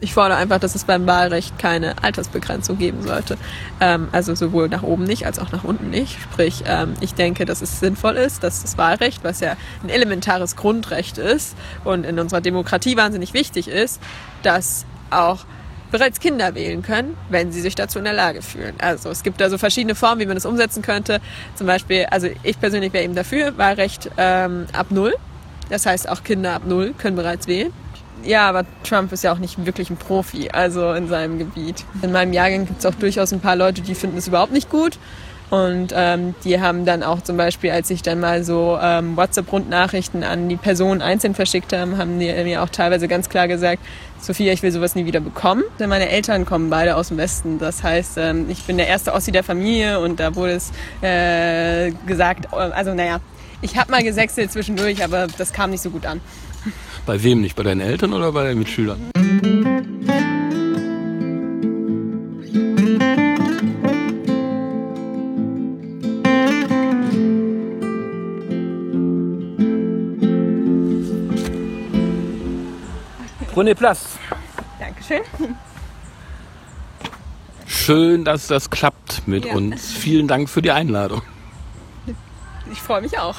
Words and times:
Ich 0.00 0.14
fordere 0.14 0.38
einfach, 0.38 0.60
dass 0.60 0.76
es 0.76 0.84
beim 0.84 1.08
Wahlrecht 1.08 1.58
keine 1.58 2.04
Altersbegrenzung 2.04 2.78
geben 2.78 3.02
sollte. 3.02 3.36
Ähm, 3.80 4.06
also 4.12 4.32
sowohl 4.36 4.68
nach 4.68 4.84
oben 4.84 5.02
nicht 5.02 5.26
als 5.26 5.40
auch 5.40 5.50
nach 5.50 5.64
unten 5.64 5.90
nicht. 5.90 6.20
Sprich, 6.22 6.62
ähm, 6.68 6.94
ich 7.00 7.14
denke, 7.14 7.44
dass 7.46 7.62
es 7.62 7.80
sinnvoll 7.80 8.14
ist, 8.14 8.44
dass 8.44 8.62
das 8.62 8.78
Wahlrecht, 8.78 9.24
was 9.24 9.40
ja 9.40 9.56
ein 9.82 9.88
elementares 9.88 10.54
Grundrecht 10.54 11.18
ist 11.18 11.56
und 11.82 12.06
in 12.06 12.20
unserer 12.20 12.40
Demokratie 12.40 12.96
wahnsinnig 12.96 13.34
wichtig 13.34 13.66
ist, 13.66 14.00
dass 14.44 14.86
auch 15.10 15.44
bereits 15.90 16.20
Kinder 16.20 16.54
wählen 16.54 16.82
können, 16.82 17.16
wenn 17.28 17.50
sie 17.50 17.60
sich 17.60 17.74
dazu 17.74 17.98
in 17.98 18.04
der 18.04 18.14
Lage 18.14 18.40
fühlen. 18.40 18.76
Also 18.78 19.10
es 19.10 19.24
gibt 19.24 19.40
da 19.40 19.50
so 19.50 19.58
verschiedene 19.58 19.96
Formen, 19.96 20.20
wie 20.20 20.26
man 20.26 20.36
das 20.36 20.46
umsetzen 20.46 20.80
könnte. 20.80 21.20
Zum 21.56 21.66
Beispiel, 21.66 22.06
also 22.08 22.28
ich 22.44 22.60
persönlich 22.60 22.92
wäre 22.92 23.02
eben 23.02 23.16
dafür, 23.16 23.58
Wahlrecht 23.58 24.12
ähm, 24.16 24.66
ab 24.72 24.92
null. 24.92 25.16
Das 25.70 25.86
heißt, 25.86 26.08
auch 26.08 26.22
Kinder 26.22 26.54
ab 26.54 26.62
null 26.66 26.94
können 26.96 27.16
bereits 27.16 27.48
wählen. 27.48 27.72
Ja, 28.24 28.48
aber 28.48 28.64
Trump 28.84 29.12
ist 29.12 29.24
ja 29.24 29.32
auch 29.32 29.38
nicht 29.38 29.64
wirklich 29.64 29.90
ein 29.90 29.96
Profi, 29.96 30.50
also 30.50 30.92
in 30.92 31.08
seinem 31.08 31.38
Gebiet. 31.38 31.84
In 32.02 32.12
meinem 32.12 32.32
Jahrgang 32.32 32.66
gibt 32.66 32.80
es 32.80 32.86
auch 32.86 32.94
durchaus 32.94 33.32
ein 33.32 33.40
paar 33.40 33.56
Leute, 33.56 33.80
die 33.80 33.94
finden 33.94 34.18
es 34.18 34.28
überhaupt 34.28 34.52
nicht 34.52 34.70
gut. 34.70 34.98
Und 35.50 35.94
ähm, 35.96 36.34
die 36.44 36.60
haben 36.60 36.84
dann 36.84 37.02
auch 37.02 37.22
zum 37.22 37.38
Beispiel, 37.38 37.70
als 37.70 37.88
ich 37.88 38.02
dann 38.02 38.20
mal 38.20 38.44
so 38.44 38.78
ähm, 38.82 39.16
WhatsApp-Rundnachrichten 39.16 40.22
an 40.22 40.48
die 40.48 40.56
Personen 40.56 41.00
einzeln 41.00 41.34
verschickt 41.34 41.72
haben, 41.72 41.96
haben 41.96 42.18
die 42.18 42.30
mir 42.44 42.62
auch 42.62 42.68
teilweise 42.68 43.08
ganz 43.08 43.30
klar 43.30 43.48
gesagt, 43.48 43.82
Sophia, 44.20 44.52
ich 44.52 44.62
will 44.62 44.72
sowas 44.72 44.94
nie 44.94 45.06
wieder 45.06 45.20
bekommen. 45.20 45.64
Denn 45.78 45.88
meine 45.88 46.10
Eltern 46.10 46.44
kommen 46.44 46.68
beide 46.68 46.96
aus 46.96 47.08
dem 47.08 47.16
Westen. 47.16 47.58
Das 47.58 47.82
heißt, 47.82 48.18
ähm, 48.18 48.50
ich 48.50 48.64
bin 48.64 48.76
der 48.76 48.88
erste 48.88 49.14
Ossi 49.14 49.32
der 49.32 49.42
Familie 49.42 50.00
und 50.00 50.20
da 50.20 50.34
wurde 50.34 50.52
es 50.52 50.70
äh, 51.00 51.92
gesagt, 52.06 52.52
also 52.52 52.92
naja, 52.92 53.20
ich 53.62 53.76
habe 53.76 53.90
mal 53.90 54.02
gesächselt 54.02 54.52
zwischendurch, 54.52 55.02
aber 55.02 55.28
das 55.38 55.52
kam 55.52 55.70
nicht 55.70 55.82
so 55.82 55.90
gut 55.90 56.04
an. 56.04 56.20
Bei 57.08 57.22
wem 57.22 57.40
nicht? 57.40 57.56
Bei 57.56 57.62
deinen 57.62 57.80
Eltern 57.80 58.12
oder 58.12 58.32
bei 58.32 58.44
deinen 58.44 58.58
Mitschülern? 58.58 59.00
Prenez 73.54 73.78
Platz. 73.78 74.18
Dankeschön. 74.78 75.22
Schön, 77.66 78.26
dass 78.26 78.48
das 78.48 78.68
klappt 78.68 79.26
mit 79.26 79.46
Ja. 79.46 79.54
uns. 79.54 79.92
Vielen 79.94 80.28
Dank 80.28 80.50
für 80.50 80.60
die 80.60 80.72
Einladung. 80.72 81.22
Ich 82.70 82.82
freue 82.82 83.00
mich 83.00 83.18
auch. 83.18 83.36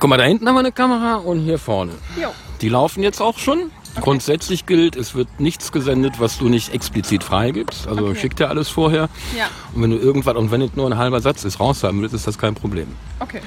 Guck 0.00 0.10
mal, 0.10 0.16
da 0.16 0.24
hinten 0.24 0.46
haben 0.46 0.54
wir 0.54 0.60
eine 0.60 0.72
Kamera 0.72 1.16
und 1.16 1.40
hier 1.40 1.58
vorne. 1.58 1.92
Jo. 2.20 2.28
Die 2.60 2.68
laufen 2.68 3.02
jetzt 3.02 3.20
auch 3.20 3.38
schon. 3.38 3.70
Grundsätzlich 4.00 4.64
gilt, 4.66 4.94
es 4.94 5.14
wird 5.16 5.40
nichts 5.40 5.72
gesendet, 5.72 6.20
was 6.20 6.38
du 6.38 6.48
nicht 6.48 6.72
explizit 6.72 7.24
freigibst. 7.24 7.88
Also 7.88 8.06
Okay. 8.06 8.18
schick 8.20 8.36
dir 8.36 8.48
alles 8.48 8.68
vorher. 8.68 9.08
Ja, 9.36 9.46
Und 9.74 9.82
wenn 9.82 9.90
du 9.90 9.96
irgendwas, 9.96 10.36
und 10.36 10.52
wenn 10.52 10.62
es 10.62 10.74
nur 10.76 10.86
ein 10.88 10.96
halber 10.96 11.20
Satz 11.20 11.44
ist, 11.44 11.58
raushaben 11.58 12.00
willst, 12.00 12.14
ist 12.14 12.26
das 12.26 12.38
kein 12.38 12.54
Problem. 12.54 12.88
okay. 13.20 13.40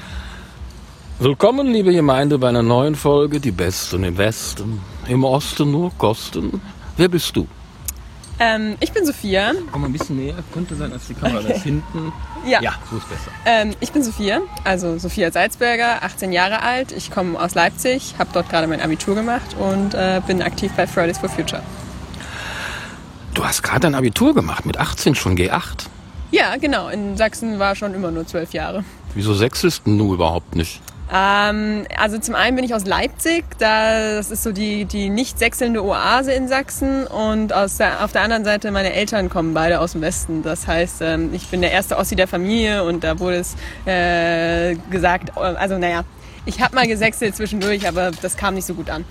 Willkommen, 1.18 1.68
liebe 1.68 1.92
Gemeinde, 1.92 2.36
bei 2.38 2.48
einer 2.48 2.62
neuen 2.64 2.96
Folge 2.96 3.38
Die 3.38 3.52
Besten 3.52 4.02
im 4.02 4.18
Westen. 4.18 4.80
Im 5.06 5.22
Osten 5.24 5.70
nur 5.70 5.92
Kosten. 5.96 6.60
Wer 6.96 7.08
bist 7.08 7.36
du? 7.36 7.46
Ähm, 8.40 8.74
ich 8.80 8.90
bin 8.92 9.06
Sophia. 9.06 9.52
Komm 9.70 9.82
mal 9.82 9.86
ein 9.86 9.92
bisschen 9.92 10.16
näher. 10.16 10.34
Könnte 10.52 10.74
sein, 10.74 10.90
dass 10.90 11.06
die 11.06 11.14
Kamera 11.14 11.42
das 11.42 11.62
hinten. 11.62 12.12
Ja. 12.44 12.60
Ja, 12.60 12.74
so 12.90 12.96
ist 12.96 13.08
besser. 13.08 13.30
Ähm, 13.46 13.74
ich 13.80 13.92
bin 13.92 14.02
Sophia, 14.02 14.40
also 14.64 14.98
Sophia 14.98 15.30
Salzberger, 15.30 16.02
18 16.02 16.32
Jahre 16.32 16.62
alt. 16.62 16.92
Ich 16.92 17.10
komme 17.10 17.38
aus 17.38 17.54
Leipzig, 17.54 18.14
habe 18.18 18.30
dort 18.32 18.48
gerade 18.48 18.66
mein 18.66 18.80
Abitur 18.80 19.14
gemacht 19.14 19.56
und 19.58 19.94
äh, 19.94 20.20
bin 20.26 20.42
aktiv 20.42 20.72
bei 20.76 20.86
Fridays 20.86 21.18
for 21.18 21.28
Future. 21.28 21.62
Du 23.34 23.44
hast 23.44 23.62
gerade 23.62 23.86
ein 23.86 23.94
Abitur 23.94 24.34
gemacht, 24.34 24.66
mit 24.66 24.76
18 24.78 25.14
schon 25.14 25.36
G8. 25.36 25.86
Ja, 26.30 26.56
genau. 26.56 26.88
In 26.88 27.16
Sachsen 27.16 27.58
war 27.58 27.76
schon 27.76 27.94
immer 27.94 28.10
nur 28.10 28.26
zwölf 28.26 28.52
Jahre. 28.52 28.84
Wieso 29.14 29.34
sechselst 29.34 29.82
du 29.84 30.14
überhaupt 30.14 30.54
nicht? 30.56 30.80
Ähm, 31.14 31.84
also 31.98 32.18
zum 32.18 32.34
einen 32.34 32.56
bin 32.56 32.64
ich 32.64 32.74
aus 32.74 32.86
Leipzig, 32.86 33.44
da, 33.58 34.16
das 34.16 34.30
ist 34.30 34.42
so 34.42 34.52
die, 34.52 34.86
die 34.86 35.10
nicht 35.10 35.38
sächselnde 35.38 35.84
Oase 35.84 36.32
in 36.32 36.48
Sachsen 36.48 37.06
und 37.06 37.52
aus 37.52 37.76
der, 37.76 38.02
auf 38.02 38.12
der 38.12 38.22
anderen 38.22 38.44
Seite 38.44 38.70
meine 38.70 38.94
Eltern 38.94 39.28
kommen 39.28 39.52
beide 39.52 39.80
aus 39.80 39.92
dem 39.92 40.00
Westen. 40.00 40.42
Das 40.42 40.66
heißt, 40.66 41.02
ähm, 41.02 41.34
ich 41.34 41.48
bin 41.48 41.60
der 41.60 41.70
erste 41.70 41.98
Ossi 41.98 42.16
der 42.16 42.28
Familie 42.28 42.84
und 42.84 43.04
da 43.04 43.18
wurde 43.18 43.36
es 43.36 43.56
äh, 43.84 44.74
gesagt, 44.90 45.36
also 45.36 45.76
naja, 45.76 46.04
ich 46.46 46.62
habe 46.62 46.74
mal 46.74 46.86
gesächselt 46.86 47.36
zwischendurch, 47.36 47.86
aber 47.86 48.10
das 48.22 48.36
kam 48.36 48.54
nicht 48.54 48.66
so 48.66 48.74
gut 48.74 48.88
an. 48.88 49.04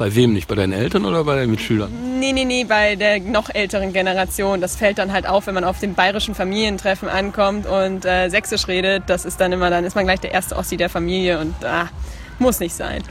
Bei 0.00 0.14
wem 0.14 0.32
nicht? 0.32 0.48
Bei 0.48 0.54
deinen 0.54 0.72
Eltern 0.72 1.04
oder 1.04 1.24
bei 1.24 1.36
deinen 1.36 1.50
Mitschülern? 1.50 1.90
Nee, 2.18 2.32
nee, 2.32 2.46
nee, 2.46 2.64
bei 2.64 2.96
der 2.96 3.20
noch 3.20 3.50
älteren 3.50 3.92
Generation. 3.92 4.62
Das 4.62 4.74
fällt 4.74 4.96
dann 4.96 5.12
halt 5.12 5.26
auf, 5.26 5.46
wenn 5.46 5.52
man 5.52 5.62
auf 5.62 5.78
dem 5.78 5.92
bayerischen 5.92 6.34
Familientreffen 6.34 7.06
ankommt 7.06 7.66
und 7.66 8.06
äh, 8.06 8.30
sächsisch 8.30 8.66
redet. 8.66 9.02
Das 9.08 9.26
ist 9.26 9.38
dann 9.42 9.52
immer, 9.52 9.68
dann 9.68 9.84
ist 9.84 9.94
man 9.96 10.06
gleich 10.06 10.20
der 10.20 10.32
erste 10.32 10.56
Ossi 10.56 10.78
der 10.78 10.88
Familie 10.88 11.38
und 11.38 11.54
ah, 11.66 11.90
muss 12.38 12.60
nicht 12.60 12.74
sein. 12.74 13.02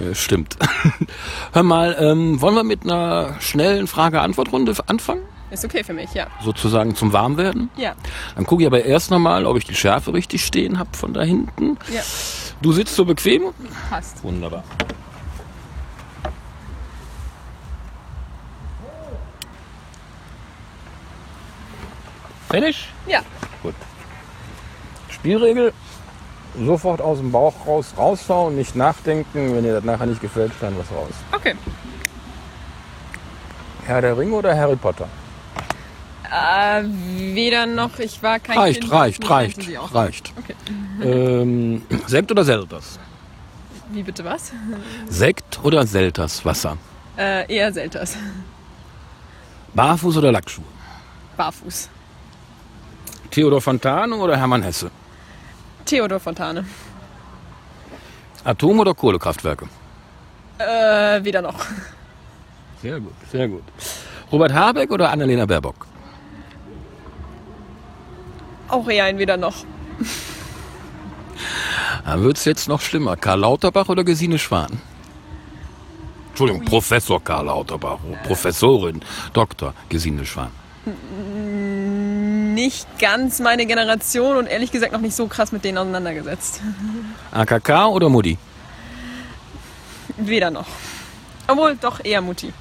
Äh, 0.00 0.16
stimmt. 0.16 0.56
Hör 1.52 1.62
mal, 1.62 1.96
ähm, 2.00 2.40
wollen 2.40 2.56
wir 2.56 2.64
mit 2.64 2.82
einer 2.82 3.36
schnellen 3.38 3.86
Frage-Antwort-Runde 3.86 4.74
anfangen? 4.88 5.22
Ist 5.52 5.64
okay 5.64 5.84
für 5.84 5.92
mich, 5.94 6.12
ja. 6.12 6.26
Sozusagen 6.42 6.96
zum 6.96 7.12
Warmwerden? 7.12 7.70
Ja, 7.76 7.92
Dann 8.34 8.46
gucke 8.46 8.64
ich 8.64 8.66
aber 8.66 8.84
erst 8.84 9.12
nochmal, 9.12 9.46
ob 9.46 9.58
ich 9.58 9.64
die 9.64 9.76
Schärfe 9.76 10.12
richtig 10.12 10.44
stehen 10.44 10.80
habe 10.80 10.90
von 10.96 11.14
da 11.14 11.22
hinten. 11.22 11.78
ja, 11.94 12.00
Du 12.62 12.72
sitzt 12.72 12.96
so 12.96 13.04
bequem? 13.04 13.42
passt. 13.90 14.24
Wunderbar. 14.24 14.64
Fertig? 22.52 22.86
Ja, 23.06 23.22
Gut. 23.62 23.74
Spielregel: 25.08 25.72
sofort 26.66 27.00
aus 27.00 27.16
dem 27.18 27.32
Bauch 27.32 27.66
raus 27.66 27.94
raushauen, 27.96 28.54
nicht 28.56 28.76
nachdenken. 28.76 29.54
Wenn 29.56 29.64
dir 29.64 29.72
das 29.72 29.84
nachher 29.84 30.04
nicht 30.06 30.20
gefällt, 30.20 30.52
schneiden 30.58 30.76
was 30.78 30.90
raus. 30.94 31.14
okay. 31.32 31.54
Herr 33.86 34.02
der 34.02 34.16
Ringe 34.18 34.34
oder 34.36 34.54
Harry 34.54 34.76
Potter? 34.76 35.08
Äh, 36.30 36.82
weder 37.34 37.66
noch, 37.66 37.98
ich 37.98 38.22
war 38.22 38.38
kein 38.38 38.56
Reicht, 38.58 38.80
Kind. 38.82 38.92
reicht, 38.92 39.22
ich 39.24 39.30
reicht, 39.30 39.94
reicht. 39.94 40.32
Okay. 40.38 40.54
Ähm, 41.02 41.82
Sekt 42.06 42.30
oder 42.30 42.44
Selters? 42.44 42.98
Wie 43.90 44.02
bitte 44.02 44.24
was? 44.24 44.52
Sekt 45.08 45.58
oder 45.62 45.86
Selters 45.86 46.44
Wasser? 46.44 46.76
Äh, 47.18 47.52
eher 47.52 47.72
Selters. 47.72 48.16
Barfuß 49.74 50.18
oder 50.18 50.32
Lackschuhe? 50.32 50.64
Barfuß. 51.36 51.88
Theodor 53.32 53.60
Fontane 53.62 54.14
oder 54.16 54.36
Hermann 54.36 54.62
Hesse? 54.62 54.90
Theodor 55.86 56.20
Fontane. 56.20 56.64
Atom- 58.44 58.80
oder 58.80 58.94
Kohlekraftwerke? 58.94 59.66
Äh, 60.58 61.24
weder 61.24 61.40
noch. 61.40 61.58
Sehr 62.82 63.00
gut, 63.00 63.14
sehr 63.30 63.48
gut. 63.48 63.62
Robert 64.30 64.52
Habeck 64.52 64.90
oder 64.90 65.10
Annalena 65.10 65.46
Baerbock? 65.46 65.86
Auch 68.68 68.88
eher 68.88 69.04
ein 69.04 69.18
weder 69.18 69.36
noch. 69.36 69.64
Dann 72.04 72.22
wird 72.22 72.36
es 72.36 72.44
jetzt 72.44 72.68
noch 72.68 72.80
schlimmer. 72.80 73.16
Karl 73.16 73.40
Lauterbach 73.40 73.88
oder 73.88 74.04
Gesine 74.04 74.38
Schwan? 74.38 74.78
Entschuldigung, 76.30 76.64
Professor 76.64 77.22
Karl 77.22 77.46
Lauterbach, 77.46 77.98
Professorin, 78.24 79.00
Dr. 79.32 79.72
Gesine 79.88 80.26
Schwan. 80.26 80.50
Nicht 82.54 82.86
ganz 82.98 83.40
meine 83.40 83.66
Generation 83.66 84.36
und 84.36 84.46
ehrlich 84.46 84.72
gesagt 84.72 84.92
noch 84.92 85.00
nicht 85.00 85.14
so 85.16 85.26
krass 85.26 85.52
mit 85.52 85.64
denen 85.64 85.78
auseinandergesetzt. 85.78 86.60
AKK 87.32 87.86
oder 87.88 88.08
Mutti? 88.08 88.38
Weder 90.16 90.50
noch. 90.50 90.66
Obwohl, 91.48 91.76
doch 91.76 92.04
eher 92.04 92.20
Mutti. 92.20 92.52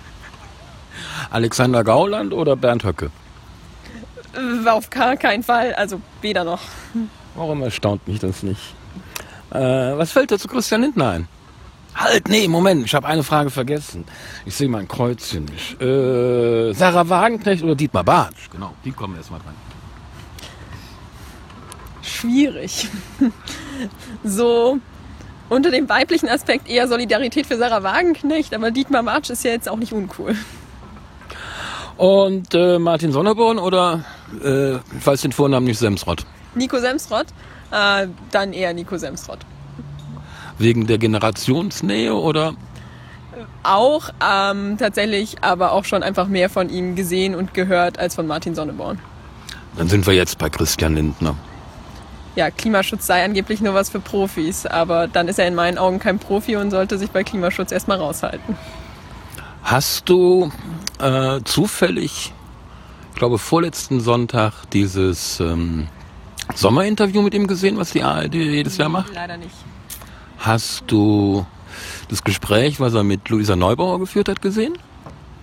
Alexander 1.29 1.83
Gauland 1.83 2.33
oder 2.33 2.55
Bernd 2.55 2.83
Höcke? 2.83 3.11
Äh, 4.33 4.69
Auf 4.69 4.89
gar 4.89 5.17
keinen 5.17 5.43
Fall, 5.43 5.73
also 5.75 6.01
weder 6.21 6.43
noch. 6.43 6.61
Warum 7.35 7.61
erstaunt 7.63 8.07
mich 8.07 8.19
das 8.19 8.43
nicht? 8.43 8.75
Äh, 9.51 9.59
was 9.59 10.11
fällt 10.11 10.31
dir 10.31 10.39
zu 10.39 10.47
Christian 10.47 10.81
Lindner 10.81 11.09
ein? 11.11 11.27
Halt, 11.93 12.29
nee, 12.29 12.47
Moment, 12.47 12.85
ich 12.85 12.95
habe 12.95 13.07
eine 13.07 13.23
Frage 13.23 13.49
vergessen. 13.49 14.05
Ich 14.45 14.55
sehe 14.55 14.69
mein 14.69 14.87
Kreuzchen 14.87 15.45
nicht. 15.45 15.81
Äh, 15.81 16.71
Sarah 16.73 17.07
Wagenknecht 17.09 17.63
oder 17.63 17.75
Dietmar 17.75 18.03
Bartsch? 18.05 18.49
Genau, 18.49 18.73
die 18.85 18.91
kommen 18.91 19.17
erstmal 19.17 19.41
dran. 19.41 19.53
Schwierig. 22.21 22.87
so 24.23 24.79
unter 25.49 25.71
dem 25.71 25.89
weiblichen 25.89 26.29
Aspekt 26.29 26.69
eher 26.69 26.87
Solidarität 26.87 27.45
für 27.45 27.57
Sarah 27.57 27.83
Wagenknecht, 27.83 28.53
aber 28.53 28.71
Dietmar 28.71 29.01
Marsch 29.01 29.29
ist 29.31 29.43
ja 29.43 29.51
jetzt 29.51 29.67
auch 29.67 29.77
nicht 29.77 29.91
uncool. 29.91 30.35
Und 31.97 32.53
äh, 32.53 32.79
Martin 32.79 33.11
Sonneborn 33.11 33.59
oder, 33.59 34.05
äh, 34.43 34.75
ich 34.75 35.05
weiß 35.05 35.21
den 35.21 35.31
Vornamen 35.33 35.65
nicht, 35.65 35.77
Semsrott? 35.77 36.25
Nico 36.55 36.79
Semsrott, 36.79 37.27
äh, 37.71 38.07
dann 38.31 38.53
eher 38.53 38.73
Nico 38.73 38.97
Semsrott. 38.97 39.39
Wegen 40.57 40.87
der 40.87 40.99
Generationsnähe 40.99 42.13
oder? 42.15 42.53
Auch 43.63 44.09
ähm, 44.23 44.77
tatsächlich, 44.77 45.43
aber 45.43 45.71
auch 45.71 45.85
schon 45.85 46.03
einfach 46.03 46.27
mehr 46.27 46.49
von 46.49 46.69
ihm 46.69 46.95
gesehen 46.95 47.35
und 47.35 47.53
gehört 47.53 47.99
als 47.99 48.15
von 48.15 48.27
Martin 48.27 48.55
Sonneborn. 48.55 48.99
Dann 49.75 49.89
sind 49.89 50.05
wir 50.05 50.13
jetzt 50.13 50.37
bei 50.37 50.49
Christian 50.49 50.95
Lindner. 50.95 51.35
Ja, 52.35 52.49
Klimaschutz 52.49 53.07
sei 53.07 53.23
angeblich 53.25 53.61
nur 53.61 53.73
was 53.73 53.89
für 53.89 53.99
Profis, 53.99 54.65
aber 54.65 55.07
dann 55.07 55.27
ist 55.27 55.37
er 55.37 55.47
in 55.47 55.55
meinen 55.55 55.77
Augen 55.77 55.99
kein 55.99 56.17
Profi 56.17 56.55
und 56.55 56.71
sollte 56.71 56.97
sich 56.97 57.11
bei 57.11 57.23
Klimaschutz 57.23 57.71
erstmal 57.71 57.97
raushalten. 57.97 58.55
Hast 59.63 60.07
du 60.07 60.51
äh, 60.99 61.41
zufällig, 61.43 62.33
ich 63.11 63.17
glaube 63.17 63.37
vorletzten 63.37 63.99
Sonntag, 63.99 64.53
dieses 64.71 65.39
ähm, 65.39 65.87
Sommerinterview 66.55 67.21
mit 67.21 67.33
ihm 67.33 67.47
gesehen, 67.47 67.77
was 67.77 67.91
die 67.91 68.03
ARD 68.03 68.33
jedes 68.33 68.77
Jahr 68.77 68.89
macht? 68.89 69.13
Leider 69.13 69.37
nicht. 69.37 69.55
Hast 70.39 70.83
du 70.87 71.45
das 72.09 72.23
Gespräch, 72.23 72.79
was 72.79 72.93
er 72.93 73.03
mit 73.03 73.29
Luisa 73.29 73.55
Neubauer 73.55 73.99
geführt 73.99 74.29
hat, 74.29 74.41
gesehen? 74.41 74.77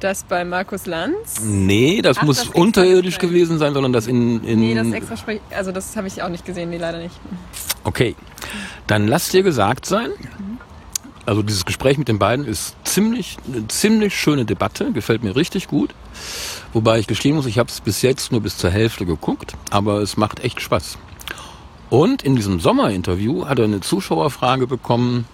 Das 0.01 0.23
bei 0.23 0.45
Markus 0.45 0.87
Lanz? 0.87 1.41
Nee, 1.43 2.03
das 2.03 2.19
Ach, 2.19 2.23
muss 2.23 2.39
das 2.39 2.49
unterirdisch 2.49 3.19
gewesen 3.19 3.59
sein, 3.59 3.75
sondern 3.75 3.93
das 3.93 4.07
in... 4.07 4.45
in 4.45 4.61
Nee, 4.61 4.75
das 4.75 4.93
extra 4.93 5.17
Sprech, 5.17 5.41
also 5.51 5.73
das 5.73 5.97
habe 5.97 6.07
ich 6.07 6.23
auch 6.23 6.29
nicht 6.29 6.45
gesehen, 6.45 6.71
nee, 6.71 6.79
leider 6.79 6.99
nicht. 6.99 7.17
Okay, 7.83 8.15
dann 8.87 9.09
lass 9.09 9.31
dir 9.31 9.43
gesagt 9.43 9.87
sein, 9.87 10.11
also 11.27 11.43
dieses 11.43 11.65
Gespräch 11.65 11.99
mit 11.99 12.09
den 12.09 12.19
beiden 12.19 12.47
ist 12.47 12.77
ziemlich, 12.85 13.39
eine 13.53 13.67
ziemlich 13.67 14.17
schöne 14.19 14.45
Debatte, 14.45 14.93
gefällt 14.93 15.25
mir 15.25 15.35
richtig 15.35 15.67
gut. 15.67 15.95
Wobei 16.73 17.01
ich 17.01 17.07
gestehen 17.07 17.35
muss, 17.35 17.47
ich 17.47 17.59
habe 17.59 17.69
es 17.69 17.81
bis 17.81 18.03
jetzt 18.03 18.31
nur 18.31 18.41
bis 18.41 18.57
zur 18.57 18.71
Hälfte 18.71 19.05
geguckt, 19.05 19.55
aber 19.71 20.01
es 20.01 20.17
macht 20.17 20.41
echt 20.45 20.61
Spaß. 20.61 20.97
Und 21.91 22.23
in 22.23 22.37
diesem 22.37 22.61
Sommerinterview 22.61 23.47
hat 23.47 23.59
er 23.59 23.65
eine 23.65 23.81
Zuschauerfrage 23.81 24.67
bekommen, 24.67 25.27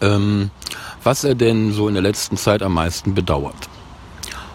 ähm, 0.00 0.50
was 1.02 1.24
er 1.24 1.34
denn 1.34 1.72
so 1.72 1.88
in 1.88 1.94
der 1.94 2.02
letzten 2.02 2.36
Zeit 2.36 2.62
am 2.62 2.74
meisten 2.74 3.14
bedauert. 3.14 3.69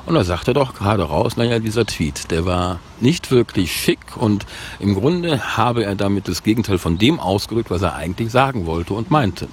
Und 0.06 0.13
da 0.13 0.24
sagt 0.24 0.48
er 0.48 0.54
doch 0.54 0.75
gerade 0.75 1.04
raus, 1.04 1.36
naja, 1.36 1.60
dieser 1.60 1.86
Tweet, 1.86 2.30
der 2.30 2.46
war 2.46 2.80
nicht 3.00 3.31
wirklich 3.31 3.72
schick 3.72 4.16
und 4.16 4.46
im 4.80 4.94
Grunde 4.94 5.57
habe 5.57 5.84
er 5.84 5.96
damit 5.96 6.28
das 6.28 6.44
Gegenteil 6.44 6.78
von 6.78 6.98
dem 6.98 7.19
ausgedrückt, 7.19 7.72
was 7.72 7.81
er 7.81 7.96
eigentlich 7.96 8.31
sagen 8.31 8.68
wollte 8.68 8.94
und 8.94 9.10
meinte. 9.10 9.48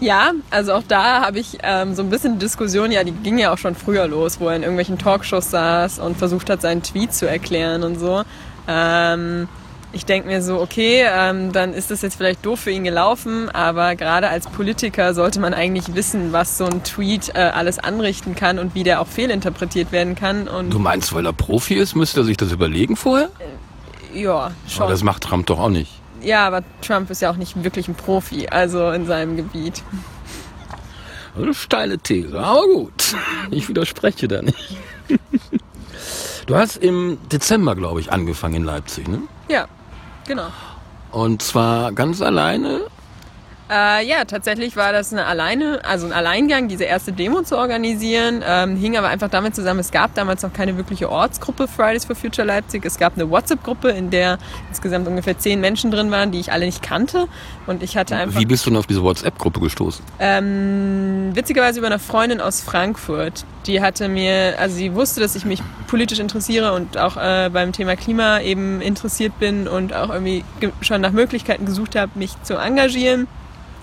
Ja, 0.00 0.32
also 0.50 0.72
auch 0.72 0.82
da 0.86 1.22
habe 1.24 1.38
ich 1.38 1.58
ähm, 1.62 1.94
so 1.94 2.02
ein 2.02 2.10
bisschen 2.10 2.38
Diskussion, 2.38 2.90
ja, 2.90 3.04
die 3.04 3.12
ging 3.12 3.38
ja 3.38 3.52
auch 3.52 3.58
schon 3.58 3.76
früher 3.76 4.06
los, 4.08 4.40
wo 4.40 4.48
er 4.48 4.56
in 4.56 4.62
irgendwelchen 4.62 4.98
Talkshows 4.98 5.50
saß 5.50 6.00
und 6.00 6.16
versucht 6.16 6.50
hat, 6.50 6.60
seinen 6.60 6.82
Tweet 6.82 7.14
zu 7.14 7.26
erklären 7.26 7.84
und 7.84 7.98
so. 7.98 8.22
Ähm, 8.66 9.48
ich 9.94 10.04
denke 10.04 10.28
mir 10.28 10.42
so, 10.42 10.60
okay, 10.60 11.04
ähm, 11.08 11.52
dann 11.52 11.72
ist 11.72 11.90
das 11.90 12.02
jetzt 12.02 12.16
vielleicht 12.16 12.44
doof 12.44 12.60
für 12.60 12.70
ihn 12.70 12.84
gelaufen, 12.84 13.48
aber 13.50 13.94
gerade 13.96 14.28
als 14.28 14.46
Politiker 14.48 15.14
sollte 15.14 15.40
man 15.40 15.54
eigentlich 15.54 15.94
wissen, 15.94 16.32
was 16.32 16.58
so 16.58 16.64
ein 16.66 16.82
Tweet 16.84 17.30
äh, 17.34 17.38
alles 17.38 17.78
anrichten 17.78 18.34
kann 18.34 18.58
und 18.58 18.74
wie 18.74 18.82
der 18.82 19.00
auch 19.00 19.06
fehlinterpretiert 19.06 19.92
werden 19.92 20.14
kann. 20.14 20.48
Und 20.48 20.70
Du 20.70 20.78
meinst, 20.78 21.12
weil 21.14 21.24
er 21.26 21.32
Profi 21.32 21.74
ist, 21.74 21.94
müsste 21.94 22.20
er 22.20 22.24
sich 22.24 22.36
das 22.36 22.52
überlegen 22.52 22.96
vorher? 22.96 23.30
ja, 24.12 24.34
Aber 24.34 24.52
schon. 24.68 24.88
das 24.88 25.02
macht 25.02 25.22
Trump 25.22 25.46
doch 25.46 25.58
auch 25.58 25.68
nicht. 25.70 25.92
Ja, 26.22 26.46
aber 26.46 26.62
Trump 26.80 27.10
ist 27.10 27.20
ja 27.22 27.30
auch 27.30 27.36
nicht 27.36 27.62
wirklich 27.64 27.86
ein 27.88 27.94
Profi, 27.94 28.48
also 28.48 28.90
in 28.90 29.06
seinem 29.06 29.36
Gebiet. 29.36 29.82
Also 31.36 31.52
steile 31.52 31.98
These, 31.98 32.38
aber 32.38 32.62
gut. 32.66 33.14
Ich 33.50 33.68
widerspreche 33.68 34.28
da 34.28 34.42
nicht. 34.42 34.76
Du 36.46 36.56
hast 36.56 36.76
im 36.76 37.16
Dezember, 37.32 37.74
glaube 37.74 38.00
ich, 38.00 38.12
angefangen 38.12 38.56
in 38.56 38.64
Leipzig, 38.64 39.08
ne? 39.08 39.22
Ja, 39.48 39.66
genau. 40.26 40.48
Und 41.10 41.42
zwar 41.42 41.92
ganz 41.92 42.20
alleine. 42.20 42.82
Äh, 43.70 44.06
ja, 44.06 44.26
tatsächlich 44.26 44.76
war 44.76 44.92
das 44.92 45.10
eine 45.12 45.24
alleine, 45.24 45.80
also 45.84 46.06
ein 46.06 46.12
Alleingang, 46.12 46.68
diese 46.68 46.84
erste 46.84 47.12
Demo 47.12 47.42
zu 47.42 47.56
organisieren. 47.56 48.42
Ähm, 48.46 48.76
hing 48.76 48.96
aber 48.98 49.08
einfach 49.08 49.30
damit 49.30 49.54
zusammen, 49.54 49.80
es 49.80 49.90
gab 49.90 50.14
damals 50.14 50.42
noch 50.42 50.52
keine 50.52 50.76
wirkliche 50.76 51.10
Ortsgruppe 51.10 51.66
Fridays 51.66 52.04
for 52.04 52.14
Future 52.14 52.46
Leipzig. 52.46 52.84
Es 52.84 52.98
gab 52.98 53.14
eine 53.14 53.30
WhatsApp-Gruppe, 53.30 53.88
in 53.88 54.10
der 54.10 54.36
insgesamt 54.68 55.08
ungefähr 55.08 55.38
zehn 55.38 55.60
Menschen 55.60 55.90
drin 55.90 56.10
waren, 56.10 56.30
die 56.30 56.40
ich 56.40 56.52
alle 56.52 56.66
nicht 56.66 56.82
kannte. 56.82 57.26
Und 57.66 57.82
ich 57.82 57.96
hatte 57.96 58.16
einfach 58.16 58.38
Wie 58.38 58.44
bist 58.44 58.66
du 58.66 58.70
denn 58.70 58.78
auf 58.78 58.86
diese 58.86 59.02
WhatsApp-Gruppe 59.02 59.60
gestoßen? 59.60 60.04
ähm, 60.18 61.30
witzigerweise 61.34 61.78
über 61.78 61.86
eine 61.88 61.98
Freundin 61.98 62.40
aus 62.42 62.60
Frankfurt. 62.60 63.44
Die 63.66 63.80
hatte 63.80 64.08
mir, 64.08 64.56
also 64.58 64.76
sie 64.76 64.94
wusste, 64.94 65.20
dass 65.20 65.36
ich 65.36 65.46
mich 65.46 65.62
politisch 65.86 66.18
interessiere 66.18 66.74
und 66.74 66.98
auch 66.98 67.16
äh, 67.16 67.48
beim 67.50 67.72
Thema 67.72 67.96
Klima 67.96 68.40
eben 68.40 68.82
interessiert 68.82 69.38
bin 69.38 69.66
und 69.68 69.94
auch 69.94 70.10
irgendwie 70.10 70.44
ge- 70.60 70.72
schon 70.82 71.00
nach 71.00 71.12
Möglichkeiten 71.12 71.64
gesucht 71.64 71.96
habe, 71.96 72.12
mich 72.14 72.30
zu 72.42 72.56
engagieren. 72.58 73.26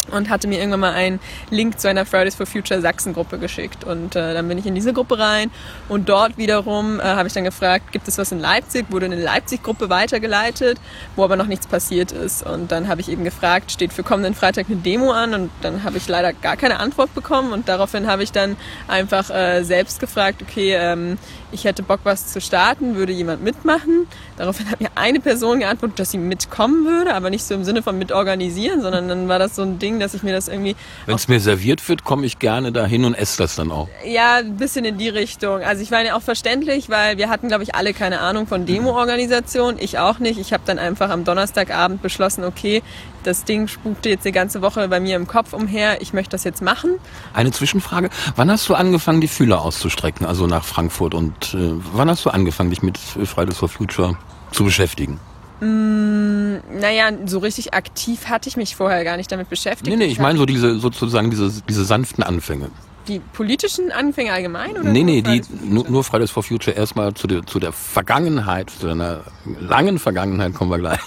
Und 0.09 0.30
hatte 0.30 0.48
mir 0.48 0.57
irgendwann 0.57 0.80
mal 0.80 0.94
einen 0.94 1.19
Link 1.51 1.80
zu 1.80 1.88
einer 1.88 2.06
Fridays 2.06 2.36
for 2.36 2.45
Future 2.45 2.81
Sachsen-Gruppe 2.81 3.38
geschickt. 3.38 3.83
Und 3.83 4.15
äh, 4.15 4.33
dann 4.33 4.48
bin 4.48 4.57
ich 4.57 4.65
in 4.65 4.75
diese 4.75 4.94
Gruppe 4.94 5.19
rein. 5.19 5.51
Und 5.89 6.09
dort 6.09 6.38
wiederum 6.38 7.00
äh, 7.00 7.03
habe 7.03 7.27
ich 7.27 7.33
dann 7.33 7.44
gefragt, 7.44 7.92
gibt 7.92 8.07
es 8.07 8.18
was 8.18 8.31
in 8.31 8.39
Leipzig? 8.39 8.88
Wurde 8.89 9.06
eine 9.06 9.15
Leipzig-Gruppe 9.15 9.89
weitergeleitet, 9.89 10.80
wo 11.15 11.24
aber 11.24 11.36
noch 11.36 11.45
nichts 11.45 11.68
passiert 11.68 12.12
ist. 12.12 12.45
Und 12.45 12.71
dann 12.71 12.88
habe 12.88 13.00
ich 13.00 13.09
eben 13.09 13.24
gefragt, 13.24 13.71
steht 13.71 13.94
für 13.94 14.03
kommenden 14.03 14.33
Freitag 14.33 14.65
eine 14.68 14.77
Demo 14.77 15.12
an? 15.12 15.33
Und 15.33 15.51
dann 15.62 15.83
habe 15.83 15.98
ich 15.98 16.07
leider 16.07 16.33
gar 16.33 16.57
keine 16.57 16.80
Antwort 16.80 17.13
bekommen. 17.13 17.54
Und 17.54 17.69
daraufhin 17.69 18.07
habe 18.07 18.24
ich 18.24 18.31
dann 18.31 18.57
einfach 18.88 19.30
äh, 19.30 19.63
selbst 19.63 20.00
gefragt, 20.00 20.42
okay, 20.42 20.74
ähm, 20.74 21.19
ich 21.51 21.65
hätte 21.65 21.83
Bock, 21.83 22.00
was 22.04 22.27
zu 22.27 22.42
starten, 22.42 22.95
würde 22.95 23.13
jemand 23.13 23.44
mitmachen? 23.44 24.07
Daraufhin 24.42 24.72
hat 24.72 24.82
mir 24.82 24.90
eine 24.96 25.20
Person 25.20 25.60
geantwortet, 25.60 26.00
dass 26.00 26.10
sie 26.10 26.18
mitkommen 26.18 26.84
würde, 26.84 27.14
aber 27.14 27.30
nicht 27.30 27.44
so 27.44 27.54
im 27.54 27.64
Sinne 27.64 27.84
von 27.84 27.96
mitorganisieren, 28.00 28.82
sondern 28.82 29.08
dann 29.08 29.28
war 29.28 29.38
das 29.38 29.56
so 29.56 29.62
ein 29.62 29.78
Ding, 29.78 30.00
dass 30.00 30.16
ich 30.16 30.24
mir 30.24 30.34
das 30.34 30.48
irgendwie 30.48 30.76
Wenn 31.06 31.14
es 31.14 31.28
mir 31.28 31.40
serviert 31.40 31.88
wird, 31.88 32.04
komme 32.04 32.26
ich 32.26 32.40
gerne 32.40 32.72
dahin 32.72 33.06
und 33.06 33.14
esse 33.14 33.38
das 33.38 33.56
dann 33.56 33.70
auch. 33.70 33.88
ja, 34.04 34.38
ein 34.38 34.58
bisschen 34.58 34.84
in 34.84 34.98
die 34.98 35.10
Richtung. 35.10 35.62
Also 35.62 35.84
ich 35.84 35.92
meine 35.92 36.16
auch 36.16 36.24
verständlich, 36.24 36.90
weil 36.90 37.20
wir 37.20 37.30
hatten, 37.30 37.50
glaube 37.50 37.62
ich, 37.62 37.76
alle 37.76 37.94
keine 37.94 38.20
Ahnung 38.20 38.48
von 38.48 38.66
Demo-Organisation. 38.66 39.76
Ich 39.78 40.00
auch 40.00 40.18
nicht. 40.18 40.40
Ich 40.40 40.54
habe 40.54 40.64
dann 40.66 40.80
einfach 40.80 41.12
am 41.12 41.24
Donnerstagabend 41.24 42.02
beschlossen, 42.02 42.44
okay, 42.44 42.82
das 43.24 43.44
Ding 43.44 43.68
spukte 43.68 44.10
jetzt 44.10 44.26
die 44.26 44.32
ganze 44.32 44.64
Woche 44.64 44.88
bei 44.88 45.00
mir 45.00 45.18
im 45.18 45.28
Kopf 45.28 45.54
umher. 45.54 46.02
Ich 46.02 46.14
möchte 46.14 46.32
das 46.32 46.44
jetzt 46.46 46.64
machen. 46.64 46.96
Eine 47.36 47.52
Zwischenfrage. 47.52 48.10
Wann 48.36 48.50
hast 48.50 48.68
du 48.68 48.74
angefangen, 48.74 49.22
die 49.22 49.28
Fühler 49.28 49.62
auszustrecken, 49.62 50.26
also 50.26 50.48
nach 50.48 50.64
Frankfurt? 50.64 51.14
Und 51.14 51.54
äh, 51.54 51.74
wann 51.94 52.10
hast 52.10 52.26
du 52.26 52.32
angefangen, 52.32 52.72
dich 52.72 52.82
mit 52.82 52.98
Fridays 52.98 53.60
for 53.60 53.70
Future 53.70 54.18
zu 54.51 54.63
beschäftigen? 54.63 55.19
Naja, 55.62 57.12
so 57.25 57.38
richtig 57.38 57.74
aktiv 57.75 58.25
hatte 58.27 58.50
ich 58.50 58.57
mich 58.57 58.75
vorher 58.75 59.03
gar 59.03 59.18
nicht 59.18 59.31
damit 59.31 59.48
beschäftigt. 59.50 59.88
Nee, 59.88 59.95
nee, 59.95 60.12
ich 60.12 60.19
meine 60.19 60.39
so 60.39 60.48
diese 60.48 60.80
sozusagen 60.80 61.30
diese, 61.30 61.51
diese 61.69 61.86
sanften 61.86 62.24
Anfänge. 62.24 62.71
Die 63.07 63.19
politischen 63.19 63.92
Anfänge 63.92 64.31
allgemein? 64.31 64.71
Oder 64.71 64.83
Nee, 64.83 65.03
nur 65.03 65.13
nee, 65.13 65.21
die, 65.21 65.42
nur, 65.63 66.04
Fridays 66.04 66.31
for 66.31 66.44
Future 66.44 66.76
erstmal 66.76 67.14
zu 67.14 67.28
der, 67.28 67.45
zu 67.45 67.59
der 67.59 67.71
Vergangenheit, 67.71 68.69
zu 68.69 68.87
einer 68.87 69.21
langen 69.59 69.99
Vergangenheit 69.99 70.54
kommen 70.54 70.71
wir 70.71 70.78
gleich. 70.78 70.99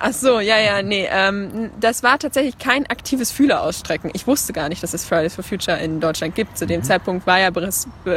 Ach 0.00 0.12
so, 0.12 0.38
ja, 0.38 0.58
ja, 0.58 0.82
nee. 0.82 1.08
Ähm, 1.10 1.70
das 1.80 2.02
war 2.02 2.18
tatsächlich 2.18 2.58
kein 2.58 2.86
aktives 2.86 3.32
Fühlerausstrecken. 3.32 4.10
Ich 4.14 4.26
wusste 4.26 4.52
gar 4.52 4.68
nicht, 4.68 4.82
dass 4.82 4.94
es 4.94 5.04
Fridays 5.04 5.34
for 5.34 5.42
Future 5.42 5.76
in 5.78 6.00
Deutschland 6.00 6.36
gibt. 6.36 6.56
Zu 6.56 6.66
dem 6.66 6.84
Zeitpunkt 6.84 7.26
war 7.26 7.40
ja 7.40 7.50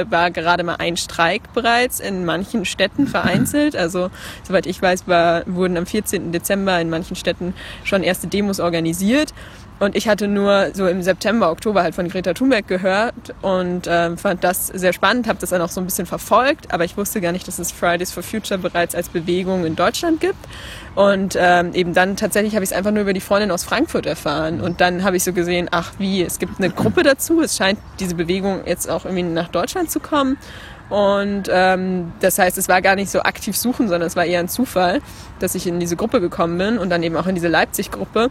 war 0.09 0.29
gerade 0.29 0.63
mal 0.63 0.75
ein 0.75 0.95
Streik 0.95 1.53
bereits 1.53 1.99
in 1.99 2.23
manchen 2.23 2.65
Städten 2.65 3.07
vereinzelt. 3.07 3.75
Also, 3.75 4.11
soweit 4.43 4.67
ich 4.67 4.79
weiß, 4.81 5.07
war, 5.07 5.43
wurden 5.47 5.75
am 5.77 5.87
14. 5.87 6.31
Dezember 6.31 6.79
in 6.79 6.89
manchen 6.89 7.15
Städten 7.15 7.55
schon 7.83 8.03
erste 8.03 8.27
Demos 8.27 8.59
organisiert. 8.59 9.33
Und 9.81 9.95
ich 9.95 10.07
hatte 10.07 10.27
nur 10.27 10.69
so 10.73 10.87
im 10.87 11.01
September, 11.01 11.49
Oktober 11.49 11.81
halt 11.81 11.95
von 11.95 12.07
Greta 12.07 12.35
Thunberg 12.35 12.67
gehört 12.67 13.15
und 13.41 13.87
ähm, 13.89 14.15
fand 14.15 14.43
das 14.43 14.67
sehr 14.67 14.93
spannend, 14.93 15.27
habe 15.27 15.39
das 15.39 15.49
dann 15.49 15.59
auch 15.59 15.69
so 15.69 15.81
ein 15.81 15.85
bisschen 15.85 16.05
verfolgt, 16.05 16.71
aber 16.71 16.85
ich 16.85 16.97
wusste 16.97 17.19
gar 17.19 17.31
nicht, 17.31 17.47
dass 17.47 17.57
es 17.57 17.71
Fridays 17.71 18.11
for 18.11 18.21
Future 18.21 18.59
bereits 18.59 18.93
als 18.93 19.09
Bewegung 19.09 19.65
in 19.65 19.75
Deutschland 19.75 20.21
gibt. 20.21 20.37
Und 20.93 21.35
ähm, 21.35 21.73
eben 21.73 21.95
dann 21.95 22.15
tatsächlich 22.15 22.53
habe 22.53 22.63
ich 22.63 22.69
es 22.69 22.77
einfach 22.77 22.91
nur 22.91 23.01
über 23.01 23.13
die 23.13 23.21
Freundin 23.21 23.49
aus 23.49 23.63
Frankfurt 23.63 24.05
erfahren. 24.05 24.61
Und 24.61 24.81
dann 24.81 25.03
habe 25.03 25.17
ich 25.17 25.23
so 25.23 25.33
gesehen, 25.33 25.67
ach 25.71 25.93
wie, 25.97 26.21
es 26.21 26.37
gibt 26.37 26.59
eine 26.59 26.69
Gruppe 26.69 27.01
dazu. 27.01 27.41
Es 27.41 27.57
scheint 27.57 27.79
diese 27.99 28.13
Bewegung 28.13 28.67
jetzt 28.67 28.87
auch 28.87 29.05
irgendwie 29.05 29.23
nach 29.23 29.47
Deutschland 29.47 29.89
zu 29.89 29.99
kommen. 29.99 30.37
Und 30.89 31.49
ähm, 31.49 32.11
das 32.19 32.37
heißt, 32.37 32.55
es 32.59 32.69
war 32.69 32.83
gar 32.83 32.95
nicht 32.95 33.09
so 33.09 33.21
aktiv 33.21 33.57
suchen, 33.57 33.87
sondern 33.87 34.05
es 34.05 34.15
war 34.15 34.25
eher 34.25 34.41
ein 34.41 34.49
Zufall, 34.49 35.01
dass 35.39 35.55
ich 35.55 35.65
in 35.65 35.79
diese 35.79 35.95
Gruppe 35.95 36.21
gekommen 36.21 36.59
bin 36.59 36.77
und 36.77 36.91
dann 36.91 37.01
eben 37.01 37.15
auch 37.15 37.25
in 37.25 37.33
diese 37.33 37.47
Leipzig-Gruppe. 37.47 38.29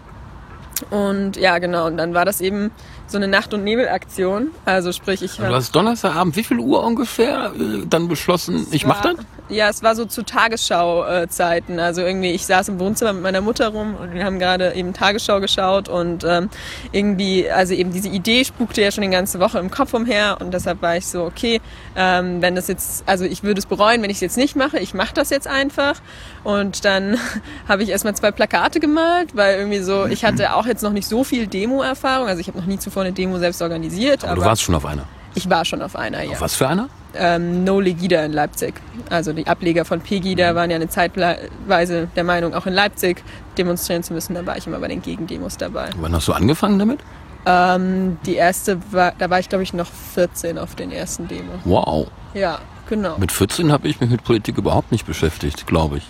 Und 0.90 1.36
ja, 1.36 1.58
genau, 1.58 1.86
und 1.86 1.96
dann 1.96 2.14
war 2.14 2.24
das 2.24 2.40
eben 2.40 2.70
so 3.10 3.18
eine 3.18 3.28
Nacht- 3.28 3.54
und 3.54 3.64
Nebelaktion. 3.64 4.50
Also 4.64 4.92
sprich, 4.92 5.22
ich 5.22 5.36
Du 5.36 5.44
hast 5.44 5.74
Donnerstagabend, 5.74 6.36
wie 6.36 6.44
viel 6.44 6.58
Uhr 6.58 6.84
ungefähr, 6.84 7.52
äh, 7.58 7.86
dann 7.88 8.08
beschlossen, 8.08 8.66
ich 8.70 8.86
mach 8.86 9.02
das? 9.02 9.16
Ja, 9.48 9.68
es 9.68 9.82
war 9.82 9.96
so 9.96 10.04
zu 10.04 10.22
Tagesschau-Zeiten. 10.22 11.80
Also 11.80 12.02
irgendwie, 12.02 12.30
ich 12.30 12.46
saß 12.46 12.68
im 12.68 12.78
Wohnzimmer 12.78 13.12
mit 13.12 13.22
meiner 13.22 13.40
Mutter 13.40 13.68
rum 13.68 13.96
und 13.96 14.14
wir 14.14 14.24
haben 14.24 14.38
gerade 14.38 14.74
eben 14.74 14.92
Tagesschau 14.92 15.40
geschaut 15.40 15.88
und 15.88 16.24
ähm, 16.24 16.50
irgendwie, 16.92 17.50
also 17.50 17.74
eben 17.74 17.92
diese 17.92 18.08
Idee 18.08 18.44
spukte 18.44 18.80
ja 18.80 18.92
schon 18.92 19.02
die 19.02 19.10
ganze 19.10 19.40
Woche 19.40 19.58
im 19.58 19.70
Kopf 19.70 19.92
umher 19.92 20.38
und 20.40 20.54
deshalb 20.54 20.82
war 20.82 20.96
ich 20.96 21.06
so, 21.06 21.24
okay, 21.24 21.60
ähm, 21.96 22.40
wenn 22.40 22.54
das 22.54 22.68
jetzt, 22.68 23.02
also 23.06 23.24
ich 23.24 23.42
würde 23.42 23.58
es 23.58 23.66
bereuen, 23.66 24.02
wenn 24.02 24.10
ich 24.10 24.18
es 24.18 24.20
jetzt 24.20 24.36
nicht 24.36 24.54
mache. 24.54 24.78
Ich 24.78 24.94
mache 24.94 25.14
das 25.14 25.30
jetzt 25.30 25.48
einfach 25.48 26.00
und 26.44 26.84
dann 26.84 27.18
habe 27.68 27.82
ich 27.82 27.88
erstmal 27.88 28.14
zwei 28.14 28.30
Plakate 28.30 28.78
gemalt, 28.78 29.34
weil 29.34 29.58
irgendwie 29.58 29.80
so, 29.80 30.06
ich 30.06 30.24
hatte 30.24 30.54
auch 30.54 30.66
jetzt 30.66 30.82
noch 30.82 30.92
nicht 30.92 31.08
so 31.08 31.24
viel 31.24 31.48
Demo-Erfahrung. 31.48 32.28
Also 32.28 32.40
ich 32.40 32.46
habe 32.46 32.58
noch 32.58 32.66
nie 32.66 32.78
zuvor 32.78 32.99
eine 33.00 33.12
Demo 33.12 33.38
selbst 33.38 33.62
organisiert. 33.62 34.22
Aber, 34.22 34.32
aber, 34.32 34.40
du 34.42 34.46
warst 34.46 34.62
schon 34.62 34.74
auf 34.74 34.86
einer. 34.86 35.04
Ich 35.34 35.48
war 35.48 35.64
schon 35.64 35.82
auf 35.82 35.96
einer, 35.96 36.22
ja. 36.22 36.32
Auf 36.32 36.40
was 36.40 36.56
für 36.56 36.68
einer? 36.68 36.88
Ähm, 37.14 37.64
no 37.64 37.80
Legida 37.80 38.24
in 38.24 38.32
Leipzig. 38.32 38.74
Also 39.08 39.32
die 39.32 39.46
Ableger 39.46 39.84
von 39.84 40.00
Pegida 40.00 40.54
waren 40.54 40.70
ja 40.70 40.76
eine 40.76 40.88
Zeitweise 40.88 42.08
der 42.14 42.24
Meinung, 42.24 42.54
auch 42.54 42.66
in 42.66 42.72
Leipzig 42.72 43.22
demonstrieren 43.58 44.02
zu 44.02 44.12
müssen. 44.12 44.34
Da 44.34 44.46
war 44.46 44.56
ich 44.56 44.66
immer 44.66 44.78
bei 44.78 44.88
den 44.88 45.02
Gegendemos 45.02 45.56
dabei. 45.56 45.90
Wann 45.96 46.14
hast 46.14 46.28
du 46.28 46.32
angefangen 46.32 46.78
damit? 46.78 47.00
Ähm, 47.46 48.18
die 48.26 48.34
erste 48.34 48.78
war, 48.92 49.12
da 49.18 49.30
war 49.30 49.40
ich 49.40 49.48
glaube 49.48 49.64
ich 49.64 49.72
noch 49.72 49.88
14 50.14 50.58
auf 50.58 50.74
den 50.74 50.92
ersten 50.92 51.26
Demo. 51.26 51.52
Wow. 51.64 52.08
Ja, 52.34 52.58
genau. 52.88 53.16
Mit 53.18 53.32
14 53.32 53.72
habe 53.72 53.88
ich 53.88 54.00
mich 54.00 54.10
mit 54.10 54.22
Politik 54.24 54.58
überhaupt 54.58 54.92
nicht 54.92 55.06
beschäftigt, 55.06 55.66
glaube 55.66 55.98
ich. 55.98 56.06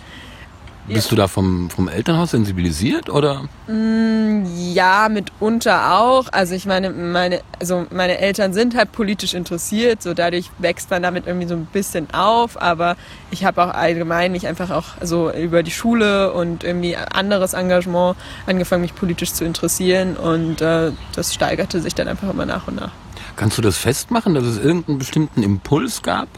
Bist 0.94 1.10
du 1.12 1.16
da 1.16 1.28
vom, 1.28 1.70
vom 1.70 1.88
Elternhaus 1.88 2.32
sensibilisiert 2.32 3.08
oder? 3.10 3.44
Mm, 3.68 4.44
ja, 4.72 5.08
mitunter 5.08 5.98
auch. 5.98 6.26
Also 6.32 6.54
ich 6.54 6.66
meine, 6.66 6.90
meine, 6.90 7.40
also 7.58 7.86
meine 7.90 8.18
Eltern 8.18 8.52
sind 8.52 8.76
halt 8.76 8.92
politisch 8.92 9.34
interessiert, 9.34 10.02
so 10.02 10.14
dadurch 10.14 10.50
wächst 10.58 10.90
man 10.90 11.02
damit 11.02 11.26
irgendwie 11.26 11.46
so 11.46 11.54
ein 11.54 11.66
bisschen 11.66 12.12
auf. 12.12 12.60
Aber 12.60 12.96
ich 13.30 13.44
habe 13.44 13.62
auch 13.62 13.74
allgemein 13.74 14.32
mich 14.32 14.46
einfach 14.46 14.70
auch 14.70 14.84
so 15.02 15.30
über 15.30 15.62
die 15.62 15.70
Schule 15.70 16.32
und 16.32 16.64
irgendwie 16.64 16.96
anderes 16.96 17.52
Engagement 17.52 18.16
angefangen, 18.46 18.82
mich 18.82 18.94
politisch 18.94 19.32
zu 19.32 19.44
interessieren 19.44 20.16
und 20.16 20.60
äh, 20.60 20.92
das 21.14 21.34
steigerte 21.34 21.80
sich 21.80 21.94
dann 21.94 22.08
einfach 22.08 22.30
immer 22.30 22.46
nach 22.46 22.68
und 22.68 22.76
nach. 22.76 22.92
Kannst 23.36 23.56
du 23.56 23.62
das 23.62 23.78
festmachen, 23.78 24.34
dass 24.34 24.44
es 24.44 24.58
irgendeinen 24.58 24.98
bestimmten 24.98 25.42
Impuls 25.42 26.02
gab? 26.02 26.28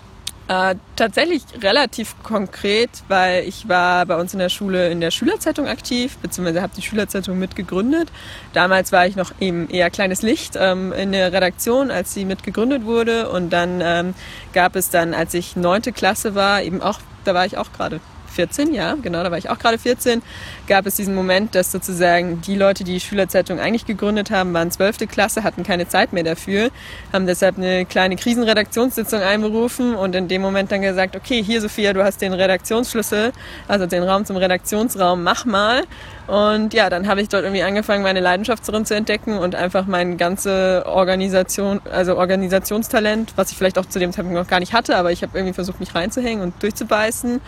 Äh, 0.48 0.74
tatsächlich 0.96 1.42
relativ 1.62 2.20
konkret, 2.24 2.90
weil 3.06 3.44
ich 3.44 3.68
war 3.68 4.04
bei 4.06 4.16
uns 4.16 4.32
in 4.32 4.40
der 4.40 4.48
Schule 4.48 4.90
in 4.90 5.00
der 5.00 5.12
Schülerzeitung 5.12 5.68
aktiv, 5.68 6.16
beziehungsweise 6.18 6.60
habe 6.62 6.72
die 6.76 6.82
Schülerzeitung 6.82 7.38
mitgegründet. 7.38 8.10
Damals 8.52 8.90
war 8.90 9.06
ich 9.06 9.14
noch 9.14 9.32
eben 9.40 9.70
eher 9.70 9.88
kleines 9.88 10.22
Licht 10.22 10.54
ähm, 10.58 10.92
in 10.92 11.12
der 11.12 11.32
Redaktion, 11.32 11.92
als 11.92 12.12
sie 12.12 12.24
mitgegründet 12.24 12.84
wurde. 12.84 13.30
Und 13.30 13.50
dann 13.50 13.80
ähm, 13.82 14.14
gab 14.52 14.74
es 14.74 14.90
dann, 14.90 15.14
als 15.14 15.32
ich 15.34 15.54
neunte 15.54 15.92
Klasse 15.92 16.34
war, 16.34 16.62
eben 16.62 16.82
auch, 16.82 16.98
da 17.24 17.34
war 17.34 17.46
ich 17.46 17.56
auch 17.56 17.72
gerade 17.72 18.00
14, 18.32 18.74
ja, 18.74 18.96
genau, 19.00 19.22
da 19.22 19.30
war 19.30 19.38
ich 19.38 19.50
auch 19.50 19.58
gerade 19.58 19.78
14, 19.78 20.22
gab 20.66 20.86
es 20.86 20.96
diesen 20.96 21.14
Moment, 21.14 21.54
dass 21.54 21.72
sozusagen 21.72 22.40
die 22.40 22.56
Leute, 22.56 22.84
die 22.84 22.94
die 22.94 23.00
Schülerzeitung 23.00 23.60
eigentlich 23.60 23.86
gegründet 23.86 24.30
haben, 24.30 24.52
waren 24.54 24.70
12. 24.70 25.08
Klasse, 25.08 25.44
hatten 25.44 25.62
keine 25.62 25.88
Zeit 25.88 26.12
mehr 26.12 26.24
dafür, 26.24 26.70
haben 27.12 27.26
deshalb 27.26 27.58
eine 27.58 27.84
kleine 27.84 28.16
Krisenredaktionssitzung 28.16 29.20
einberufen 29.20 29.94
und 29.94 30.14
in 30.14 30.28
dem 30.28 30.42
Moment 30.42 30.72
dann 30.72 30.82
gesagt, 30.82 31.16
okay, 31.16 31.42
hier 31.42 31.60
Sophia, 31.60 31.92
du 31.92 32.04
hast 32.04 32.20
den 32.20 32.32
Redaktionsschlüssel, 32.32 33.32
also 33.68 33.86
den 33.86 34.02
Raum 34.02 34.24
zum 34.24 34.36
Redaktionsraum, 34.36 35.22
mach 35.22 35.44
mal. 35.44 35.82
Und 36.26 36.72
ja, 36.72 36.88
dann 36.88 37.08
habe 37.08 37.20
ich 37.20 37.28
dort 37.28 37.42
irgendwie 37.42 37.62
angefangen, 37.62 38.02
meine 38.02 38.20
Leidenschaft 38.20 38.66
drin 38.66 38.86
zu 38.86 38.94
entdecken 38.94 39.38
und 39.38 39.54
einfach 39.54 39.86
mein 39.86 40.16
ganze 40.16 40.84
Organisation, 40.86 41.80
also 41.90 42.16
Organisationstalent, 42.16 43.32
was 43.36 43.50
ich 43.50 43.56
vielleicht 43.56 43.78
auch 43.78 43.86
zu 43.86 43.98
dem 43.98 44.12
Zeitpunkt 44.12 44.38
noch 44.38 44.46
gar 44.46 44.60
nicht 44.60 44.72
hatte, 44.72 44.96
aber 44.96 45.10
ich 45.10 45.22
habe 45.22 45.36
irgendwie 45.36 45.54
versucht, 45.54 45.80
mich 45.80 45.94
reinzuhängen 45.94 46.42
und 46.42 46.62
durchzubeißen 46.62 47.40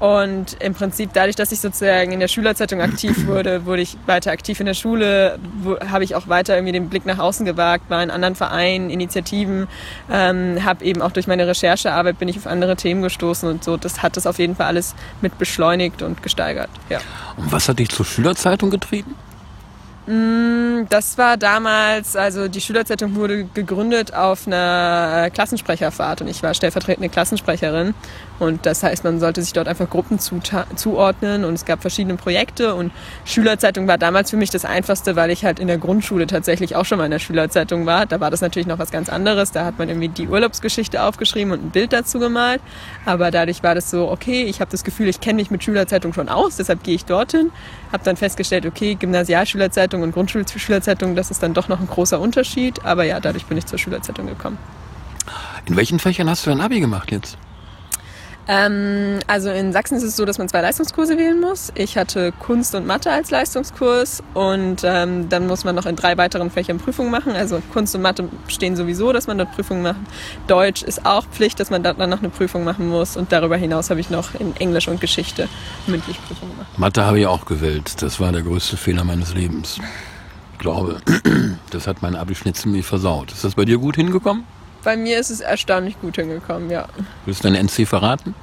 und 0.00 0.56
im 0.60 0.74
Prinzip 0.74 1.10
dadurch, 1.12 1.34
dass 1.34 1.50
ich 1.50 1.60
sozusagen 1.60 2.12
in 2.12 2.20
der 2.20 2.28
Schülerzeitung 2.28 2.80
aktiv 2.80 3.26
wurde, 3.26 3.66
wurde 3.66 3.82
ich 3.82 3.96
weiter 4.06 4.30
aktiv 4.30 4.60
in 4.60 4.66
der 4.66 4.74
Schule, 4.74 5.40
habe 5.90 6.04
ich 6.04 6.14
auch 6.14 6.28
weiter 6.28 6.54
irgendwie 6.54 6.72
den 6.72 6.88
Blick 6.88 7.04
nach 7.04 7.18
außen 7.18 7.44
gewagt, 7.44 7.90
war 7.90 8.02
in 8.02 8.10
anderen 8.10 8.36
Vereinen, 8.36 8.90
Initiativen, 8.90 9.66
ähm, 10.10 10.64
habe 10.64 10.84
eben 10.84 11.02
auch 11.02 11.10
durch 11.10 11.26
meine 11.26 11.48
Recherchearbeit 11.48 12.18
bin 12.18 12.28
ich 12.28 12.36
auf 12.36 12.46
andere 12.46 12.76
Themen 12.76 13.02
gestoßen 13.02 13.48
und 13.48 13.64
so. 13.64 13.76
Das 13.76 14.02
hat 14.02 14.16
das 14.16 14.26
auf 14.26 14.38
jeden 14.38 14.54
Fall 14.54 14.66
alles 14.66 14.94
mit 15.20 15.36
beschleunigt 15.36 16.02
und 16.02 16.22
gesteigert. 16.22 16.70
Ja. 16.88 16.98
Und 17.36 17.50
was 17.50 17.68
hat 17.68 17.80
dich 17.80 17.88
zur 17.88 18.06
Schülerzeitung 18.06 18.70
getrieben? 18.70 19.16
Mm, 20.08 20.86
das 20.88 21.18
war 21.18 21.36
damals, 21.36 22.16
also 22.16 22.48
die 22.48 22.62
Schülerzeitung 22.62 23.14
wurde 23.14 23.44
gegründet 23.44 24.14
auf 24.14 24.46
einer 24.46 25.24
äh, 25.26 25.30
Klassensprecherfahrt 25.30 26.22
und 26.22 26.28
ich 26.28 26.42
war 26.42 26.54
stellvertretende 26.54 27.10
Klassensprecherin. 27.10 27.92
Und 28.38 28.66
das 28.66 28.82
heißt, 28.82 29.04
man 29.04 29.20
sollte 29.20 29.42
sich 29.42 29.52
dort 29.52 29.68
einfach 29.68 29.90
Gruppen 29.90 30.18
zuordnen 30.18 31.44
und 31.44 31.54
es 31.54 31.64
gab 31.64 31.80
verschiedene 31.80 32.16
Projekte 32.16 32.74
und 32.74 32.92
Schülerzeitung 33.24 33.88
war 33.88 33.98
damals 33.98 34.30
für 34.30 34.36
mich 34.36 34.50
das 34.50 34.64
Einfachste, 34.64 35.16
weil 35.16 35.30
ich 35.30 35.44
halt 35.44 35.58
in 35.58 35.66
der 35.66 35.78
Grundschule 35.78 36.26
tatsächlich 36.26 36.76
auch 36.76 36.84
schon 36.84 36.98
mal 36.98 37.06
in 37.06 37.10
der 37.10 37.18
Schülerzeitung 37.18 37.84
war. 37.84 38.06
Da 38.06 38.20
war 38.20 38.30
das 38.30 38.40
natürlich 38.40 38.68
noch 38.68 38.78
was 38.78 38.90
ganz 38.90 39.08
anderes. 39.08 39.52
Da 39.52 39.64
hat 39.64 39.78
man 39.78 39.88
irgendwie 39.88 40.08
die 40.08 40.28
Urlaubsgeschichte 40.28 41.02
aufgeschrieben 41.02 41.52
und 41.52 41.64
ein 41.64 41.70
Bild 41.70 41.92
dazu 41.92 42.18
gemalt. 42.18 42.60
Aber 43.04 43.30
dadurch 43.30 43.62
war 43.62 43.74
das 43.74 43.90
so, 43.90 44.10
okay, 44.10 44.44
ich 44.44 44.60
habe 44.60 44.70
das 44.70 44.84
Gefühl, 44.84 45.08
ich 45.08 45.20
kenne 45.20 45.36
mich 45.36 45.50
mit 45.50 45.64
Schülerzeitung 45.64 46.12
schon 46.12 46.28
aus, 46.28 46.56
deshalb 46.56 46.82
gehe 46.84 46.94
ich 46.94 47.04
dorthin. 47.04 47.50
Habe 47.92 48.04
dann 48.04 48.16
festgestellt, 48.16 48.64
okay, 48.66 48.94
Gymnasialschülerzeitung 48.94 49.98
Zeitung 49.98 50.02
und 50.02 50.12
Grundschulschülerzeitung, 50.12 51.14
das 51.14 51.30
ist 51.30 51.42
dann 51.42 51.54
doch 51.54 51.68
noch 51.68 51.80
ein 51.80 51.86
großer 51.86 52.20
Unterschied. 52.20 52.84
Aber 52.84 53.04
ja, 53.04 53.20
dadurch 53.20 53.46
bin 53.46 53.56
ich 53.56 53.66
zur 53.66 53.78
Schülerzeitung 53.78 54.26
gekommen. 54.26 54.58
In 55.66 55.76
welchen 55.76 55.98
Fächern 55.98 56.28
hast 56.28 56.46
du 56.46 56.50
ein 56.50 56.60
Abi 56.60 56.80
gemacht 56.80 57.10
jetzt? 57.10 57.38
Ähm, 58.50 59.18
also 59.26 59.50
in 59.50 59.74
Sachsen 59.74 59.98
ist 59.98 60.02
es 60.02 60.16
so, 60.16 60.24
dass 60.24 60.38
man 60.38 60.48
zwei 60.48 60.62
Leistungskurse 60.62 61.18
wählen 61.18 61.38
muss. 61.38 61.70
Ich 61.74 61.98
hatte 61.98 62.32
Kunst 62.32 62.74
und 62.74 62.86
Mathe 62.86 63.10
als 63.10 63.30
Leistungskurs 63.30 64.22
und 64.32 64.82
ähm, 64.84 65.28
dann 65.28 65.46
muss 65.46 65.64
man 65.64 65.74
noch 65.74 65.84
in 65.84 65.96
drei 65.96 66.16
weiteren 66.16 66.50
Fächern 66.50 66.78
Prüfungen 66.78 67.10
machen. 67.10 67.32
Also 67.32 67.60
Kunst 67.74 67.94
und 67.94 68.00
Mathe 68.00 68.26
stehen 68.48 68.74
sowieso, 68.74 69.12
dass 69.12 69.26
man 69.26 69.36
dort 69.36 69.52
Prüfungen 69.52 69.82
macht. 69.82 70.00
Deutsch 70.46 70.82
ist 70.82 71.04
auch 71.04 71.26
Pflicht, 71.26 71.60
dass 71.60 71.68
man 71.68 71.82
dort 71.82 72.00
dann 72.00 72.08
noch 72.08 72.20
eine 72.20 72.30
Prüfung 72.30 72.64
machen 72.64 72.88
muss. 72.88 73.18
Und 73.18 73.32
darüber 73.32 73.58
hinaus 73.58 73.90
habe 73.90 74.00
ich 74.00 74.08
noch 74.08 74.34
in 74.34 74.56
Englisch 74.56 74.88
und 74.88 74.98
Geschichte 74.98 75.46
mündlich 75.86 76.18
Prüfungen 76.26 76.52
gemacht. 76.52 76.78
Mathe 76.78 77.04
habe 77.04 77.20
ich 77.20 77.26
auch 77.26 77.44
gewählt. 77.44 78.00
Das 78.00 78.18
war 78.18 78.32
der 78.32 78.42
größte 78.42 78.78
Fehler 78.78 79.04
meines 79.04 79.34
Lebens. 79.34 79.78
Ich 80.54 80.58
glaube, 80.58 81.00
das 81.70 81.86
hat 81.86 82.00
mein 82.00 82.16
Abischnitt 82.16 82.56
ziemlich 82.56 82.86
versaut. 82.86 83.30
Ist 83.30 83.44
das 83.44 83.56
bei 83.56 83.66
dir 83.66 83.76
gut 83.76 83.96
hingekommen? 83.96 84.44
Bei 84.88 84.96
mir 84.96 85.18
ist 85.18 85.28
es 85.28 85.40
erstaunlich 85.40 86.00
gut 86.00 86.16
hingekommen, 86.16 86.70
ja. 86.70 86.88
Willst 87.26 87.44
du 87.44 87.50
dein 87.50 87.66
NC 87.66 87.86
verraten? 87.86 88.34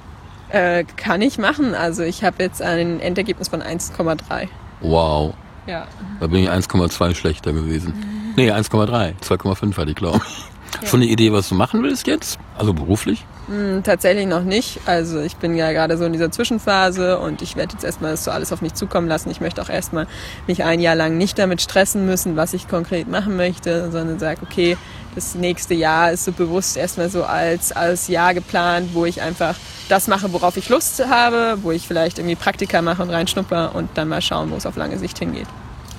Äh, 0.49 0.83
kann 0.83 1.23
ich 1.23 1.39
machen. 1.39 1.73
Also 1.73 2.03
ich 2.03 2.23
habe 2.23 2.43
jetzt 2.43 2.61
ein 2.61 2.99
Endergebnis 2.99 3.47
von 3.47 3.63
1,3. 3.63 4.47
Wow. 4.79 5.33
Ja. 5.65 5.87
Da 6.19 6.27
bin 6.27 6.43
ich 6.43 6.51
1,2 6.51 7.15
schlechter 7.15 7.51
gewesen. 7.51 7.95
Nee, 8.35 8.51
1,3. 8.51 9.15
2,5 9.23 9.75
hatte 9.75 9.89
ich, 9.89 9.95
glaube 9.95 10.21
ich. 10.23 10.81
Ja. 10.81 10.87
Schon 10.87 11.01
eine 11.01 11.09
Idee, 11.09 11.31
was 11.31 11.49
du 11.49 11.55
machen 11.55 11.81
willst 11.81 12.05
jetzt? 12.05 12.37
Also 12.57 12.73
beruflich? 12.73 13.25
Hm, 13.47 13.83
tatsächlich 13.83 14.27
noch 14.27 14.43
nicht. 14.43 14.79
Also 14.85 15.21
ich 15.21 15.37
bin 15.37 15.55
ja 15.55 15.71
gerade 15.71 15.97
so 15.97 16.05
in 16.05 16.13
dieser 16.13 16.31
Zwischenphase 16.31 17.19
und 17.19 17.41
ich 17.41 17.55
werde 17.55 17.73
jetzt 17.73 17.83
erstmal 17.83 18.11
das 18.11 18.23
so 18.23 18.31
alles 18.31 18.51
auf 18.51 18.61
mich 18.61 18.73
zukommen 18.73 19.07
lassen. 19.07 19.29
Ich 19.29 19.39
möchte 19.39 19.61
auch 19.61 19.69
erstmal 19.69 20.07
mich 20.47 20.63
ein 20.63 20.79
Jahr 20.79 20.95
lang 20.95 21.17
nicht 21.17 21.39
damit 21.39 21.61
stressen 21.61 22.05
müssen, 22.05 22.35
was 22.35 22.53
ich 22.53 22.67
konkret 22.67 23.07
machen 23.07 23.35
möchte, 23.35 23.91
sondern 23.91 24.19
sage, 24.19 24.41
okay, 24.43 24.77
das 25.15 25.33
nächste 25.33 25.73
Jahr 25.73 26.11
ist 26.11 26.25
so 26.25 26.33
bewusst 26.33 26.75
erstmal 26.75 27.09
so 27.09 27.23
als, 27.23 27.71
als 27.71 28.07
Jahr 28.09 28.33
geplant, 28.33 28.89
wo 28.93 29.05
ich 29.05 29.21
einfach 29.21 29.55
das 29.87 30.07
mache, 30.07 30.31
worauf 30.33 30.57
ich 30.57 30.69
Lust 30.69 31.03
habe, 31.07 31.57
wo 31.61 31.71
ich 31.71 31.87
vielleicht 31.87 32.19
irgendwie 32.19 32.35
Praktika 32.35 32.81
mache 32.81 33.01
und 33.01 33.09
reinschnupper 33.09 33.73
und 33.73 33.89
dann 33.95 34.09
mal 34.09 34.21
schauen, 34.21 34.51
wo 34.51 34.55
es 34.55 34.65
auf 34.65 34.75
lange 34.75 34.99
Sicht 34.99 35.17
hingeht. 35.17 35.47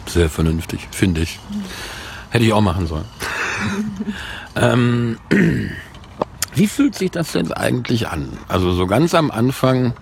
Sehr 0.07 0.29
vernünftig, 0.29 0.87
finde 0.91 1.23
ich. 1.23 1.41
Hätte 2.31 2.45
ich 2.45 2.53
auch 2.53 2.61
machen 2.61 2.87
sollen. 2.87 3.07
ähm, 4.57 5.19
wie 6.55 6.67
fühlt 6.67 6.95
sich 6.95 7.11
das 7.11 7.33
denn 7.33 7.53
eigentlich 7.53 8.09
an? 8.09 8.39
Also 8.49 8.73
so 8.73 8.87
ganz 8.87 9.15
am 9.15 9.31
Anfang 9.31 9.95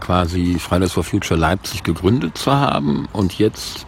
quasi 0.00 0.58
Fridays 0.58 0.92
for 0.92 1.04
Future 1.04 1.38
Leipzig 1.38 1.82
gegründet 1.82 2.36
zu 2.36 2.52
haben 2.52 3.08
und 3.12 3.38
jetzt 3.38 3.86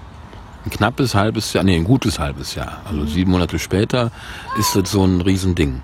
ein 0.65 0.71
knappes 0.71 1.15
halbes 1.15 1.53
Jahr, 1.53 1.65
nee, 1.65 1.77
ein 1.77 1.85
gutes 1.85 2.19
halbes 2.19 2.55
Jahr, 2.55 2.83
also 2.85 3.05
sieben 3.07 3.31
Monate 3.31 3.59
später, 3.59 4.11
ist 4.59 4.75
das 4.75 4.91
so 4.91 5.05
ein 5.05 5.21
Riesending. 5.21 5.83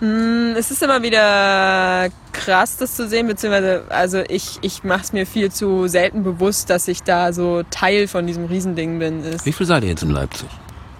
Mm, 0.00 0.54
es 0.56 0.70
ist 0.70 0.82
immer 0.82 1.02
wieder 1.02 2.10
krass, 2.32 2.76
das 2.76 2.96
zu 2.96 3.08
sehen, 3.08 3.28
beziehungsweise 3.28 3.84
also 3.88 4.22
ich, 4.28 4.58
ich 4.62 4.84
mache 4.84 5.02
es 5.02 5.12
mir 5.12 5.26
viel 5.26 5.50
zu 5.50 5.86
selten 5.86 6.24
bewusst, 6.24 6.70
dass 6.70 6.88
ich 6.88 7.02
da 7.02 7.32
so 7.32 7.62
Teil 7.70 8.08
von 8.08 8.26
diesem 8.26 8.46
Riesending 8.46 8.98
bin. 8.98 9.22
Wie 9.44 9.52
viel 9.52 9.66
seid 9.66 9.84
ihr 9.84 9.90
jetzt 9.90 10.02
in 10.02 10.10
Leipzig? 10.10 10.48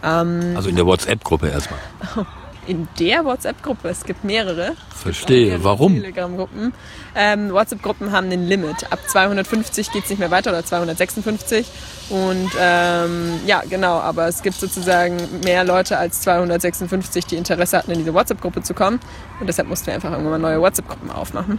Ähm, 0.02 0.52
also 0.54 0.68
in 0.68 0.76
der 0.76 0.86
WhatsApp-Gruppe 0.86 1.48
erstmal. 1.48 1.80
in 2.66 2.88
der 2.98 3.24
WhatsApp-Gruppe. 3.24 3.88
Es 3.88 4.04
gibt 4.04 4.24
mehrere. 4.24 4.76
Verstehe. 4.94 5.46
Mehrere 5.46 5.64
Warum? 5.64 5.94
Telegram-Gruppen. 5.94 6.72
Ähm, 7.14 7.52
WhatsApp-Gruppen 7.52 8.12
haben 8.12 8.30
ein 8.30 8.46
Limit. 8.46 8.90
Ab 8.90 9.00
250 9.06 9.90
geht 9.92 10.04
es 10.04 10.10
nicht 10.10 10.18
mehr 10.18 10.30
weiter 10.30 10.50
oder 10.50 10.64
256. 10.64 11.66
Und 12.10 12.50
ähm, 12.60 13.40
ja, 13.46 13.62
genau. 13.68 13.98
Aber 13.98 14.28
es 14.28 14.42
gibt 14.42 14.56
sozusagen 14.56 15.16
mehr 15.44 15.64
Leute 15.64 15.98
als 15.98 16.20
256, 16.22 17.26
die 17.26 17.36
Interesse 17.36 17.78
hatten, 17.78 17.90
in 17.90 17.98
diese 17.98 18.14
WhatsApp-Gruppe 18.14 18.62
zu 18.62 18.74
kommen. 18.74 19.00
Und 19.40 19.46
deshalb 19.46 19.68
mussten 19.68 19.86
wir 19.88 19.94
einfach 19.94 20.12
irgendwann 20.12 20.40
mal 20.40 20.50
neue 20.50 20.60
WhatsApp-Gruppen 20.60 21.10
aufmachen. 21.10 21.58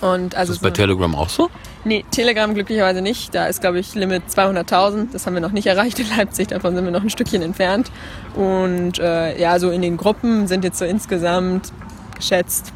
Und 0.00 0.34
also 0.34 0.52
ist 0.52 0.62
das 0.62 0.70
bei 0.70 0.74
Telegram 0.74 1.14
auch 1.14 1.28
so? 1.28 1.48
Nee, 1.84 2.04
Telegram 2.10 2.52
glücklicherweise 2.52 3.00
nicht. 3.00 3.34
Da 3.34 3.46
ist, 3.46 3.60
glaube 3.60 3.78
ich, 3.78 3.94
Limit 3.94 4.24
200.000. 4.28 5.08
Das 5.12 5.26
haben 5.26 5.34
wir 5.34 5.40
noch 5.40 5.52
nicht 5.52 5.66
erreicht 5.68 5.98
in 5.98 6.06
Leipzig. 6.16 6.48
Davon 6.48 6.74
sind 6.74 6.84
wir 6.84 6.90
noch 6.92 7.02
ein 7.02 7.10
Stückchen 7.10 7.42
entfernt. 7.42 7.90
Und 8.34 8.98
äh, 8.98 9.40
ja, 9.40 9.58
so 9.58 9.70
in 9.70 9.82
den 9.82 9.96
Gruppen 9.96 10.46
sind 10.48 10.64
jetzt 10.64 10.78
so 10.78 10.84
insgesamt 10.84 11.72
geschätzt 12.16 12.72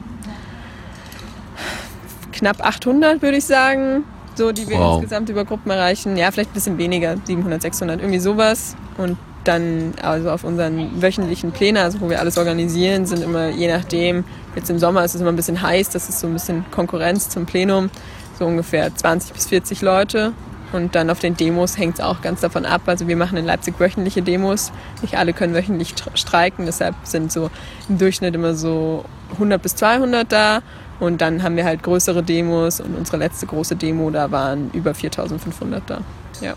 knapp 2.33 2.65
800, 2.65 3.21
würde 3.23 3.37
ich 3.37 3.45
sagen. 3.45 4.05
so 4.35 4.53
die 4.53 4.67
wir 4.69 4.79
Wow. 4.79 4.95
insgesamt 5.03 5.29
über 5.29 5.45
Gruppen 5.45 5.71
erreichen. 5.71 6.17
Ja, 6.17 6.31
vielleicht 6.31 6.51
ein 6.51 6.55
bisschen 6.55 6.79
weniger, 6.79 7.17
700, 7.25 7.61
600, 7.61 8.01
irgendwie 8.01 8.21
sowas. 8.21 8.77
Und 8.97 9.19
dann 9.45 9.95
also 10.03 10.31
auf 10.31 10.45
unseren 10.45 11.01
wöchentlichen 11.01 11.53
Plänen, 11.53 11.83
also 11.83 12.01
wo 12.01 12.11
wir 12.11 12.21
alles 12.21 12.37
organisieren, 12.39 13.07
sind 13.07 13.23
immer 13.23 13.49
je 13.49 13.73
nachdem, 13.73 14.25
jetzt 14.55 14.71
im 14.71 14.79
Sommer 14.79 15.05
ist 15.05 15.15
es 15.15 15.21
immer 15.21 15.31
ein 15.31 15.37
bisschen 15.37 15.63
heiß, 15.63 15.91
das 15.91 16.09
ist 16.09 16.21
so 16.21 16.27
ein 16.27 16.33
bisschen 16.35 16.65
Konkurrenz 16.71 17.29
zum 17.29 17.47
Plenum, 17.47 17.91
so 18.39 18.47
ungefähr 18.47 18.95
20 18.95 19.33
bis 19.33 19.47
40 19.47 19.83
Leute. 19.83 20.33
Und 20.73 20.95
dann 20.95 21.11
auf 21.11 21.19
den 21.19 21.37
Demos 21.37 21.77
hängt 21.79 21.95
es 21.95 22.01
auch 22.01 22.23
ganz 22.23 22.43
davon 22.43 22.65
ab. 22.65 22.83
Also 22.87 23.09
wir 23.09 23.17
machen 23.17 23.37
in 23.37 23.45
Leipzig 23.45 23.81
wöchentliche 23.81 24.23
Demos. 24.23 24.71
Nicht 25.03 25.17
alle 25.19 25.33
können 25.33 25.53
wöchentlich 25.53 25.95
str- 25.95 26.17
streiken, 26.17 26.65
deshalb 26.65 26.95
sind 27.03 27.33
so 27.33 27.51
im 27.89 27.99
Durchschnitt 27.99 28.37
immer 28.37 28.55
so 28.55 29.05
100 29.33 29.61
bis 29.61 29.75
200 29.75 30.31
da. 30.31 30.61
Und 31.01 31.23
dann 31.23 31.43
haben 31.43 31.57
wir 31.57 31.65
halt 31.65 31.83
größere 31.83 32.23
Demos 32.23 32.79
und 32.79 32.95
unsere 32.97 33.17
letzte 33.17 33.47
große 33.47 33.75
Demo, 33.75 34.11
da 34.11 34.31
waren 34.31 34.71
über 34.73 34.95
4500 34.95 35.83
da. 35.89 35.99
Ja. 36.41 36.55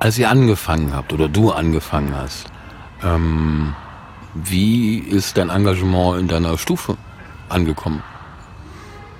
Als 0.00 0.16
ihr 0.18 0.30
angefangen 0.30 0.94
habt 0.94 1.12
oder 1.12 1.28
du 1.28 1.50
angefangen 1.50 2.14
hast, 2.16 2.46
ähm, 3.02 3.74
wie 4.34 4.98
ist 4.98 5.36
dein 5.36 5.50
Engagement 5.50 6.20
in 6.20 6.28
deiner 6.28 6.56
Stufe 6.56 6.96
angekommen? 7.48 8.02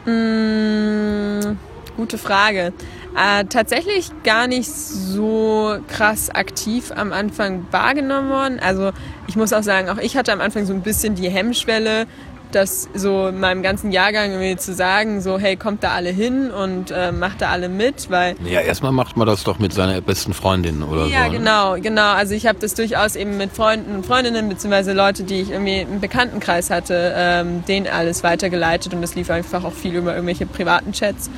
Mm, 0.06 1.56
gute 1.96 2.16
Frage. 2.16 2.72
Äh, 3.16 3.46
tatsächlich 3.46 4.12
gar 4.22 4.46
nicht 4.46 4.70
so 4.70 5.78
krass 5.88 6.30
aktiv 6.30 6.92
am 6.94 7.12
Anfang 7.12 7.66
wahrgenommen 7.72 8.30
worden. 8.30 8.60
Also 8.60 8.92
ich 9.26 9.34
muss 9.34 9.52
auch 9.52 9.64
sagen, 9.64 9.88
auch 9.88 9.98
ich 9.98 10.16
hatte 10.16 10.32
am 10.32 10.40
Anfang 10.40 10.64
so 10.64 10.72
ein 10.72 10.82
bisschen 10.82 11.16
die 11.16 11.28
Hemmschwelle, 11.28 12.06
das 12.52 12.88
so 12.94 13.28
in 13.28 13.40
meinem 13.40 13.62
ganzen 13.62 13.92
Jahrgang 13.92 14.30
irgendwie 14.32 14.56
zu 14.56 14.74
sagen, 14.74 15.20
so 15.20 15.38
hey, 15.38 15.56
kommt 15.56 15.82
da 15.82 15.90
alle 15.90 16.10
hin 16.10 16.50
und 16.50 16.90
äh, 16.90 17.12
macht 17.12 17.42
da 17.42 17.50
alle 17.50 17.68
mit, 17.68 18.10
weil 18.10 18.36
Ja, 18.44 18.60
erstmal 18.60 18.92
macht 18.92 19.16
man 19.16 19.26
das 19.26 19.44
doch 19.44 19.58
mit 19.58 19.72
seiner 19.72 20.00
besten 20.00 20.34
Freundin 20.34 20.82
oder 20.82 21.06
ja, 21.06 21.24
so. 21.24 21.32
ne? 21.32 21.38
genau, 21.38 21.76
genau. 21.80 22.12
Also 22.12 22.34
ich 22.34 22.46
habe 22.46 22.58
das 22.58 22.74
durchaus 22.74 23.16
eben 23.16 23.36
mit 23.36 23.52
Freunden 23.52 23.94
und 23.94 24.06
Freundinnen 24.06 24.48
beziehungsweise 24.48 24.92
Leute, 24.92 25.24
die 25.24 25.40
ich 25.40 25.50
irgendwie 25.50 25.80
im 25.80 26.00
Bekanntenkreis 26.00 26.70
hatte, 26.70 27.14
ähm, 27.16 27.64
denen 27.66 27.86
alles 27.86 28.22
weitergeleitet 28.22 28.94
und 28.94 29.02
das 29.02 29.14
lief 29.14 29.30
einfach 29.30 29.64
auch 29.64 29.72
viel 29.72 29.94
über 29.94 30.14
irgendwelche 30.14 30.46
privaten 30.46 30.92
Chats. 30.92 31.30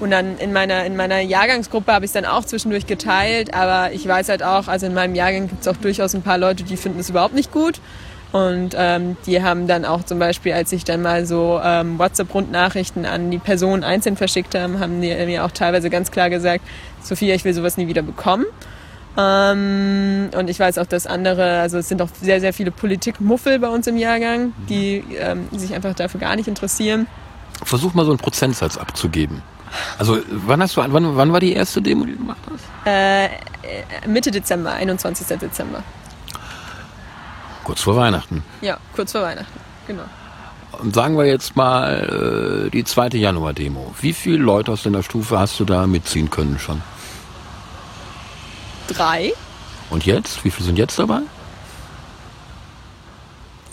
Und 0.00 0.10
dann 0.12 0.38
in 0.38 0.52
meiner, 0.52 0.84
in 0.84 0.96
meiner 0.96 1.20
Jahrgangsgruppe 1.20 1.92
habe 1.92 2.04
ich 2.04 2.10
es 2.10 2.12
dann 2.12 2.24
auch 2.24 2.44
zwischendurch 2.44 2.86
geteilt, 2.86 3.52
aber 3.52 3.92
ich 3.92 4.06
weiß 4.06 4.28
halt 4.28 4.44
auch, 4.44 4.68
also 4.68 4.86
in 4.86 4.94
meinem 4.94 5.14
Jahrgang 5.14 5.48
gibt 5.48 5.62
es 5.62 5.68
auch 5.68 5.76
durchaus 5.76 6.14
ein 6.14 6.22
paar 6.22 6.38
Leute, 6.38 6.62
die 6.62 6.76
finden 6.76 7.00
es 7.00 7.10
überhaupt 7.10 7.34
nicht 7.34 7.50
gut. 7.50 7.80
Und 8.30 8.74
ähm, 8.76 9.16
die 9.26 9.42
haben 9.42 9.66
dann 9.66 9.84
auch 9.84 10.04
zum 10.04 10.18
Beispiel, 10.18 10.52
als 10.52 10.70
ich 10.72 10.84
dann 10.84 11.00
mal 11.00 11.24
so 11.24 11.60
ähm, 11.64 11.98
WhatsApp-Rundnachrichten 11.98 13.06
an 13.06 13.30
die 13.30 13.38
Personen 13.38 13.84
einzeln 13.84 14.16
verschickt 14.16 14.54
haben, 14.54 14.80
haben 14.80 15.00
die 15.00 15.14
mir 15.26 15.44
auch 15.44 15.50
teilweise 15.50 15.88
ganz 15.88 16.10
klar 16.10 16.28
gesagt, 16.28 16.62
Sophia, 17.02 17.34
ich 17.34 17.44
will 17.44 17.54
sowas 17.54 17.78
nie 17.78 17.88
wieder 17.88 18.02
bekommen. 18.02 18.44
Ähm, 19.16 20.28
und 20.36 20.48
ich 20.48 20.60
weiß 20.60 20.78
auch, 20.78 20.86
dass 20.86 21.06
andere, 21.06 21.60
also 21.60 21.78
es 21.78 21.88
sind 21.88 22.02
auch 22.02 22.08
sehr, 22.20 22.40
sehr 22.40 22.52
viele 22.52 22.70
Politikmuffel 22.70 23.58
bei 23.58 23.68
uns 23.68 23.86
im 23.86 23.96
Jahrgang, 23.96 24.52
die 24.68 25.02
ähm, 25.18 25.48
sich 25.52 25.74
einfach 25.74 25.94
dafür 25.94 26.20
gar 26.20 26.36
nicht 26.36 26.48
interessieren. 26.48 27.06
Versuch 27.64 27.94
mal 27.94 28.04
so 28.04 28.12
einen 28.12 28.18
Prozentsatz 28.18 28.76
abzugeben. 28.76 29.42
Also 29.98 30.18
wann 30.30 30.62
hast 30.62 30.76
du 30.76 30.80
wann, 30.80 31.16
wann 31.16 31.32
war 31.32 31.40
die 31.40 31.52
erste 31.52 31.82
Demo, 31.82 32.04
die 32.04 32.12
du 32.12 32.18
gemacht 32.18 32.38
hast? 32.50 32.64
Äh, 32.86 33.26
äh, 33.26 33.28
Mitte 34.06 34.30
Dezember, 34.30 34.72
21. 34.72 35.26
Dezember. 35.38 35.82
Kurz 37.68 37.82
vor 37.82 37.96
Weihnachten. 37.96 38.42
Ja, 38.62 38.78
kurz 38.96 39.12
vor 39.12 39.20
Weihnachten. 39.20 39.60
Genau. 39.86 40.04
Und 40.80 40.94
sagen 40.94 41.18
wir 41.18 41.26
jetzt 41.26 41.54
mal 41.54 42.64
äh, 42.66 42.70
die 42.70 42.82
zweite 42.82 43.18
Januar-Demo. 43.18 43.94
Wie 44.00 44.14
viele 44.14 44.38
Leute 44.38 44.72
aus 44.72 44.84
deiner 44.84 45.02
Stufe 45.02 45.38
hast 45.38 45.60
du 45.60 45.66
da 45.66 45.86
mitziehen 45.86 46.30
können 46.30 46.58
schon? 46.58 46.80
Drei, 48.86 49.34
Und 49.90 50.06
jetzt? 50.06 50.42
Wie 50.46 50.50
viele 50.50 50.64
sind 50.64 50.78
jetzt 50.78 50.98
dabei? 50.98 51.20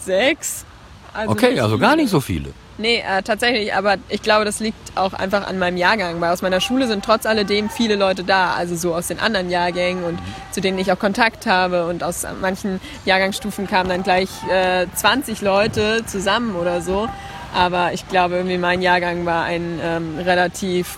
sechs. 0.02 0.66
Also 1.14 1.32
Okay, 1.32 1.58
also 1.62 1.78
gar 1.78 1.96
nicht 1.96 2.10
so 2.10 2.20
viele. 2.20 2.52
Nee, 2.78 3.04
äh, 3.08 3.22
tatsächlich, 3.22 3.74
aber 3.74 3.96
ich 4.10 4.22
glaube, 4.22 4.44
das 4.44 4.60
liegt 4.60 4.98
auch 4.98 5.14
einfach 5.14 5.48
an 5.48 5.58
meinem 5.60 5.78
Jahrgang, 5.78 6.20
weil 6.20 6.32
aus 6.32 6.42
meiner 6.42 6.60
Schule 6.60 6.88
sind 6.88 7.06
trotz 7.06 7.26
alledem 7.26 7.70
viele 7.70 7.96
Leute 7.96 8.26
da, 8.26 8.54
also 8.54 8.76
so 8.76 8.94
aus 8.94 9.08
den 9.08 9.20
anderen 9.20 9.50
Jahrgängen 9.50 10.04
und 10.04 10.20
zu 10.52 10.60
denen 10.60 10.78
ich 10.78 10.92
auch 10.92 11.00
Kontakt 11.00 11.46
habe 11.46 11.88
und 11.88 12.04
aus 12.04 12.28
manchen 12.42 12.82
Jahrgangsstufen 13.06 13.68
kamen 13.68 13.90
dann 13.90 14.04
gleich 14.04 14.30
äh, 14.52 14.88
20 14.94 15.42
Leute 15.42 16.04
zusammen 16.06 16.56
oder 16.56 16.82
so. 16.82 17.08
Aber 17.54 17.94
ich 17.94 18.06
glaube, 18.10 18.36
irgendwie 18.36 18.58
mein 18.58 18.82
Jahrgang 18.82 19.26
war 19.26 19.46
ein 19.46 19.80
ähm, 19.82 20.20
relativ 20.20 20.98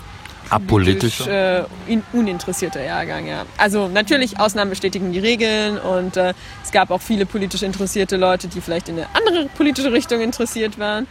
Apolitischer. 0.50 1.24
politisch, 1.24 1.88
äh, 1.88 1.92
in, 1.92 2.02
uninteressierter 2.12 2.82
Jahrgang, 2.82 3.26
ja. 3.26 3.44
Also 3.58 3.86
natürlich, 3.86 4.40
Ausnahmen 4.40 4.70
bestätigen 4.70 5.12
die 5.12 5.18
Regeln 5.18 5.78
und 5.78 6.16
äh, 6.16 6.32
es 6.64 6.72
gab 6.72 6.90
auch 6.90 7.02
viele 7.02 7.26
politisch 7.26 7.62
interessierte 7.62 8.16
Leute, 8.16 8.48
die 8.48 8.60
vielleicht 8.60 8.88
in 8.88 8.96
eine 8.96 9.06
andere 9.14 9.46
politische 9.56 9.92
Richtung 9.92 10.20
interessiert 10.20 10.78
waren. 10.78 11.06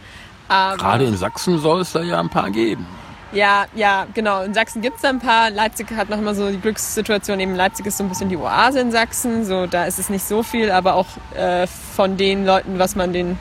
Aber, 0.48 0.76
Gerade 0.76 1.04
in 1.04 1.16
Sachsen 1.16 1.58
soll 1.58 1.82
es 1.82 1.92
da 1.92 2.02
ja 2.02 2.18
ein 2.20 2.28
paar 2.30 2.50
geben. 2.50 2.86
Ja, 3.32 3.66
ja, 3.74 4.06
genau. 4.14 4.42
In 4.42 4.54
Sachsen 4.54 4.80
gibt's 4.80 5.02
da 5.02 5.10
ein 5.10 5.18
paar. 5.18 5.50
Leipzig 5.50 5.88
hat 5.94 6.08
noch 6.08 6.16
immer 6.18 6.34
so 6.34 6.50
die 6.50 6.58
Glückssituation. 6.58 7.38
Eben 7.40 7.54
Leipzig 7.54 7.84
ist 7.84 7.98
so 7.98 8.04
ein 8.04 8.08
bisschen 8.08 8.30
die 8.30 8.38
Oase 8.38 8.80
in 8.80 8.90
Sachsen. 8.90 9.44
So, 9.44 9.66
da 9.66 9.84
ist 9.84 9.98
es 9.98 10.08
nicht 10.08 10.24
so 10.26 10.42
viel, 10.42 10.70
aber 10.70 10.94
auch 10.94 11.06
äh, 11.36 11.66
von 11.66 12.16
den 12.16 12.46
Leuten, 12.46 12.78
was 12.78 12.96
man 12.96 13.12
den, 13.12 13.38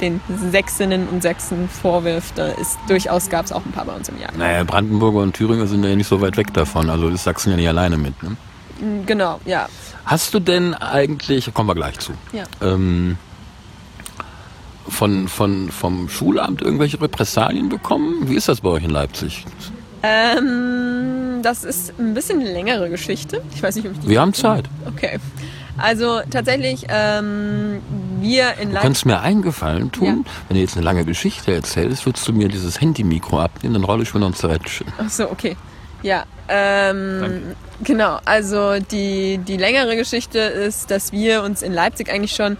den 0.00 0.20
Sächsinnen 0.50 1.08
und 1.08 1.22
Sachsen 1.22 1.68
vorwirft, 1.68 2.36
da 2.36 2.48
ist 2.48 2.78
durchaus 2.88 3.30
gab's 3.30 3.52
auch 3.52 3.64
ein 3.64 3.70
paar 3.70 3.84
bei 3.84 3.92
uns 3.94 4.08
im 4.08 4.18
Jahr. 4.20 4.32
Naja, 4.36 4.64
Brandenburger 4.64 5.20
und 5.20 5.34
Thüringer 5.36 5.68
sind 5.68 5.84
ja 5.84 5.94
nicht 5.94 6.08
so 6.08 6.20
weit 6.20 6.36
weg 6.36 6.52
davon. 6.52 6.90
Also 6.90 7.08
ist 7.08 7.22
Sachsen 7.22 7.50
ja 7.50 7.56
nicht 7.56 7.68
alleine 7.68 7.96
mit. 7.96 8.20
Ne? 8.24 8.36
Genau, 9.06 9.40
ja. 9.44 9.68
Hast 10.04 10.34
du 10.34 10.40
denn 10.40 10.74
eigentlich, 10.74 11.52
kommen 11.54 11.68
wir 11.68 11.74
gleich 11.76 11.98
zu, 12.00 12.12
Ja. 12.32 12.42
ähm, 12.60 13.18
von, 14.88 15.28
von, 15.28 15.70
vom 15.70 16.08
Schulamt 16.08 16.62
irgendwelche 16.62 17.00
Repressalien 17.00 17.68
bekommen? 17.68 18.28
Wie 18.28 18.34
ist 18.36 18.48
das 18.48 18.60
bei 18.60 18.68
euch 18.70 18.84
in 18.84 18.90
Leipzig? 18.90 19.44
Ähm, 20.02 21.40
das 21.42 21.64
ist 21.64 21.92
ein 21.98 22.14
bisschen 22.14 22.40
eine 22.40 22.52
längere 22.52 22.88
Geschichte. 22.88 23.42
Ich 23.54 23.62
weiß 23.62 23.76
nicht, 23.76 23.86
ob 23.86 23.92
ich 23.94 23.98
die. 24.00 24.08
Wir 24.08 24.20
haben 24.20 24.32
Zeit. 24.34 24.64
Okay. 24.86 25.18
Also 25.76 26.20
tatsächlich, 26.30 26.86
ähm, 26.88 27.80
wir 28.20 28.54
in 28.60 28.68
Du 28.68 28.74
Leipzig. 28.74 28.80
kannst 28.82 29.06
mir 29.06 29.20
einen 29.20 29.42
Gefallen 29.42 29.92
tun, 29.92 30.24
wenn 30.48 30.56
du 30.56 30.60
jetzt 30.60 30.76
eine 30.76 30.84
lange 30.84 31.04
Geschichte 31.04 31.52
erzählst, 31.54 32.04
würdest 32.04 32.26
du 32.26 32.32
mir 32.32 32.48
dieses 32.48 32.80
Handy-Mikro 32.80 33.38
abnehmen, 33.40 33.74
dann 33.74 33.84
rolle 33.84 34.02
ich 34.02 34.12
mir 34.12 34.20
noch 34.20 34.28
ein 34.28 34.34
Zeitchen. 34.34 34.86
Ach 34.98 35.08
so, 35.08 35.30
okay. 35.30 35.56
Ja, 36.02 36.24
ähm, 36.48 37.54
genau. 37.82 38.18
Also 38.24 38.78
die, 38.78 39.38
die 39.38 39.56
längere 39.56 39.96
Geschichte 39.96 40.38
ist, 40.38 40.90
dass 40.90 41.12
wir 41.12 41.42
uns 41.42 41.62
in 41.62 41.72
Leipzig 41.72 42.10
eigentlich 42.10 42.32
schon, 42.32 42.56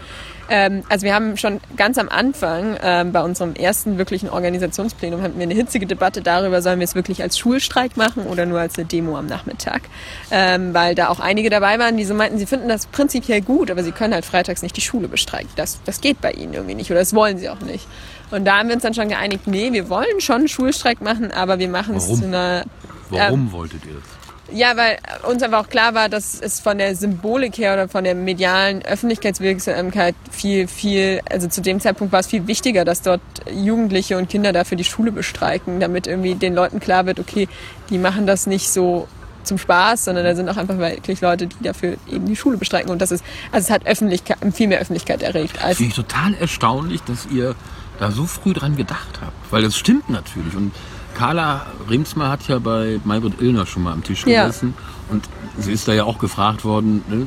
ähm, 0.50 0.82
also 0.88 1.06
wir 1.06 1.14
haben 1.14 1.36
schon 1.36 1.60
ganz 1.76 1.98
am 1.98 2.08
Anfang 2.08 2.76
ähm, 2.82 3.12
bei 3.12 3.22
unserem 3.22 3.54
ersten 3.54 3.96
wirklichen 3.96 4.28
Organisationsplenum 4.28 5.22
hatten 5.22 5.38
wir 5.38 5.44
eine 5.44 5.54
hitzige 5.54 5.86
Debatte 5.86 6.20
darüber, 6.20 6.60
sollen 6.62 6.80
wir 6.80 6.84
es 6.84 6.94
wirklich 6.94 7.22
als 7.22 7.38
Schulstreik 7.38 7.96
machen 7.96 8.24
oder 8.24 8.44
nur 8.44 8.60
als 8.60 8.76
eine 8.76 8.86
Demo 8.86 9.16
am 9.16 9.26
Nachmittag, 9.26 9.82
ähm, 10.30 10.74
weil 10.74 10.94
da 10.94 11.08
auch 11.08 11.20
einige 11.20 11.48
dabei 11.48 11.78
waren, 11.78 11.96
die 11.96 12.04
so 12.04 12.14
meinten, 12.14 12.38
sie 12.38 12.46
finden 12.46 12.68
das 12.68 12.86
prinzipiell 12.86 13.40
gut, 13.40 13.70
aber 13.70 13.84
sie 13.84 13.92
können 13.92 14.14
halt 14.14 14.24
freitags 14.24 14.62
nicht 14.62 14.76
die 14.76 14.82
Schule 14.82 15.08
bestreiken. 15.08 15.50
Das, 15.56 15.80
das 15.84 16.00
geht 16.00 16.20
bei 16.20 16.32
ihnen 16.32 16.54
irgendwie 16.54 16.74
nicht 16.74 16.90
oder 16.90 17.00
das 17.00 17.14
wollen 17.14 17.38
sie 17.38 17.48
auch 17.48 17.60
nicht. 17.60 17.86
Und 18.30 18.44
da 18.44 18.58
haben 18.58 18.68
wir 18.68 18.74
uns 18.74 18.82
dann 18.82 18.92
schon 18.92 19.08
geeinigt, 19.08 19.46
nee, 19.46 19.72
wir 19.72 19.88
wollen 19.88 20.20
schon 20.20 20.36
einen 20.36 20.48
Schulstreik 20.48 21.00
machen, 21.00 21.32
aber 21.32 21.58
wir 21.58 21.68
machen 21.68 21.96
es 21.96 22.06
zu 22.06 22.24
einer 22.24 22.64
Warum 23.10 23.52
wolltet 23.52 23.84
ihr 23.84 23.94
das? 23.94 24.28
ja, 24.50 24.76
weil 24.76 24.98
uns 25.28 25.42
einfach 25.42 25.64
auch 25.64 25.68
klar 25.68 25.94
war, 25.94 26.08
dass 26.08 26.40
es 26.40 26.60
von 26.60 26.78
der 26.78 26.96
Symbolik 26.96 27.58
her 27.58 27.74
oder 27.74 27.88
von 27.88 28.04
der 28.04 28.14
medialen 28.14 28.82
Öffentlichkeitswirksamkeit 28.82 30.14
viel, 30.30 30.68
viel, 30.68 31.20
also 31.30 31.48
zu 31.48 31.60
dem 31.60 31.80
Zeitpunkt 31.80 32.12
war 32.12 32.20
es 32.20 32.26
viel 32.26 32.46
wichtiger, 32.46 32.84
dass 32.84 33.02
dort 33.02 33.20
Jugendliche 33.52 34.16
und 34.16 34.28
Kinder 34.28 34.52
dafür 34.52 34.78
die 34.78 34.84
Schule 34.84 35.12
bestreiken, 35.12 35.80
damit 35.80 36.06
irgendwie 36.06 36.34
den 36.34 36.54
Leuten 36.54 36.80
klar 36.80 37.06
wird, 37.06 37.20
okay, 37.20 37.48
die 37.90 37.98
machen 37.98 38.26
das 38.26 38.46
nicht 38.46 38.70
so 38.70 39.06
zum 39.44 39.58
Spaß, 39.58 40.06
sondern 40.06 40.24
da 40.24 40.34
sind 40.34 40.48
auch 40.48 40.56
einfach 40.56 40.78
wirklich 40.78 41.20
Leute, 41.20 41.46
die 41.46 41.62
dafür 41.62 41.96
eben 42.10 42.26
die 42.26 42.36
Schule 42.36 42.58
bestreiken. 42.58 42.90
Und 42.90 43.00
das 43.00 43.12
ist, 43.12 43.24
also 43.52 43.66
es 43.66 43.70
hat 43.70 43.86
Öffentlichkeit, 43.86 44.38
viel 44.52 44.68
mehr 44.68 44.80
Öffentlichkeit 44.80 45.22
erregt 45.22 45.62
als 45.62 45.78
Finde 45.78 45.90
ich 45.90 45.96
total 45.96 46.34
erstaunlich, 46.34 47.02
dass 47.02 47.26
ihr 47.26 47.54
da 47.98 48.10
so 48.10 48.26
früh 48.26 48.52
dran 48.52 48.76
gedacht 48.76 49.20
habt. 49.20 49.32
Weil 49.50 49.64
es 49.64 49.76
stimmt 49.76 50.10
natürlich. 50.10 50.54
Und 50.54 50.72
Carla 51.18 51.66
Remsmar 51.90 52.30
hat 52.30 52.46
ja 52.46 52.60
bei 52.60 53.00
Maybrit 53.04 53.40
Illner 53.40 53.66
schon 53.66 53.82
mal 53.82 53.92
am 53.92 54.04
Tisch 54.04 54.24
Ja. 54.24 54.46
gesessen. 54.46 54.74
Und 55.10 55.28
sie 55.58 55.72
ist 55.72 55.88
da 55.88 55.92
ja 55.92 56.04
auch 56.04 56.18
gefragt 56.18 56.64
worden, 56.64 57.02
ne, 57.08 57.26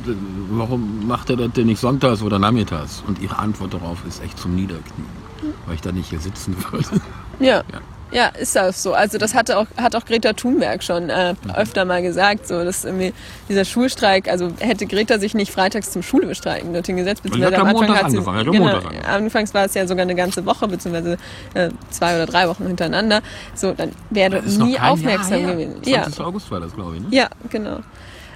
warum 0.50 1.06
macht 1.06 1.28
er 1.28 1.36
das 1.36 1.52
denn 1.52 1.66
nicht 1.66 1.78
sonntags 1.80 2.22
oder 2.22 2.38
nachmittags? 2.38 3.02
Und 3.06 3.20
ihre 3.20 3.38
Antwort 3.38 3.74
darauf 3.74 3.98
ist 4.06 4.22
echt 4.22 4.38
zum 4.38 4.54
Niederknien. 4.54 5.06
Weil 5.66 5.74
ich 5.74 5.80
da 5.82 5.92
nicht 5.92 6.08
hier 6.08 6.20
sitzen 6.20 6.56
würde. 6.70 6.86
ja. 7.40 7.56
Ja. 7.70 7.80
Ja, 8.12 8.26
ist 8.28 8.58
auch 8.58 8.72
so. 8.72 8.92
Also 8.92 9.18
das 9.18 9.34
hatte 9.34 9.58
auch, 9.58 9.66
hat 9.76 9.96
auch 9.96 10.04
Greta 10.04 10.34
Thunberg 10.34 10.82
schon 10.82 11.08
äh, 11.08 11.34
öfter 11.56 11.84
mal 11.84 12.02
gesagt, 12.02 12.46
so 12.46 12.62
dass 12.62 12.84
irgendwie 12.84 13.14
dieser 13.48 13.64
Schulstreik, 13.64 14.28
also 14.28 14.52
hätte 14.60 14.86
Greta 14.86 15.18
sich 15.18 15.34
nicht 15.34 15.50
freitags 15.50 15.90
zum 15.90 16.02
Schule 16.02 16.26
bestreiken 16.26 16.72
dorthin 16.74 16.96
gesetzt, 16.96 17.22
beziehungsweise 17.22 17.58
am 17.58 17.68
Anfang 17.68 17.94
hat 17.94 18.10
sie, 18.10 18.18
genau, 18.18 18.80
anfangs 19.06 19.54
war 19.54 19.64
es 19.64 19.74
ja 19.74 19.86
sogar 19.86 20.02
eine 20.02 20.14
ganze 20.14 20.44
Woche, 20.44 20.68
beziehungsweise 20.68 21.16
äh, 21.54 21.70
zwei 21.90 22.14
oder 22.16 22.26
drei 22.26 22.48
Wochen 22.48 22.66
hintereinander. 22.66 23.22
So, 23.54 23.72
dann 23.72 23.92
wäre 24.10 24.42
nie 24.42 24.78
aufmerksam 24.78 25.46
gewesen. 25.46 25.82
20. 25.82 26.18
Ja. 26.18 26.24
August 26.24 26.50
war 26.50 26.60
das, 26.60 26.74
glaube 26.74 26.96
ich. 26.96 27.02
Ne? 27.02 27.08
Ja, 27.10 27.28
genau. 27.48 27.80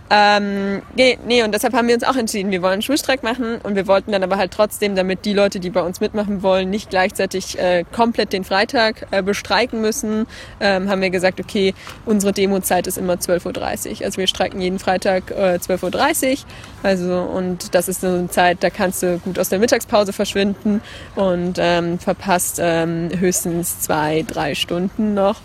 Ähm, 0.08 0.82
nee, 0.94 1.42
und 1.42 1.52
deshalb 1.52 1.74
haben 1.74 1.88
wir 1.88 1.94
uns 1.94 2.04
auch 2.04 2.14
entschieden, 2.14 2.52
wir 2.52 2.62
wollen 2.62 2.74
einen 2.74 2.82
Schulstreik 2.82 3.24
machen 3.24 3.58
und 3.62 3.74
wir 3.74 3.88
wollten 3.88 4.12
dann 4.12 4.22
aber 4.22 4.36
halt 4.36 4.52
trotzdem, 4.52 4.94
damit 4.94 5.24
die 5.24 5.32
Leute, 5.32 5.58
die 5.58 5.70
bei 5.70 5.82
uns 5.82 6.00
mitmachen 6.00 6.42
wollen, 6.42 6.70
nicht 6.70 6.90
gleichzeitig 6.90 7.58
äh, 7.58 7.84
komplett 7.90 8.32
den 8.32 8.44
Freitag 8.44 9.08
äh, 9.10 9.22
bestreiken 9.22 9.80
müssen, 9.80 10.26
ähm, 10.60 10.88
haben 10.88 11.00
wir 11.00 11.10
gesagt, 11.10 11.40
okay, 11.40 11.74
unsere 12.04 12.32
Demozeit 12.32 12.86
ist 12.86 12.98
immer 12.98 13.14
12.30 13.14 14.00
Uhr. 14.00 14.06
Also 14.06 14.18
wir 14.18 14.28
streiken 14.28 14.60
jeden 14.60 14.78
Freitag 14.78 15.32
äh, 15.32 15.58
12.30 15.60 16.30
Uhr. 16.30 16.38
Also, 16.84 17.20
und 17.20 17.74
das 17.74 17.88
ist 17.88 18.02
so 18.02 18.06
eine 18.06 18.28
Zeit, 18.28 18.62
da 18.62 18.70
kannst 18.70 19.02
du 19.02 19.18
gut 19.18 19.40
aus 19.40 19.48
der 19.48 19.58
Mittagspause 19.58 20.12
verschwinden 20.12 20.82
und 21.16 21.56
ähm, 21.58 21.98
verpasst 21.98 22.60
ähm, 22.62 23.10
höchstens 23.18 23.80
zwei, 23.80 24.24
drei 24.26 24.54
Stunden 24.54 25.14
noch 25.14 25.40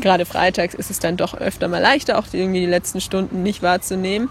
gerade 0.00 0.26
freitags 0.26 0.74
ist 0.74 0.90
es 0.90 0.98
dann 0.98 1.16
doch 1.16 1.34
öfter 1.34 1.68
mal 1.68 1.80
leichter, 1.80 2.18
auch 2.18 2.24
irgendwie 2.32 2.60
die 2.60 2.66
letzten 2.66 3.00
Stunden 3.00 3.42
nicht 3.42 3.62
wahrzunehmen. 3.62 4.30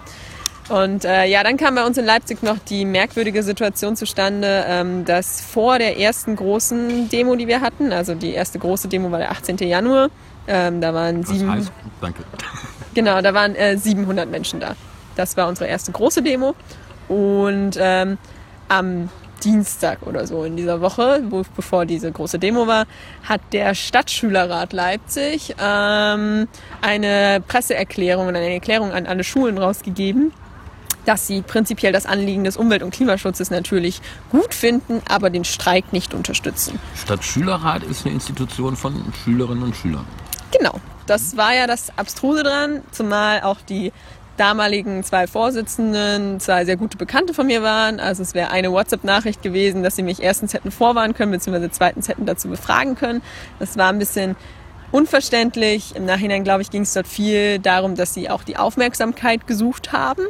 Und 0.69 1.03
äh, 1.03 1.25
ja, 1.25 1.43
dann 1.43 1.57
kam 1.57 1.75
bei 1.75 1.85
uns 1.85 1.97
in 1.97 2.05
Leipzig 2.05 2.43
noch 2.43 2.59
die 2.59 2.85
merkwürdige 2.85 3.41
Situation 3.41 3.95
zustande, 3.95 4.65
ähm, 4.67 5.03
dass 5.03 5.41
vor 5.41 5.79
der 5.79 5.97
ersten 5.97 6.35
großen 6.35 7.09
Demo, 7.09 7.35
die 7.35 7.47
wir 7.47 7.61
hatten, 7.61 7.91
also 7.91 8.13
die 8.13 8.33
erste 8.33 8.59
große 8.59 8.87
Demo 8.87 9.11
war 9.11 9.17
der 9.17 9.31
18. 9.31 9.57
Januar, 9.57 10.09
ähm, 10.47 10.79
da 10.79 10.93
waren 10.93 11.23
sieben. 11.23 11.51
Heißt? 11.51 11.71
Danke. 12.01 12.23
Genau, 12.95 13.21
da 13.21 13.35
waren 13.35 13.53
äh, 13.53 13.77
700 13.77 14.29
Menschen 14.29 14.59
da. 14.59 14.75
Das 15.15 15.37
war 15.37 15.47
unsere 15.47 15.69
erste 15.69 15.91
große 15.91 16.23
Demo. 16.23 16.55
Und 17.07 17.77
ähm, 17.79 18.17
am 18.67 19.09
Dienstag 19.39 20.05
oder 20.05 20.27
so 20.27 20.43
in 20.43 20.55
dieser 20.57 20.81
Woche, 20.81 21.23
wo, 21.29 21.43
bevor 21.55 21.85
diese 21.85 22.11
große 22.11 22.39
Demo 22.39 22.67
war, 22.67 22.85
hat 23.23 23.41
der 23.51 23.75
Stadtschülerrat 23.75 24.73
Leipzig 24.73 25.55
ähm, 25.59 26.47
eine 26.81 27.41
Presseerklärung 27.47 28.27
und 28.27 28.35
eine 28.35 28.53
Erklärung 28.53 28.91
an 28.91 29.05
alle 29.05 29.23
Schulen 29.23 29.57
rausgegeben, 29.57 30.31
dass 31.05 31.27
sie 31.27 31.41
prinzipiell 31.41 31.91
das 31.91 32.05
Anliegen 32.05 32.43
des 32.43 32.57
Umwelt- 32.57 32.83
und 32.83 32.91
Klimaschutzes 32.91 33.49
natürlich 33.49 34.01
gut 34.31 34.53
finden, 34.53 35.01
aber 35.09 35.29
den 35.29 35.45
Streik 35.45 35.91
nicht 35.93 36.13
unterstützen. 36.13 36.79
Stadtschülerrat 36.95 37.83
ist 37.83 38.05
eine 38.05 38.13
Institution 38.13 38.75
von 38.75 38.93
Schülerinnen 39.23 39.63
und 39.63 39.75
Schülern. 39.75 40.05
Genau. 40.51 40.79
Das 41.05 41.35
war 41.37 41.55
ja 41.55 41.65
das 41.65 41.91
Abstruse 41.97 42.43
dran, 42.43 42.83
zumal 42.91 43.41
auch 43.41 43.57
die 43.67 43.91
damaligen 44.39 45.03
zwei 45.03 45.27
Vorsitzenden 45.27 46.39
zwei 46.39 46.65
sehr 46.65 46.77
gute 46.77 46.97
Bekannte 46.97 47.33
von 47.33 47.47
mir 47.47 47.61
waren. 47.61 47.99
Also 47.99 48.23
es 48.23 48.33
wäre 48.33 48.51
eine 48.51 48.71
WhatsApp-Nachricht 48.71 49.41
gewesen, 49.41 49.83
dass 49.83 49.95
sie 49.95 50.03
mich 50.03 50.21
erstens 50.21 50.53
hätten 50.53 50.71
vorwarnen 50.71 51.13
können, 51.13 51.31
beziehungsweise 51.31 51.69
zweitens 51.71 52.07
hätten 52.07 52.25
dazu 52.25 52.47
befragen 52.47 52.95
können. 52.95 53.21
Das 53.59 53.77
war 53.77 53.89
ein 53.89 53.99
bisschen 53.99 54.35
unverständlich. 54.91 55.95
Im 55.95 56.05
Nachhinein, 56.05 56.43
glaube 56.43 56.61
ich, 56.61 56.71
ging 56.71 56.83
es 56.83 56.93
dort 56.93 57.07
viel 57.07 57.59
darum, 57.59 57.95
dass 57.95 58.13
sie 58.13 58.29
auch 58.29 58.43
die 58.43 58.57
Aufmerksamkeit 58.57 59.45
gesucht 59.45 59.91
haben. 59.91 60.23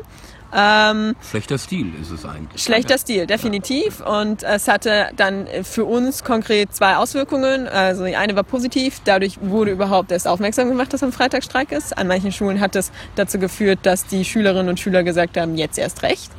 Ähm, 0.54 1.16
schlechter 1.30 1.58
Stil 1.58 1.94
ist 2.02 2.12
es 2.12 2.26
eigentlich. 2.26 2.62
Schlechter 2.62 2.98
Stil, 2.98 3.28
definitiv. 3.28 4.02
Und 4.02 4.44
es 4.44 4.68
hatte 4.68 5.10
dann 5.16 5.48
für 5.64 5.86
uns 5.86 6.24
konkret 6.24 6.74
zwei 6.74 6.96
Auswirkungen. 6.98 7.68
Also 7.68 8.06
die 8.06 8.16
eine 8.16 8.36
war 8.36 8.44
positiv, 8.44 9.02
dadurch 9.06 9.38
wurde 9.42 9.72
überhaupt 9.72 10.12
erst 10.12 10.28
aufmerksam 10.28 10.70
gemacht, 10.70 10.92
dass 10.94 11.04
am 11.04 11.12
Freitag 11.12 11.44
Streik 11.44 11.72
ist. 11.72 11.98
An 11.98 12.08
manchen 12.08 12.32
Schulen 12.32 12.60
hat 12.60 12.76
das 12.76 12.92
dazu 13.16 13.40
geführt, 13.40 13.80
dass 13.84 14.08
die 14.08 14.26
Schülerinnen 14.26 14.70
und 14.70 14.80
Schüler 14.80 15.04
gesagt 15.04 15.38
haben, 15.38 15.56
jetzt 15.56 15.78
erst 15.78 16.04
recht. 16.04 16.32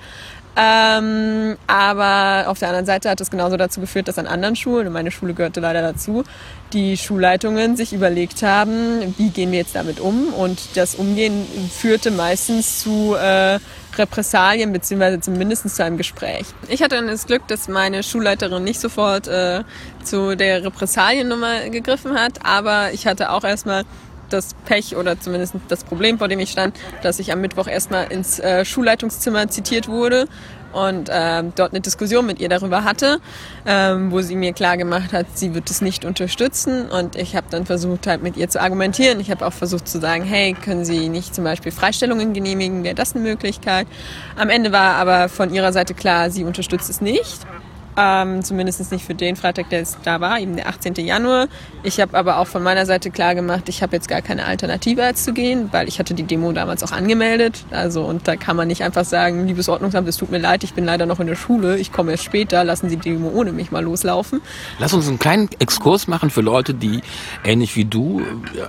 Ähm, 0.56 1.56
aber 1.68 2.48
auf 2.48 2.58
der 2.58 2.68
anderen 2.68 2.86
Seite 2.86 3.08
hat 3.08 3.20
es 3.20 3.30
genauso 3.30 3.56
dazu 3.56 3.80
geführt, 3.80 4.08
dass 4.08 4.18
an 4.18 4.26
anderen 4.26 4.56
Schulen, 4.56 4.88
und 4.88 4.92
meine 4.92 5.12
Schule 5.12 5.32
gehörte 5.32 5.60
leider 5.60 5.80
dazu, 5.80 6.24
die 6.72 6.96
Schulleitungen 6.96 7.76
sich 7.76 7.92
überlegt 7.92 8.42
haben, 8.42 9.14
wie 9.16 9.30
gehen 9.30 9.52
wir 9.52 9.58
jetzt 9.60 9.76
damit 9.76 10.00
um. 10.00 10.34
Und 10.34 10.76
das 10.76 10.96
Umgehen 10.96 11.46
führte 11.72 12.10
meistens 12.10 12.80
zu 12.80 13.14
äh, 13.14 13.60
Repressalien 14.00 14.72
beziehungsweise 14.72 15.20
zumindest 15.20 15.68
zu 15.74 15.84
einem 15.84 15.96
Gespräch. 15.96 16.46
Ich 16.68 16.82
hatte 16.82 16.96
dann 16.96 17.06
das 17.06 17.26
Glück, 17.26 17.46
dass 17.48 17.68
meine 17.68 18.02
Schulleiterin 18.02 18.64
nicht 18.64 18.80
sofort 18.80 19.28
äh, 19.28 19.62
zu 20.02 20.36
der 20.36 20.64
Repressaliennummer 20.64 21.68
gegriffen 21.70 22.14
hat, 22.14 22.44
aber 22.44 22.92
ich 22.92 23.06
hatte 23.06 23.30
auch 23.30 23.44
erstmal 23.44 23.84
das 24.30 24.54
Pech 24.64 24.96
oder 24.96 25.20
zumindest 25.20 25.54
das 25.68 25.84
Problem, 25.84 26.18
vor 26.18 26.28
dem 26.28 26.38
ich 26.38 26.50
stand, 26.50 26.76
dass 27.02 27.18
ich 27.18 27.32
am 27.32 27.40
Mittwoch 27.40 27.66
erstmal 27.66 28.10
ins 28.12 28.38
äh, 28.38 28.64
Schulleitungszimmer 28.64 29.48
zitiert 29.48 29.88
wurde 29.88 30.26
und 30.72 31.08
ähm, 31.12 31.52
dort 31.56 31.72
eine 31.72 31.80
Diskussion 31.80 32.26
mit 32.26 32.40
ihr 32.40 32.48
darüber 32.48 32.84
hatte, 32.84 33.18
ähm, 33.66 34.10
wo 34.10 34.20
sie 34.20 34.36
mir 34.36 34.52
klar 34.52 34.76
gemacht 34.76 35.12
hat, 35.12 35.26
sie 35.34 35.54
wird 35.54 35.70
es 35.70 35.80
nicht 35.80 36.04
unterstützen 36.04 36.90
und 36.90 37.16
ich 37.16 37.36
habe 37.36 37.46
dann 37.50 37.66
versucht 37.66 38.06
halt 38.06 38.22
mit 38.22 38.36
ihr 38.36 38.48
zu 38.48 38.60
argumentieren. 38.60 39.20
Ich 39.20 39.30
habe 39.30 39.46
auch 39.46 39.52
versucht 39.52 39.88
zu 39.88 40.00
sagen, 40.00 40.24
hey, 40.24 40.54
können 40.54 40.84
Sie 40.84 41.08
nicht 41.08 41.34
zum 41.34 41.44
Beispiel 41.44 41.72
Freistellungen 41.72 42.32
genehmigen, 42.32 42.84
wäre 42.84 42.94
das 42.94 43.14
eine 43.14 43.22
Möglichkeit? 43.22 43.86
Am 44.36 44.48
Ende 44.48 44.72
war 44.72 44.94
aber 44.94 45.28
von 45.28 45.52
ihrer 45.52 45.72
Seite 45.72 45.94
klar, 45.94 46.30
sie 46.30 46.44
unterstützt 46.44 46.90
es 46.90 47.00
nicht. 47.00 47.40
Ähm, 47.96 48.42
zumindest 48.42 48.92
nicht 48.92 49.04
für 49.04 49.14
den 49.14 49.36
Freitag, 49.36 49.68
der 49.70 49.82
es 49.82 49.98
da 50.04 50.20
war, 50.20 50.38
eben 50.38 50.56
der 50.56 50.68
18. 50.68 50.94
Januar. 50.94 51.48
Ich 51.82 52.00
habe 52.00 52.16
aber 52.16 52.38
auch 52.38 52.46
von 52.46 52.62
meiner 52.62 52.86
Seite 52.86 53.10
klar 53.10 53.34
gemacht, 53.34 53.68
ich 53.68 53.82
habe 53.82 53.96
jetzt 53.96 54.08
gar 54.08 54.22
keine 54.22 54.46
Alternative 54.46 55.02
als 55.02 55.24
zu 55.24 55.32
gehen, 55.32 55.68
weil 55.72 55.88
ich 55.88 55.98
hatte 55.98 56.14
die 56.14 56.22
Demo 56.22 56.52
damals 56.52 56.82
auch 56.82 56.92
angemeldet. 56.92 57.64
Also 57.70 58.02
und 58.02 58.28
da 58.28 58.36
kann 58.36 58.56
man 58.56 58.68
nicht 58.68 58.82
einfach 58.82 59.04
sagen, 59.04 59.46
liebes 59.46 59.68
Ordnungsamt, 59.68 60.08
es 60.08 60.16
tut 60.16 60.30
mir 60.30 60.38
leid, 60.38 60.62
ich 60.64 60.74
bin 60.74 60.84
leider 60.84 61.06
noch 61.06 61.20
in 61.20 61.26
der 61.26 61.36
Schule, 61.36 61.78
ich 61.78 61.92
komme 61.92 62.12
erst 62.12 62.24
später, 62.24 62.64
lassen 62.64 62.88
Sie 62.88 62.96
die 62.96 63.10
Demo 63.10 63.30
ohne 63.30 63.52
mich 63.52 63.70
mal 63.72 63.82
loslaufen. 63.82 64.40
Lass 64.78 64.94
uns 64.94 65.08
einen 65.08 65.18
kleinen 65.18 65.48
Exkurs 65.58 66.06
machen 66.06 66.30
für 66.30 66.42
Leute, 66.42 66.74
die 66.74 67.02
ähnlich 67.44 67.76
wie 67.76 67.84
du 67.84 68.22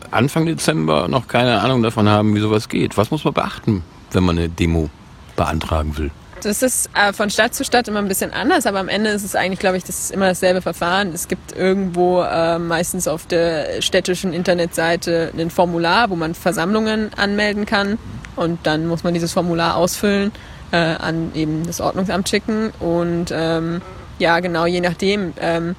Anfang 0.10 0.46
Dezember 0.46 1.08
noch 1.08 1.28
keine 1.28 1.62
Ahnung 1.62 1.84
davon 1.84 2.10
haben, 2.10 2.36
wie 2.36 2.40
sowas 2.40 2.70
geht. 2.70 2.98
Was 2.98 3.12
muss 3.12 3.24
man 3.24 3.34
beachten, 3.34 3.84
wenn 4.12 4.24
man 4.24 4.38
eine 4.38 4.50
Demo 4.50 4.90
beantragen 5.36 5.98
will? 5.98 6.12
Das 6.44 6.64
ist 6.64 6.90
äh, 6.96 7.14
von 7.14 7.30
Stadt 7.30 7.54
zu 7.54 7.64
Stadt 7.64 7.88
immer 7.88 8.00
ein 8.00 8.08
bisschen 8.08 8.34
anders, 8.34 8.66
aber 8.66 8.80
am 8.80 8.90
Ende 8.90 9.12
ist 9.12 9.24
es 9.24 9.36
eigentlich, 9.36 9.60
glaube 9.60 9.78
ich, 9.78 9.84
das 9.84 10.00
ist 10.00 10.12
immer 10.12 10.28
dasselbe 10.28 10.62
Verfahren. 10.62 11.14
Es 11.14 11.28
gibt 11.28 11.56
irgendwo 11.56 12.22
äh, 12.24 12.58
meistens 12.58 13.08
auf 13.08 13.28
der 13.28 13.82
städtischen 13.82 14.34
Internetseite 14.34 15.32
ein 15.38 15.52
Formular, 15.52 16.10
wo 16.10 16.16
man 16.16 16.34
Versammlungen 16.34 17.12
anmelden 17.16 17.66
kann 17.66 18.00
und 18.36 18.60
dann 18.64 18.88
muss 18.88 19.04
man 19.04 19.14
dieses 19.14 19.34
Formular 19.34 19.76
ausfüllen, 19.76 20.32
äh, 20.72 20.78
an 20.78 21.32
eben 21.36 21.66
das 21.66 21.80
Ordnungsamt 21.80 22.28
schicken 22.28 22.72
und 22.80 23.28
ähm, 23.32 23.82
ja, 24.18 24.40
genau, 24.40 24.66
je 24.66 24.82
nachdem. 24.82 25.34
Ähm, 25.40 25.76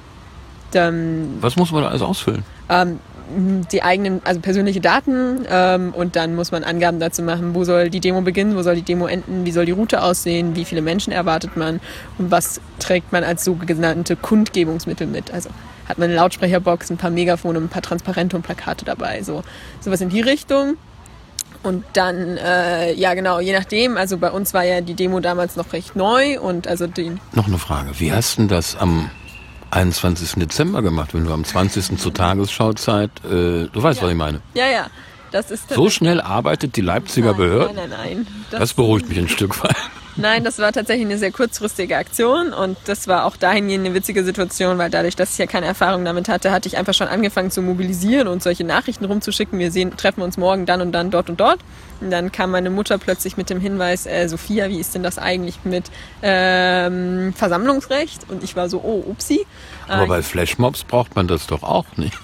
dann, 0.71 1.37
Was 1.41 1.55
muss 1.55 1.71
man 1.71 1.83
da 1.83 1.89
also 1.89 2.05
ausfüllen? 2.05 2.43
Ähm, 2.69 2.99
die 3.71 3.83
eigenen, 3.83 4.21
also 4.23 4.39
persönliche 4.39 4.81
Daten 4.81 5.45
ähm, 5.49 5.93
und 5.93 6.15
dann 6.15 6.35
muss 6.35 6.51
man 6.51 6.63
Angaben 6.63 6.99
dazu 6.99 7.23
machen, 7.23 7.55
wo 7.55 7.63
soll 7.63 7.89
die 7.89 7.99
Demo 7.99 8.21
beginnen, 8.21 8.55
wo 8.55 8.61
soll 8.61 8.75
die 8.75 8.81
Demo 8.81 9.07
enden, 9.07 9.45
wie 9.45 9.51
soll 9.51 9.65
die 9.65 9.71
Route 9.71 10.01
aussehen, 10.01 10.55
wie 10.55 10.65
viele 10.65 10.81
Menschen 10.81 11.13
erwartet 11.13 11.55
man 11.55 11.79
und 12.17 12.31
was 12.31 12.61
trägt 12.79 13.11
man 13.11 13.23
als 13.23 13.43
sogenannte 13.43 14.15
Kundgebungsmittel 14.15 15.07
mit. 15.07 15.31
Also 15.31 15.49
hat 15.87 15.97
man 15.97 16.09
eine 16.09 16.15
Lautsprecherbox, 16.15 16.91
ein 16.91 16.97
paar 16.97 17.09
Megafone, 17.09 17.59
ein 17.59 17.69
paar 17.69 17.81
Transparente 17.81 18.35
und 18.35 18.43
Plakate 18.43 18.85
dabei, 18.85 19.21
so 19.23 19.43
sowas 19.79 20.01
in 20.01 20.09
die 20.09 20.21
Richtung. 20.21 20.77
Und 21.63 21.85
dann, 21.93 22.37
äh, 22.37 22.93
ja 22.93 23.13
genau, 23.13 23.39
je 23.39 23.53
nachdem, 23.53 23.95
also 23.95 24.17
bei 24.17 24.29
uns 24.29 24.53
war 24.53 24.65
ja 24.65 24.81
die 24.81 24.95
Demo 24.95 25.21
damals 25.21 25.55
noch 25.55 25.71
recht 25.71 25.95
neu 25.95 26.39
und 26.39 26.67
also 26.67 26.87
die... 26.87 27.13
Noch 27.31 27.47
eine 27.47 27.57
Frage, 27.57 27.91
wie 27.99 28.11
hast 28.11 28.37
du 28.37 28.47
das 28.47 28.75
am 28.75 29.09
21. 29.73 30.33
Dezember 30.35 30.81
gemacht, 30.81 31.13
wenn 31.13 31.25
du 31.25 31.33
am 31.33 31.43
20. 31.43 31.99
zur 31.99 32.13
Tagesschauzeit, 32.13 33.11
äh, 33.25 33.67
du 33.67 33.69
weißt, 33.73 33.99
ja. 33.99 34.05
was 34.05 34.11
ich 34.11 34.17
meine. 34.17 34.41
Ja, 34.53 34.67
ja. 34.67 34.87
Das 35.31 35.49
ist 35.49 35.73
so 35.73 35.89
schnell 35.89 36.21
arbeitet 36.21 36.75
die 36.75 36.81
Leipziger 36.81 37.31
nein, 37.31 37.37
Behörde? 37.37 37.73
Nein, 37.73 37.89
nein, 37.89 37.99
nein. 38.03 38.27
Das, 38.51 38.59
das 38.59 38.73
beruhigt 38.75 39.09
mich 39.09 39.17
ein 39.17 39.29
Stück 39.29 39.63
weit. 39.63 39.75
Nein, 40.15 40.43
das 40.43 40.59
war 40.59 40.71
tatsächlich 40.71 41.05
eine 41.05 41.17
sehr 41.17 41.31
kurzfristige 41.31 41.97
Aktion 41.97 42.53
und 42.53 42.77
das 42.85 43.07
war 43.07 43.25
auch 43.25 43.35
dahingehend 43.35 43.85
eine 43.85 43.95
witzige 43.95 44.23
Situation, 44.23 44.77
weil 44.77 44.91
dadurch, 44.91 45.15
dass 45.15 45.31
ich 45.33 45.37
ja 45.39 45.47
keine 45.47 45.65
Erfahrung 45.65 46.05
damit 46.05 46.29
hatte, 46.29 46.51
hatte 46.51 46.67
ich 46.67 46.77
einfach 46.77 46.93
schon 46.93 47.07
angefangen 47.07 47.49
zu 47.49 47.61
mobilisieren 47.61 48.27
und 48.27 48.43
solche 48.43 48.63
Nachrichten 48.63 49.05
rumzuschicken. 49.05 49.57
Wir 49.57 49.71
sehen, 49.71 49.97
treffen 49.97 50.21
uns 50.21 50.37
morgen 50.37 50.65
dann 50.65 50.81
und 50.81 50.91
dann 50.91 51.09
dort 51.09 51.29
und 51.29 51.39
dort. 51.39 51.59
Und 51.99 52.11
dann 52.11 52.31
kam 52.31 52.51
meine 52.51 52.69
Mutter 52.69 52.97
plötzlich 52.97 53.37
mit 53.37 53.49
dem 53.49 53.59
Hinweis, 53.59 54.05
äh, 54.05 54.27
Sophia, 54.27 54.69
wie 54.69 54.79
ist 54.79 54.93
denn 54.93 55.03
das 55.03 55.17
eigentlich 55.17 55.59
mit 55.63 55.85
ähm, 56.21 57.33
Versammlungsrecht? 57.35 58.29
Und 58.29 58.43
ich 58.43 58.55
war 58.55 58.69
so, 58.69 58.81
oh, 58.83 59.03
upsi. 59.09 59.45
Aber 59.87 60.03
äh, 60.03 60.07
bei 60.07 60.21
Flashmobs 60.21 60.83
braucht 60.83 61.15
man 61.15 61.27
das 61.27 61.47
doch 61.47 61.63
auch 61.63 61.85
nicht. 61.97 62.17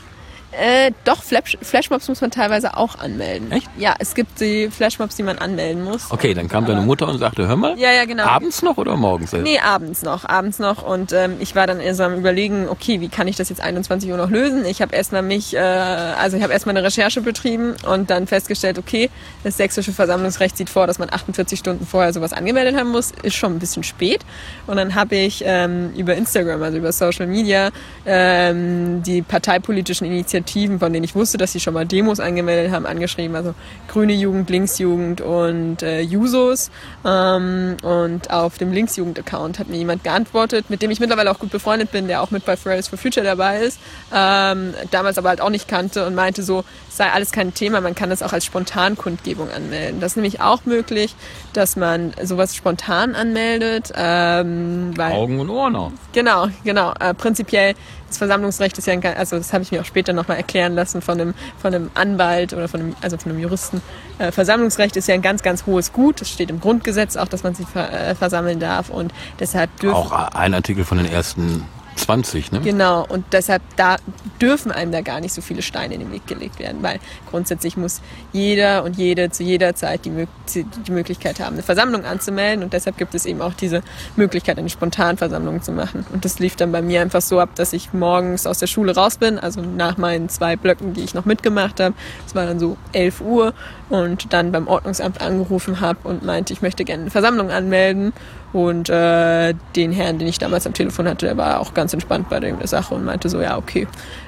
Äh, 0.60 0.92
doch, 1.06 1.24
Flash 1.24 1.58
Flashmobs 1.62 2.08
muss 2.10 2.20
man 2.22 2.32
teilweise 2.32 2.76
auch 2.76 2.98
anmelden. 3.00 3.52
Echt? 3.52 3.70
Ja, 3.78 3.96
es 4.00 4.14
gibt 4.14 4.40
die 4.42 4.70
Flashmobs, 4.70 5.16
die 5.16 5.24
man 5.24 5.38
anmelden 5.38 5.84
muss. 5.84 6.12
Okay, 6.12 6.34
dann 6.34 6.50
kam 6.50 6.66
deine 6.66 6.82
Mutter 6.82 7.08
und 7.08 7.18
sagte, 7.18 7.48
hör 7.48 7.56
mal, 7.56 7.78
Ja, 7.80 7.92
ja, 7.92 8.04
genau. 8.06 8.24
abends 8.26 8.62
noch 8.62 8.78
oder 8.78 8.98
morgens? 8.98 9.32
erst? 9.32 9.44
Nee, 9.46 9.60
abends 9.60 10.04
noch, 10.04 10.26
abends 10.28 10.60
noch. 10.60 10.84
Und 10.84 11.14
ähm, 11.14 11.38
ich 11.40 11.56
war 11.56 11.66
dann 11.66 11.80
erst 11.80 12.02
am 12.02 12.16
überlegen, 12.16 12.68
okay, 12.68 13.00
wie 13.00 13.08
kann 13.08 13.28
ich 13.30 13.38
das 13.38 13.48
jetzt 13.50 13.62
21 13.62 14.12
Uhr 14.12 14.18
noch 14.18 14.30
lösen? 14.30 14.66
Ich 14.66 14.82
habe 14.82 14.94
erstmal 14.96 15.22
mich, 15.22 15.56
äh, 15.56 15.60
also 15.60 16.36
ich 16.36 16.44
habe 16.44 16.52
erstmal 16.52 16.76
eine 16.76 16.86
Recherche 16.86 17.22
betrieben 17.22 17.76
und 17.88 18.10
dann 18.10 18.28
festgestellt, 18.28 18.78
okay, 18.78 19.10
das 19.46 19.56
sächsische 19.56 19.94
Versammlungsrecht 19.94 20.58
sieht 20.58 20.70
vor, 20.70 20.88
dass 20.88 21.00
man 21.00 21.10
48 21.10 21.58
Stunden 21.58 21.86
vorher 21.86 22.12
sowas 22.12 22.34
angemeldet 22.34 22.76
haben 22.78 22.90
muss. 22.92 23.12
Ist 23.24 23.36
schon 23.36 23.54
ein 23.56 23.60
bisschen 23.60 23.84
spät. 23.84 24.22
Und 24.68 24.76
dann 24.76 24.94
habe 24.96 25.16
ich 25.16 25.42
ähm, 25.46 25.94
über 25.96 26.16
Instagram, 26.16 26.62
also 26.64 26.78
über 26.78 26.92
Social 26.92 27.28
Media, 27.28 27.70
ähm, 28.06 29.02
die 29.04 29.22
parteipolitischen 29.22 30.06
Initiativen, 30.08 30.49
von 30.54 30.94
denen 30.94 31.04
ich 31.04 31.16
wusste, 31.16 31.38
dass 31.38 31.52
sie 31.52 31.60
schon 31.60 31.74
mal 31.74 31.86
Demos 31.86 32.20
angemeldet 32.20 32.72
haben, 32.72 32.86
angeschrieben. 32.86 33.36
Also 33.36 33.54
Grüne 33.88 34.14
Jugend, 34.14 34.50
Linksjugend 34.50 35.22
und 35.22 35.84
äh, 35.84 36.02
Jusos. 36.02 36.72
Ähm, 37.06 37.78
und 37.84 38.32
auf 38.32 38.58
dem 38.58 38.72
Linksjugend-Account 38.72 39.60
hat 39.60 39.68
mir 39.68 39.78
jemand 39.78 40.04
geantwortet, 40.04 40.70
mit 40.70 40.82
dem 40.82 40.92
ich 40.92 41.00
mittlerweile 41.00 41.32
auch 41.32 41.40
gut 41.40 41.52
befreundet 41.52 41.92
bin, 41.92 42.08
der 42.08 42.22
auch 42.22 42.32
mit 42.32 42.46
bei 42.46 42.58
Fridays 42.58 42.88
for 42.88 42.98
Future 42.98 43.26
dabei 43.26 43.62
ist, 43.62 43.80
ähm, 44.14 44.74
damals 44.92 45.18
aber 45.18 45.30
halt 45.30 45.42
auch 45.42 45.50
nicht 45.50 45.68
kannte 45.68 46.06
und 46.06 46.16
meinte 46.16 46.44
so, 46.44 46.64
sei 47.00 47.12
alles 47.14 47.32
kein 47.32 47.54
Thema, 47.54 47.80
man 47.80 47.96
kann 47.96 48.10
das 48.10 48.22
auch 48.22 48.34
als 48.34 48.44
Spontankundgebung 48.44 49.50
anmelden. 49.50 50.02
Das 50.02 50.12
ist 50.12 50.16
nämlich 50.18 50.42
auch 50.42 50.66
möglich, 50.66 51.16
dass 51.54 51.78
man 51.78 52.12
sowas 52.22 52.54
spontan 52.54 53.16
anmeldet, 53.16 53.94
ähm, 53.96 54.92
weil 54.98 55.14
Augen 55.14 55.40
und 55.40 55.50
Ohren 55.50 55.78
auf. 55.78 55.94
Genau, 56.12 56.50
genau. 56.66 56.94
Äh, 57.00 57.14
prinzipiell 57.14 57.76
das 58.10 58.18
Versammlungsrecht 58.18 58.78
ist 58.78 58.86
ja 58.86 58.94
ein, 58.94 59.06
also 59.06 59.38
das 59.38 59.54
habe 59.54 59.64
ich 59.64 59.72
mir 59.72 59.80
auch 59.80 59.86
später 59.86 60.12
nochmal 60.12 60.36
erklären 60.36 60.76
lassen 60.76 61.02
von 61.02 61.22
einem, 61.22 61.34
von 61.58 61.74
einem 61.74 61.90
Anwalt 61.94 62.52
oder 62.52 62.68
von 62.68 62.82
einem, 62.82 62.96
also 63.00 63.18
von 63.18 63.32
einem 63.32 63.40
Juristen. 63.40 63.82
Äh, 64.18 64.34
Versammlungsrecht 64.34 64.98
ist 64.98 65.08
ja 65.08 65.14
ein 65.14 65.22
ganz, 65.22 65.42
ganz 65.42 65.66
hohes 65.66 65.94
Gut. 65.94 66.22
Es 66.22 66.30
steht 66.30 66.50
im 66.50 66.60
Grundgesetz 66.60 67.16
auch, 67.16 67.30
dass 67.30 67.44
man 67.44 67.56
sich 67.56 67.68
ver, 67.68 67.94
äh, 67.94 68.14
versammeln 68.14 68.60
darf 68.60 68.90
und 68.90 69.14
deshalb 69.40 69.74
dürfen 69.80 69.96
Auch 69.96 70.12
ein 70.12 70.54
Artikel 70.54 70.84
von 70.84 70.98
den 70.98 71.10
ersten 71.10 71.64
20, 71.96 72.52
ne? 72.52 72.62
Genau, 72.62 73.06
und 73.08 73.26
deshalb 73.32 73.62
da 73.76 73.98
dürfen 74.42 74.72
einem 74.72 74.92
da 74.92 75.02
gar 75.02 75.20
nicht 75.20 75.34
so 75.34 75.42
viele 75.42 75.62
Steine 75.62 75.96
in 75.96 76.00
den 76.00 76.12
Weg 76.12 76.26
gelegt 76.28 76.60
werden, 76.60 76.82
weil 76.82 77.00
grundsätzlich 77.30 77.78
muss 77.78 78.02
jeder 78.32 78.84
und 78.84 78.98
jede 78.98 79.30
zu 79.32 79.44
jeder 79.44 79.76
Zeit 79.76 80.06
die, 80.06 80.28
die 80.56 80.92
Möglichkeit 80.92 81.40
haben, 81.40 81.54
eine 81.54 81.64
Versammlung 81.64 82.06
anzumelden 82.06 82.64
und 82.64 82.74
deshalb 82.74 82.98
gibt 82.98 83.16
es 83.16 83.26
eben 83.26 83.42
auch 83.42 83.54
diese 83.54 83.82
Möglichkeit, 84.16 84.58
eine 84.58 84.70
Spontanversammlung 84.70 85.62
zu 85.62 85.72
machen. 85.72 86.06
Und 86.14 86.26
das 86.26 86.40
lief 86.40 86.56
dann 86.56 86.72
bei 86.72 86.82
mir 86.82 87.02
einfach 87.02 87.22
so 87.22 87.40
ab, 87.40 87.50
dass 87.56 87.74
ich 87.74 87.94
morgens 87.94 88.48
aus 88.48 88.60
der 88.60 88.68
Schule 88.68 88.96
raus 88.96 89.18
bin, 89.18 89.38
also 89.38 89.62
nach 89.62 89.98
meinen 89.98 90.30
zwei 90.30 90.56
Blöcken, 90.56 90.94
die 90.94 91.02
ich 91.02 91.14
noch 91.14 91.26
mitgemacht 91.26 91.80
habe. 91.80 91.96
Es 92.26 92.36
war 92.36 92.46
dann 92.46 92.60
so 92.60 92.78
11 92.94 93.22
Uhr 93.22 93.54
und 93.90 94.34
dann 94.34 94.52
beim 94.52 94.68
Ordnungsamt 94.68 95.22
angerufen 95.22 95.82
habe 95.82 96.00
und 96.08 96.24
meinte, 96.24 96.54
ich 96.54 96.62
möchte 96.62 96.86
gerne 96.86 97.04
eine 97.04 97.12
Versammlung 97.12 97.52
anmelden. 97.52 98.14
Und 98.52 98.90
äh, 98.90 99.54
den 99.76 99.92
Herrn, 99.92 100.18
den 100.18 100.28
ich 100.28 100.40
damals 100.40 100.66
am 100.66 100.74
Telefon 100.74 101.08
hatte, 101.08 101.28
der 101.28 101.38
war 101.38 101.60
auch 101.60 101.76
ganz 101.76 101.94
entspannt 101.94 102.30
bei 102.30 102.40
der 102.40 102.56
Sache 102.68 102.96
und 102.96 103.06
meinte 103.06 103.30
so, 103.30 103.40
ja, 103.42 103.58
okay, 103.58 103.88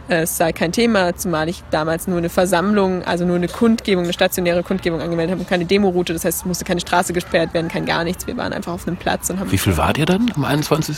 es 0.10 0.38
sei 0.38 0.52
kein 0.54 0.72
Thema, 0.72 1.16
zumal 1.16 1.50
ich 1.50 1.64
damals 1.72 2.08
nur 2.08 2.20
eine 2.20 2.30
Versammlung, 2.30 3.04
also 3.04 3.26
nur 3.26 3.38
eine 3.38 3.48
Kundgebung, 3.48 4.04
eine 4.04 4.14
stationäre 4.14 4.62
Kundgebung 4.62 5.02
angemeldet 5.02 5.32
habe 5.32 5.42
und 5.42 5.50
keine 5.50 5.66
Demoroute. 5.66 6.14
Das 6.14 6.24
heißt, 6.24 6.40
es 6.40 6.46
musste 6.46 6.66
keine 6.66 6.82
Straße 6.82 7.14
gesperrt 7.14 7.54
werden, 7.56 7.68
kein 7.68 7.86
gar 7.86 8.04
nichts. 8.04 8.28
Wir 8.28 8.38
waren 8.38 8.54
einfach 8.54 8.74
auf 8.74 8.88
einem 8.88 8.98
Platz 8.98 9.30
und 9.32 9.40
haben 9.40 9.52
Wie 9.52 9.58
viel 9.58 9.76
wart 9.78 9.98
ihr 9.98 10.06
dann 10.06 10.32
am 10.36 10.46
21.? 10.46 10.98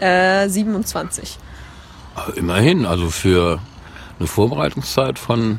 äh, 0.00 0.48
27. 0.48 1.38
Aber 2.14 2.36
Immerhin, 2.36 2.86
also 2.86 3.10
für 3.10 3.58
eine 4.18 4.28
Vorbereitungszeit 4.28 5.18
von 5.18 5.58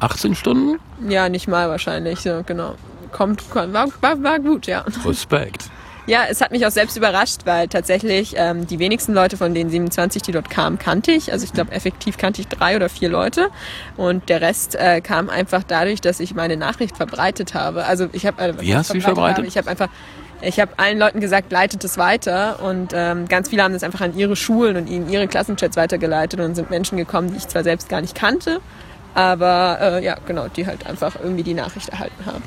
18 0.00 0.34
Stunden? 0.34 0.80
Ja, 1.08 1.28
nicht 1.28 1.46
mal 1.46 1.68
wahrscheinlich, 1.68 2.20
so, 2.20 2.42
genau. 2.44 2.74
Kommt, 3.12 3.54
war, 3.54 3.72
war, 3.72 4.22
war 4.22 4.38
gut, 4.40 4.66
ja. 4.66 4.84
Respekt. 5.04 5.70
Ja, 6.06 6.24
es 6.28 6.40
hat 6.40 6.50
mich 6.50 6.66
auch 6.66 6.70
selbst 6.70 6.96
überrascht, 6.96 7.42
weil 7.44 7.68
tatsächlich 7.68 8.34
ähm, 8.36 8.66
die 8.66 8.80
wenigsten 8.80 9.14
Leute 9.14 9.36
von 9.36 9.54
den 9.54 9.70
27, 9.70 10.22
die 10.22 10.32
dort 10.32 10.50
kamen, 10.50 10.78
kannte 10.78 11.12
ich. 11.12 11.32
Also 11.32 11.44
ich 11.44 11.52
glaube, 11.52 11.70
effektiv 11.70 12.18
kannte 12.18 12.40
ich 12.40 12.48
drei 12.48 12.74
oder 12.74 12.88
vier 12.88 13.08
Leute. 13.08 13.50
Und 13.96 14.28
der 14.28 14.40
Rest 14.40 14.74
äh, 14.74 15.00
kam 15.00 15.30
einfach 15.30 15.62
dadurch, 15.62 16.00
dass 16.00 16.18
ich 16.18 16.34
meine 16.34 16.56
Nachricht 16.56 16.96
verbreitet 16.96 17.54
habe. 17.54 17.84
Also 17.84 18.08
ich 18.12 18.26
habe 18.26 18.42
äh, 18.42 18.60
Wie 18.60 18.74
hast 18.74 18.90
du 18.90 18.94
sie 18.94 19.00
verbreitet? 19.00 19.38
Habe, 19.38 19.46
ich 19.46 19.56
habe 19.56 19.70
einfach 19.70 19.88
ich 20.44 20.58
habe 20.58 20.72
allen 20.76 20.98
Leuten 20.98 21.20
gesagt, 21.20 21.52
leitet 21.52 21.84
es 21.84 21.98
weiter 21.98 22.60
und 22.60 22.92
ähm, 22.94 23.28
ganz 23.28 23.48
viele 23.48 23.62
haben 23.62 23.72
das 23.72 23.84
einfach 23.84 24.00
an 24.00 24.16
ihre 24.16 24.34
Schulen 24.34 24.76
und 24.76 24.90
in 24.90 25.08
ihre 25.08 25.28
Klassenchats 25.28 25.76
weitergeleitet 25.76 26.40
und 26.40 26.56
sind 26.56 26.68
Menschen 26.68 26.98
gekommen, 26.98 27.30
die 27.30 27.36
ich 27.36 27.46
zwar 27.46 27.62
selbst 27.62 27.88
gar 27.88 28.00
nicht 28.00 28.16
kannte, 28.16 28.60
aber 29.14 29.78
äh, 29.80 30.04
ja, 30.04 30.16
genau, 30.26 30.48
die 30.48 30.66
halt 30.66 30.86
einfach 30.86 31.14
irgendwie 31.22 31.44
die 31.44 31.54
Nachricht 31.54 31.90
erhalten 31.90 32.26
haben. 32.26 32.42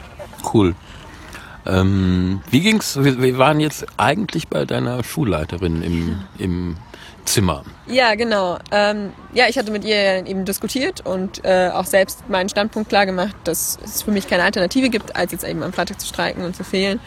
Cool. 0.54 0.76
Ähm, 1.66 2.42
wie 2.50 2.62
ging's? 2.62 2.98
Wir, 3.02 3.22
wir 3.22 3.38
waren 3.38 3.60
jetzt 3.60 3.86
eigentlich 3.98 4.48
bei 4.48 4.66
deiner 4.66 5.04
Schulleiterin 5.04 5.82
im, 5.82 6.20
im 6.38 6.78
Zimmer. 7.26 7.64
Ja, 7.88 8.16
genau. 8.16 8.60
Ähm, 8.72 9.12
ja, 9.34 9.46
ich 9.50 9.58
hatte 9.58 9.72
mit 9.72 9.84
ihr 9.84 10.26
eben 10.26 10.46
diskutiert 10.46 11.06
und 11.06 11.44
äh, 11.44 11.70
auch 11.74 11.86
selbst 11.86 12.30
meinen 12.30 12.50
Standpunkt 12.50 12.90
klar 12.90 13.06
gemacht, 13.06 13.36
dass 13.44 13.80
es 13.84 14.04
für 14.04 14.12
mich 14.12 14.28
keine 14.28 14.44
Alternative 14.44 14.90
gibt, 14.90 15.16
als 15.16 15.32
jetzt 15.32 15.44
eben 15.44 15.64
am 15.64 15.74
Freitag 15.74 16.00
zu 16.00 16.08
streiken 16.08 16.44
und 16.46 16.56
zu 16.56 16.64
fehlen. 16.64 17.00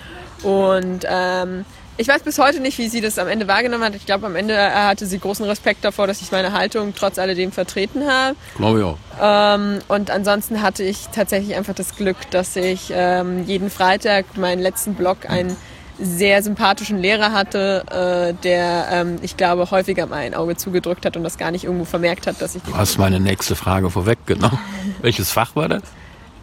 Und 0.42 1.05
ähm, 1.09 1.64
ich 1.98 2.08
weiß 2.08 2.22
bis 2.22 2.38
heute 2.38 2.61
nicht, 2.61 2.78
wie 2.78 2.88
sie 2.88 3.00
das 3.00 3.18
am 3.18 3.28
Ende 3.28 3.48
wahrgenommen 3.48 3.82
hat. 3.84 3.94
Ich 3.96 4.06
glaube, 4.06 4.26
am 4.26 4.37
Ende 4.37 4.54
äh, 4.54 4.70
hatte 4.70 5.04
sie 5.04 5.18
großen 5.18 5.44
Respekt 5.44 5.84
davor, 5.84 6.06
dass 6.06 6.22
ich 6.22 6.30
meine 6.32 6.52
Haltung 6.52 6.94
trotz 6.96 7.18
alledem 7.18 7.52
vertreten 7.52 8.08
habe. 8.08 8.37
Glaube 8.56 8.78
ich 8.78 8.84
auch. 8.84 8.98
Ähm, 9.20 9.80
und 9.88 10.11
ansonsten 10.11 10.62
hatte 10.62 10.84
ich 10.84 11.08
tatsächlich 11.08 11.56
einfach 11.56 11.74
das 11.74 11.96
Glück, 11.96 12.16
dass 12.30 12.54
ich 12.56 12.92
ähm, 12.94 13.44
jeden 13.44 13.68
Freitag 13.68 14.37
meinen 14.37 14.61
letzten 14.62 14.94
Block 14.94 15.28
einen 15.28 15.56
sehr 16.00 16.40
sympathischen 16.44 16.98
Lehrer 16.98 17.32
hatte, 17.32 17.82
äh, 17.90 18.34
der, 18.44 18.87
ähm, 18.92 19.18
ich 19.22 19.37
glaube, 19.37 19.68
häufiger 19.72 20.06
mal 20.06 20.18
ein 20.18 20.34
Auge 20.34 20.56
zugedrückt 20.56 21.04
hat 21.04 21.16
und 21.16 21.24
das 21.24 21.37
gar 21.38 21.50
nicht 21.50 21.64
irgendwo 21.64 21.84
vermerkt 21.84 22.28
hat, 22.28 22.40
dass 22.40 22.54
ich 22.54 22.62
Du 22.62 22.76
hast 22.76 22.98
meine 22.98 23.18
nächste 23.18 23.56
Frage 23.56 23.90
vorweggenommen. 23.90 24.61
Welches 25.02 25.32
Fach 25.32 25.56
war 25.56 25.68
das? 25.68 25.82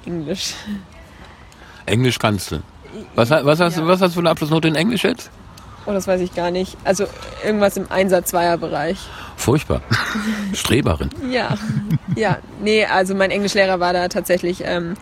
Englisch. 0.05 0.53
Englisch 1.85 2.19
kannst 2.19 2.51
du. 2.51 2.61
Was, 3.15 3.29
was, 3.29 3.59
hast, 3.61 3.77
du 3.77 3.81
Ja. 3.81 3.87
was 3.87 4.01
hast 4.01 4.11
du 4.11 4.15
für 4.15 4.19
eine 4.19 4.31
Abschlussnote 4.31 4.67
in 4.67 4.75
Englisch 4.75 5.05
jetzt? 5.05 5.29
Oh, 5.85 5.91
das 5.91 6.07
weiß 6.07 6.21
ich 6.21 6.33
gar 6.33 6.51
nicht. 6.51 6.77
Also 6.83 7.05
irgendwas 7.43 7.77
im 7.77 7.91
Einsatz-Zweier-Bereich. 7.91 8.97
Furchtbar. 9.37 9.81
Streberin. 10.53 11.09
Ja, 11.29 11.57
ja. 12.15 12.37
Nee, 12.61 12.85
also 12.85 13.13
mein 13.13 13.31
Englischlehrer 13.31 13.79
war 13.79 13.93
da 13.93 14.07
tatsächlich 14.07 14.63
ähm, 14.65 14.95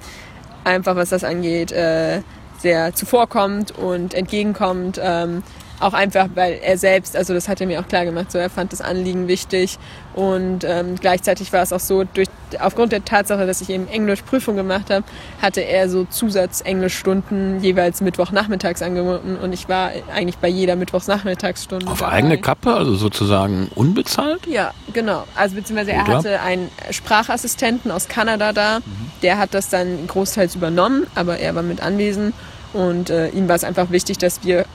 einfach, 0.64 0.96
was 0.96 1.10
das 1.10 1.24
angeht, 1.24 1.72
äh, 1.72 2.22
sehr 2.58 2.94
zuvorkommend 2.94 3.72
und 3.78 4.14
entgegenkommend. 4.14 5.00
Ähm, 5.02 5.44
auch 5.80 5.94
einfach, 5.94 6.30
weil 6.36 6.60
er 6.62 6.78
selbst, 6.78 7.16
also 7.16 7.34
das 7.34 7.48
hat 7.48 7.60
er 7.62 7.68
mir 7.68 7.80
auch 7.80 7.88
klar 7.88 8.06
gemacht, 8.06 8.32
so 8.32 8.38
er 8.38 8.50
fand 8.50 8.72
das 8.72 8.82
Anliegen 8.82 9.28
wichtig 9.28 9.78
und 10.14 10.64
ähm, 10.64 10.96
gleichzeitig 11.00 11.52
war 11.54 11.62
es 11.62 11.74
auch 11.74 11.80
so, 11.80 12.04
durch, 12.04 12.28
aufgrund 12.60 12.92
der 12.92 13.04
Tatsache, 13.04 13.48
dass 13.48 13.62
ich 13.62 13.70
eben 13.70 13.88
Englischprüfung 13.88 14.56
gemacht 14.56 14.90
habe, 14.90 15.04
hatte 15.42 15.62
er 15.62 15.90
so 15.90 16.06
Zusatz-Englischstunden 16.06 17.62
jeweils 17.62 18.02
Mittwochnachmittags 18.02 18.82
angeboten 18.82 19.38
und 19.42 19.54
ich 19.54 19.68
war 19.70 19.92
eigentlich 20.14 20.38
bei 20.38 20.50
jeder 20.50 20.76
Mittwochnachmittagsstunde 20.76 21.88
Auf 21.88 22.00
dabei. 22.00 22.14
eigene 22.14 22.38
Kappe, 22.38 22.74
also 22.74 22.96
sozusagen 22.96 23.70
unbezahlt? 23.74 24.46
Ja, 24.46 24.72
genau. 24.94 25.24
Also 25.36 25.56
beziehungsweise 25.56 25.94
er 25.94 26.04
Oder? 26.04 26.18
hatte 26.18 26.42
einen 26.42 26.70
Sprachassistenten 26.92 27.90
aus 27.90 28.08
Kanada 28.08 28.54
da, 28.54 28.80
der 29.24 29.40
hat 29.40 29.54
das 29.54 29.70
dann 29.70 30.06
großteils 30.08 30.56
übernommen, 30.56 31.08
aber 31.16 31.40
er 31.40 31.56
war 31.56 31.64
mit 31.64 31.82
anwesend 31.82 32.36
und 32.74 33.10
äh, 33.10 33.30
ihm 33.30 33.48
war 33.48 33.56
es 33.56 33.64
einfach 33.64 33.92
wichtig, 33.92 34.18
dass 34.18 34.44
wir 34.44 34.66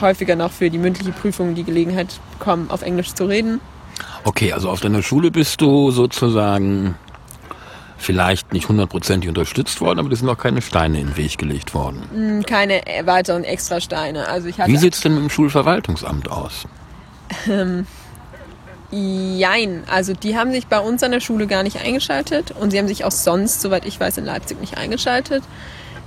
häufiger 0.00 0.36
noch 0.36 0.52
für 0.52 0.70
die 0.70 0.78
mündliche 0.78 1.12
Prüfung 1.12 1.54
die 1.54 1.64
Gelegenheit 1.64 2.18
bekommen, 2.38 2.70
auf 2.70 2.82
Englisch 2.82 3.14
zu 3.14 3.24
reden. 3.24 3.60
Okay, 4.24 4.52
also 4.52 4.70
auf 4.70 4.80
deiner 4.80 5.02
Schule 5.02 5.30
bist 5.30 5.60
du 5.60 5.90
sozusagen 5.90 6.94
vielleicht 8.02 8.52
nicht 8.52 8.68
hundertprozentig 8.68 9.28
unterstützt 9.28 9.80
worden, 9.80 10.00
aber 10.00 10.10
es 10.10 10.18
sind 10.18 10.26
noch 10.26 10.38
keine 10.38 10.60
Steine 10.60 11.00
in 11.00 11.08
den 11.08 11.16
Weg 11.16 11.38
gelegt 11.38 11.72
worden. 11.74 12.02
Hm, 12.12 12.46
Keine 12.46 12.82
weiteren 13.04 13.44
Extrasteine. 13.44 14.28
Also 14.28 14.48
ich 14.48 14.58
Wie 14.58 14.76
sieht's 14.76 15.00
denn 15.00 15.14
mit 15.14 15.22
dem 15.22 15.30
Schulverwaltungsamt 15.30 16.30
aus? 16.30 16.66
Jein, 18.90 19.84
also 19.90 20.12
die 20.12 20.36
haben 20.36 20.52
sich 20.52 20.66
bei 20.66 20.78
uns 20.78 21.02
an 21.02 21.12
der 21.12 21.20
Schule 21.20 21.46
gar 21.46 21.62
nicht 21.62 21.80
eingeschaltet 21.80 22.50
und 22.50 22.72
sie 22.72 22.78
haben 22.78 22.88
sich 22.88 23.04
auch 23.04 23.10
sonst, 23.10 23.62
soweit 23.62 23.86
ich 23.86 23.98
weiß, 23.98 24.18
in 24.18 24.26
Leipzig 24.26 24.60
nicht 24.60 24.76
eingeschaltet. 24.76 25.42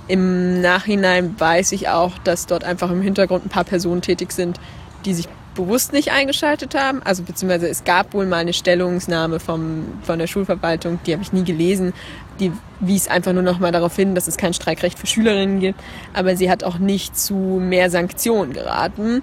Im 0.06 0.60
Nachhinein 0.60 1.34
weiß 1.38 1.72
ich 1.72 1.88
auch, 1.88 2.12
dass 2.22 2.46
dort 2.46 2.62
einfach 2.62 2.90
im 2.90 3.02
Hintergrund 3.02 3.44
ein 3.44 3.48
paar 3.48 3.64
Personen 3.64 4.02
tätig 4.02 4.30
sind, 4.30 4.60
die 5.04 5.14
sich 5.14 5.28
bewusst 5.56 5.92
nicht 5.92 6.12
eingeschaltet 6.12 6.74
haben. 6.74 7.02
Also 7.02 7.22
beziehungsweise 7.22 7.68
es 7.68 7.84
gab 7.84 8.14
wohl 8.14 8.26
mal 8.26 8.38
eine 8.38 8.52
Stellungnahme 8.52 9.40
vom, 9.40 9.86
von 10.02 10.18
der 10.18 10.26
Schulverwaltung, 10.26 11.00
die 11.06 11.12
habe 11.12 11.22
ich 11.22 11.32
nie 11.32 11.44
gelesen. 11.44 11.92
Die 12.38 12.52
wies 12.80 13.08
einfach 13.08 13.32
nur 13.32 13.42
noch 13.42 13.58
mal 13.58 13.72
darauf 13.72 13.96
hin, 13.96 14.14
dass 14.14 14.28
es 14.28 14.36
kein 14.36 14.54
Streikrecht 14.54 14.98
für 14.98 15.06
Schülerinnen 15.06 15.58
gibt. 15.58 15.80
Aber 16.12 16.36
sie 16.36 16.50
hat 16.50 16.62
auch 16.62 16.78
nicht 16.78 17.18
zu 17.18 17.34
mehr 17.34 17.90
Sanktionen 17.90 18.52
geraten. 18.52 19.22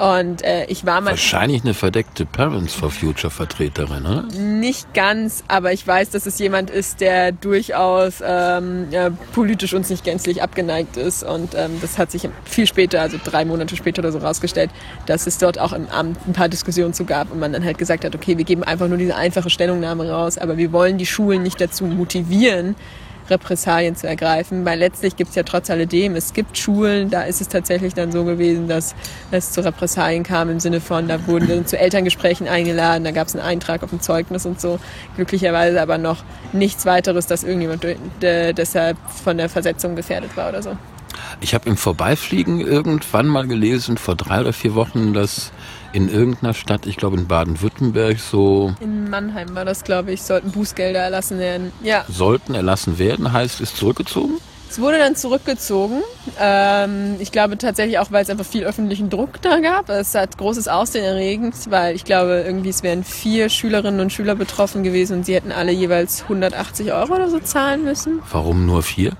Und 0.00 0.42
äh, 0.44 0.64
ich 0.64 0.86
war 0.86 1.02
mal 1.02 1.10
Wahrscheinlich 1.10 1.62
eine 1.62 1.74
verdeckte 1.74 2.24
Parents 2.24 2.72
for 2.72 2.90
Future 2.90 3.30
Vertreterin, 3.30 4.06
oder? 4.06 4.22
nicht 4.32 4.94
ganz, 4.94 5.44
aber 5.46 5.74
ich 5.74 5.86
weiß, 5.86 6.08
dass 6.08 6.24
es 6.24 6.38
jemand 6.38 6.70
ist, 6.70 7.02
der 7.02 7.32
durchaus 7.32 8.22
ähm, 8.26 8.86
ja, 8.90 9.10
politisch 9.34 9.74
uns 9.74 9.90
nicht 9.90 10.02
gänzlich 10.02 10.42
abgeneigt 10.42 10.96
ist. 10.96 11.22
Und 11.22 11.54
ähm, 11.54 11.72
das 11.82 11.98
hat 11.98 12.10
sich 12.10 12.26
viel 12.46 12.66
später, 12.66 13.02
also 13.02 13.18
drei 13.22 13.44
Monate 13.44 13.76
später 13.76 14.00
oder 14.00 14.10
so, 14.10 14.18
rausgestellt, 14.20 14.70
dass 15.04 15.26
es 15.26 15.36
dort 15.36 15.58
auch 15.58 15.74
im 15.74 15.86
Amt 15.90 16.16
ein 16.26 16.32
paar 16.32 16.48
Diskussionen 16.48 16.94
zu 16.94 17.04
gab 17.04 17.30
und 17.30 17.38
man 17.38 17.52
dann 17.52 17.62
halt 17.62 17.76
gesagt 17.76 18.06
hat, 18.06 18.14
okay, 18.14 18.38
wir 18.38 18.44
geben 18.46 18.64
einfach 18.64 18.88
nur 18.88 18.96
diese 18.96 19.16
einfache 19.16 19.50
Stellungnahme 19.50 20.08
raus, 20.08 20.38
aber 20.38 20.56
wir 20.56 20.72
wollen 20.72 20.96
die 20.96 21.04
Schulen 21.04 21.42
nicht 21.42 21.60
dazu 21.60 21.84
motivieren, 21.84 22.74
Repressalien 23.30 23.96
zu 23.96 24.06
ergreifen, 24.06 24.64
weil 24.64 24.78
letztlich 24.78 25.16
gibt 25.16 25.30
es 25.30 25.36
ja 25.36 25.42
trotz 25.42 25.70
alledem, 25.70 26.16
es 26.16 26.32
gibt 26.32 26.58
Schulen, 26.58 27.10
da 27.10 27.22
ist 27.22 27.40
es 27.40 27.48
tatsächlich 27.48 27.94
dann 27.94 28.12
so 28.12 28.24
gewesen, 28.24 28.68
dass 28.68 28.94
es 29.30 29.52
zu 29.52 29.64
Repressalien 29.64 30.22
kam 30.22 30.50
im 30.50 30.60
Sinne 30.60 30.80
von, 30.80 31.08
da 31.08 31.26
wurden 31.26 31.48
dann 31.48 31.66
zu 31.66 31.78
Elterngesprächen 31.78 32.48
eingeladen, 32.48 33.04
da 33.04 33.10
gab 33.10 33.28
es 33.28 33.36
einen 33.36 33.44
Eintrag 33.44 33.82
auf 33.82 33.90
dem 33.90 34.00
Zeugnis 34.00 34.46
und 34.46 34.60
so. 34.60 34.78
Glücklicherweise 35.16 35.80
aber 35.80 35.98
noch 35.98 36.24
nichts 36.52 36.86
weiteres, 36.86 37.26
dass 37.26 37.44
irgendjemand 37.44 37.86
deshalb 38.20 38.96
von 39.24 39.36
der 39.36 39.48
Versetzung 39.48 39.96
gefährdet 39.96 40.36
war 40.36 40.48
oder 40.48 40.62
so. 40.62 40.76
Ich 41.40 41.54
habe 41.54 41.68
im 41.68 41.76
Vorbeifliegen 41.76 42.60
irgendwann 42.60 43.26
mal 43.26 43.46
gelesen, 43.46 43.98
vor 43.98 44.16
drei 44.16 44.40
oder 44.40 44.52
vier 44.52 44.74
Wochen, 44.74 45.12
dass 45.12 45.52
in 45.92 46.08
irgendeiner 46.08 46.54
Stadt, 46.54 46.86
ich 46.86 46.96
glaube 46.96 47.16
in 47.16 47.26
Baden-Württemberg, 47.26 48.18
so 48.18 48.74
In 48.80 49.10
Mannheim 49.10 49.54
war 49.54 49.64
das, 49.64 49.84
glaube 49.84 50.12
ich, 50.12 50.22
sollten 50.22 50.52
Bußgelder 50.52 51.00
erlassen 51.00 51.38
werden. 51.38 51.72
Ja, 51.82 52.04
sollten 52.08 52.54
erlassen 52.54 52.98
werden, 52.98 53.32
heißt 53.32 53.60
ist 53.60 53.76
zurückgezogen. 53.76 54.34
Es 54.70 54.80
wurde 54.80 54.98
dann 54.98 55.16
zurückgezogen. 55.16 56.00
Ähm, 56.38 57.16
ich 57.18 57.32
glaube 57.32 57.58
tatsächlich 57.58 57.98
auch, 57.98 58.12
weil 58.12 58.22
es 58.22 58.30
einfach 58.30 58.46
viel 58.46 58.62
öffentlichen 58.62 59.10
Druck 59.10 59.42
da 59.42 59.58
gab. 59.58 59.88
Es 59.88 60.14
hat 60.14 60.38
großes 60.38 60.68
Aussehen 60.68 61.04
erregend, 61.04 61.56
weil 61.70 61.96
ich 61.96 62.04
glaube, 62.04 62.44
irgendwie 62.46 62.68
es 62.68 62.84
wären 62.84 63.02
vier 63.02 63.48
Schülerinnen 63.48 63.98
und 63.98 64.12
Schüler 64.12 64.36
betroffen 64.36 64.84
gewesen 64.84 65.18
und 65.18 65.26
sie 65.26 65.34
hätten 65.34 65.50
alle 65.50 65.72
jeweils 65.72 66.22
180 66.22 66.92
Euro 66.92 67.16
oder 67.16 67.28
so 67.28 67.40
zahlen 67.40 67.82
müssen. 67.82 68.22
Warum 68.30 68.64
nur 68.64 68.84
vier? 68.84 69.14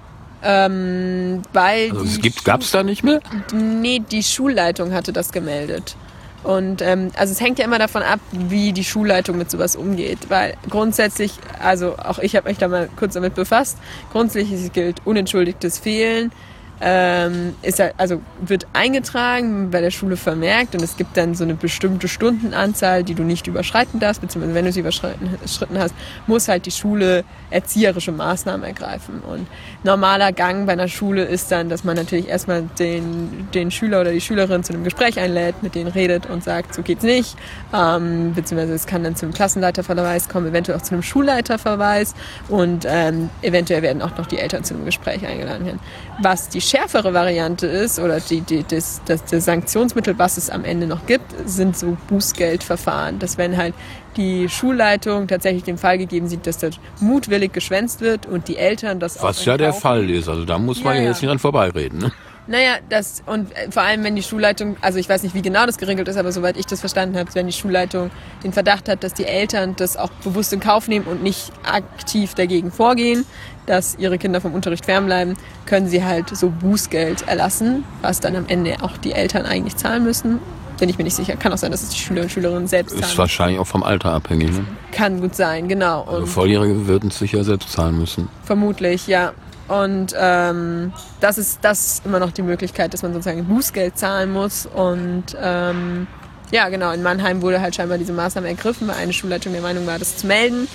Ähm, 0.44 1.42
weil 1.52 1.90
Also 1.90 2.04
es 2.04 2.20
gibt, 2.20 2.44
gab's 2.44 2.70
da 2.70 2.84
nicht 2.84 3.02
mehr? 3.02 3.20
Nee, 3.52 4.00
die 4.08 4.22
Schulleitung 4.22 4.94
hatte 4.94 5.12
das 5.12 5.32
gemeldet. 5.32 5.96
Und 6.42 6.80
ähm, 6.80 7.10
also 7.16 7.32
es 7.32 7.40
hängt 7.40 7.58
ja 7.58 7.64
immer 7.64 7.78
davon 7.78 8.02
ab, 8.02 8.20
wie 8.32 8.72
die 8.72 8.84
Schulleitung 8.84 9.36
mit 9.36 9.50
sowas 9.50 9.76
umgeht. 9.76 10.30
Weil 10.30 10.54
grundsätzlich, 10.68 11.32
also 11.62 11.96
auch 11.98 12.18
ich 12.18 12.36
habe 12.36 12.48
mich 12.48 12.58
da 12.58 12.68
mal 12.68 12.88
kurz 12.96 13.14
damit 13.14 13.34
befasst, 13.34 13.78
grundsätzlich 14.12 14.72
gilt 14.72 15.04
unentschuldigtes 15.04 15.78
Fehlen. 15.78 16.32
Ähm, 16.80 17.54
ist 17.62 17.80
also 17.98 18.22
wird 18.40 18.66
eingetragen 18.72 19.70
bei 19.70 19.80
der 19.80 19.90
Schule 19.90 20.16
vermerkt 20.16 20.74
und 20.74 20.82
es 20.82 20.96
gibt 20.96 21.16
dann 21.16 21.34
so 21.34 21.44
eine 21.44 21.54
bestimmte 21.54 22.08
Stundenanzahl, 22.08 23.04
die 23.04 23.14
du 23.14 23.22
nicht 23.22 23.46
überschreiten 23.46 24.00
darfst, 24.00 24.20
beziehungsweise 24.20 24.54
wenn 24.54 24.64
du 24.64 24.72
sie 24.72 24.80
überschritten 24.80 25.30
überschritten 25.60 25.78
hast, 25.78 25.94
muss 26.26 26.48
halt 26.48 26.66
die 26.66 26.70
Schule 26.70 27.24
erzieherische 27.50 28.12
Maßnahmen 28.12 28.64
ergreifen. 28.64 29.20
Und 29.20 29.46
normaler 29.84 30.32
Gang 30.32 30.66
bei 30.66 30.72
einer 30.72 30.88
Schule 30.88 31.24
ist 31.24 31.50
dann, 31.50 31.68
dass 31.68 31.84
man 31.84 31.96
natürlich 31.96 32.28
erstmal 32.28 32.62
den, 32.78 33.48
den 33.52 33.70
Schüler 33.70 34.00
oder 34.00 34.12
die 34.12 34.20
Schülerin 34.20 34.62
zu 34.62 34.72
einem 34.72 34.84
Gespräch 34.84 35.18
einlädt, 35.18 35.62
mit 35.62 35.74
denen 35.74 35.88
redet 35.88 36.26
und 36.26 36.44
sagt, 36.44 36.74
so 36.74 36.82
geht's 36.82 37.02
nicht. 37.02 37.36
Ähm, 37.74 38.32
beziehungsweise 38.34 38.74
es 38.74 38.86
kann 38.86 39.04
dann 39.04 39.16
zu 39.16 39.26
einem 39.26 39.34
Klassenleiterverweis 39.34 40.28
kommen, 40.28 40.48
eventuell 40.48 40.78
auch 40.78 40.82
zu 40.82 40.94
einem 40.94 41.02
Schulleiterverweis 41.02 42.14
und 42.48 42.86
ähm, 42.88 43.30
eventuell 43.42 43.82
werden 43.82 44.02
auch 44.02 44.16
noch 44.16 44.26
die 44.26 44.38
Eltern 44.38 44.64
zu 44.64 44.74
einem 44.74 44.84
Gespräch 44.84 45.26
eingeladen 45.26 45.66
werden. 45.66 45.80
Was 46.22 46.48
die 46.48 46.60
schärfere 46.70 47.12
Variante 47.12 47.66
ist 47.66 47.98
oder 47.98 48.20
die, 48.20 48.40
die, 48.42 48.64
das, 48.66 49.02
das, 49.04 49.24
das 49.24 49.44
Sanktionsmittel, 49.44 50.18
was 50.18 50.36
es 50.36 50.50
am 50.50 50.64
Ende 50.64 50.86
noch 50.86 51.06
gibt, 51.06 51.24
sind 51.46 51.76
so 51.76 51.96
Bußgeldverfahren. 52.08 53.18
Dass 53.18 53.38
wenn 53.38 53.56
halt 53.56 53.74
die 54.16 54.48
Schulleitung 54.48 55.28
tatsächlich 55.28 55.64
den 55.64 55.78
Fall 55.78 55.98
gegeben 55.98 56.28
sieht, 56.28 56.46
dass 56.46 56.58
das 56.58 56.76
mutwillig 57.00 57.52
geschwänzt 57.52 58.00
wird 58.00 58.26
und 58.26 58.48
die 58.48 58.56
Eltern 58.56 59.00
das 59.00 59.18
auch 59.18 59.24
Was 59.24 59.44
ja 59.44 59.56
der 59.56 59.72
Fall 59.72 60.08
ist. 60.10 60.28
Also 60.28 60.44
da 60.44 60.58
muss 60.58 60.82
man 60.82 60.94
Ja, 60.94 61.00
ja, 61.00 61.04
ja. 61.04 61.10
jetzt 61.10 61.22
nicht 61.22 61.30
dran 61.30 61.38
vorbeireden. 61.38 61.98
Ne? 61.98 62.12
Naja, 62.50 62.78
das 62.88 63.22
und 63.26 63.52
äh, 63.56 63.70
vor 63.70 63.82
allem, 63.82 64.02
wenn 64.02 64.16
die 64.16 64.24
Schulleitung, 64.24 64.76
also 64.80 64.98
ich 64.98 65.08
weiß 65.08 65.22
nicht, 65.22 65.36
wie 65.36 65.42
genau 65.42 65.66
das 65.66 65.78
geregelt 65.78 66.08
ist, 66.08 66.16
aber 66.16 66.32
soweit 66.32 66.56
ich 66.56 66.66
das 66.66 66.80
verstanden 66.80 67.16
habe, 67.16 67.32
wenn 67.34 67.46
die 67.46 67.52
Schulleitung 67.52 68.10
den 68.42 68.52
Verdacht 68.52 68.88
hat, 68.88 69.04
dass 69.04 69.14
die 69.14 69.24
Eltern 69.24 69.76
das 69.76 69.96
auch 69.96 70.10
bewusst 70.24 70.52
in 70.52 70.58
Kauf 70.58 70.88
nehmen 70.88 71.06
und 71.06 71.22
nicht 71.22 71.52
aktiv 71.64 72.34
dagegen 72.34 72.72
vorgehen, 72.72 73.24
dass 73.66 73.96
ihre 74.00 74.18
Kinder 74.18 74.40
vom 74.40 74.52
Unterricht 74.52 74.84
fernbleiben, 74.84 75.36
können 75.64 75.86
sie 75.88 76.04
halt 76.04 76.36
so 76.36 76.50
Bußgeld 76.50 77.28
erlassen, 77.28 77.84
was 78.02 78.18
dann 78.18 78.34
am 78.34 78.46
Ende 78.48 78.78
auch 78.82 78.96
die 78.96 79.12
Eltern 79.12 79.46
eigentlich 79.46 79.76
zahlen 79.76 80.02
müssen. 80.02 80.40
Bin 80.80 80.88
ich 80.88 80.98
mir 80.98 81.04
nicht 81.04 81.14
sicher. 81.14 81.36
Kann 81.36 81.52
auch 81.52 81.58
sein, 81.58 81.70
dass 81.70 81.84
es 81.84 81.90
die 81.90 81.98
Schüler 81.98 82.22
und 82.22 82.32
Schülerinnen 82.32 82.66
selbst 82.66 82.94
Ist 82.94 83.02
zahlen. 83.02 83.18
wahrscheinlich 83.18 83.60
auch 83.60 83.66
vom 83.66 83.84
Alter 83.84 84.12
abhängig. 84.12 84.50
Ne? 84.50 84.64
Kann 84.90 85.20
gut 85.20 85.36
sein, 85.36 85.68
genau. 85.68 86.02
Also 86.02 86.22
Und 86.22 86.26
Volljährige 86.26 86.88
würden 86.88 87.10
es 87.10 87.18
sicher 87.20 87.44
selbst 87.44 87.70
zahlen 87.70 87.96
müssen. 87.96 88.28
Vermutlich, 88.42 89.06
ja. 89.06 89.34
Und 89.70 90.14
ähm, 90.18 90.92
das, 91.20 91.38
ist, 91.38 91.60
das 91.62 91.86
ist 91.86 92.06
immer 92.06 92.18
noch 92.18 92.32
die 92.32 92.42
Möglichkeit, 92.42 92.92
dass 92.92 93.02
man 93.02 93.12
sozusagen 93.12 93.44
Bußgeld 93.44 93.96
zahlen 93.96 94.32
muss. 94.32 94.66
Und 94.66 95.36
ähm, 95.40 96.08
ja, 96.50 96.68
genau, 96.68 96.90
in 96.90 97.04
Mannheim 97.04 97.40
wurde 97.40 97.60
halt 97.60 97.76
scheinbar 97.76 97.96
diese 97.96 98.12
Maßnahme 98.12 98.48
ergriffen, 98.48 98.88
weil 98.88 98.96
eine 98.96 99.12
Schulleitung 99.12 99.52
der 99.52 99.62
Meinung 99.62 99.86
war, 99.86 100.00
das 100.00 100.16
zu 100.16 100.26
melden. 100.26 100.66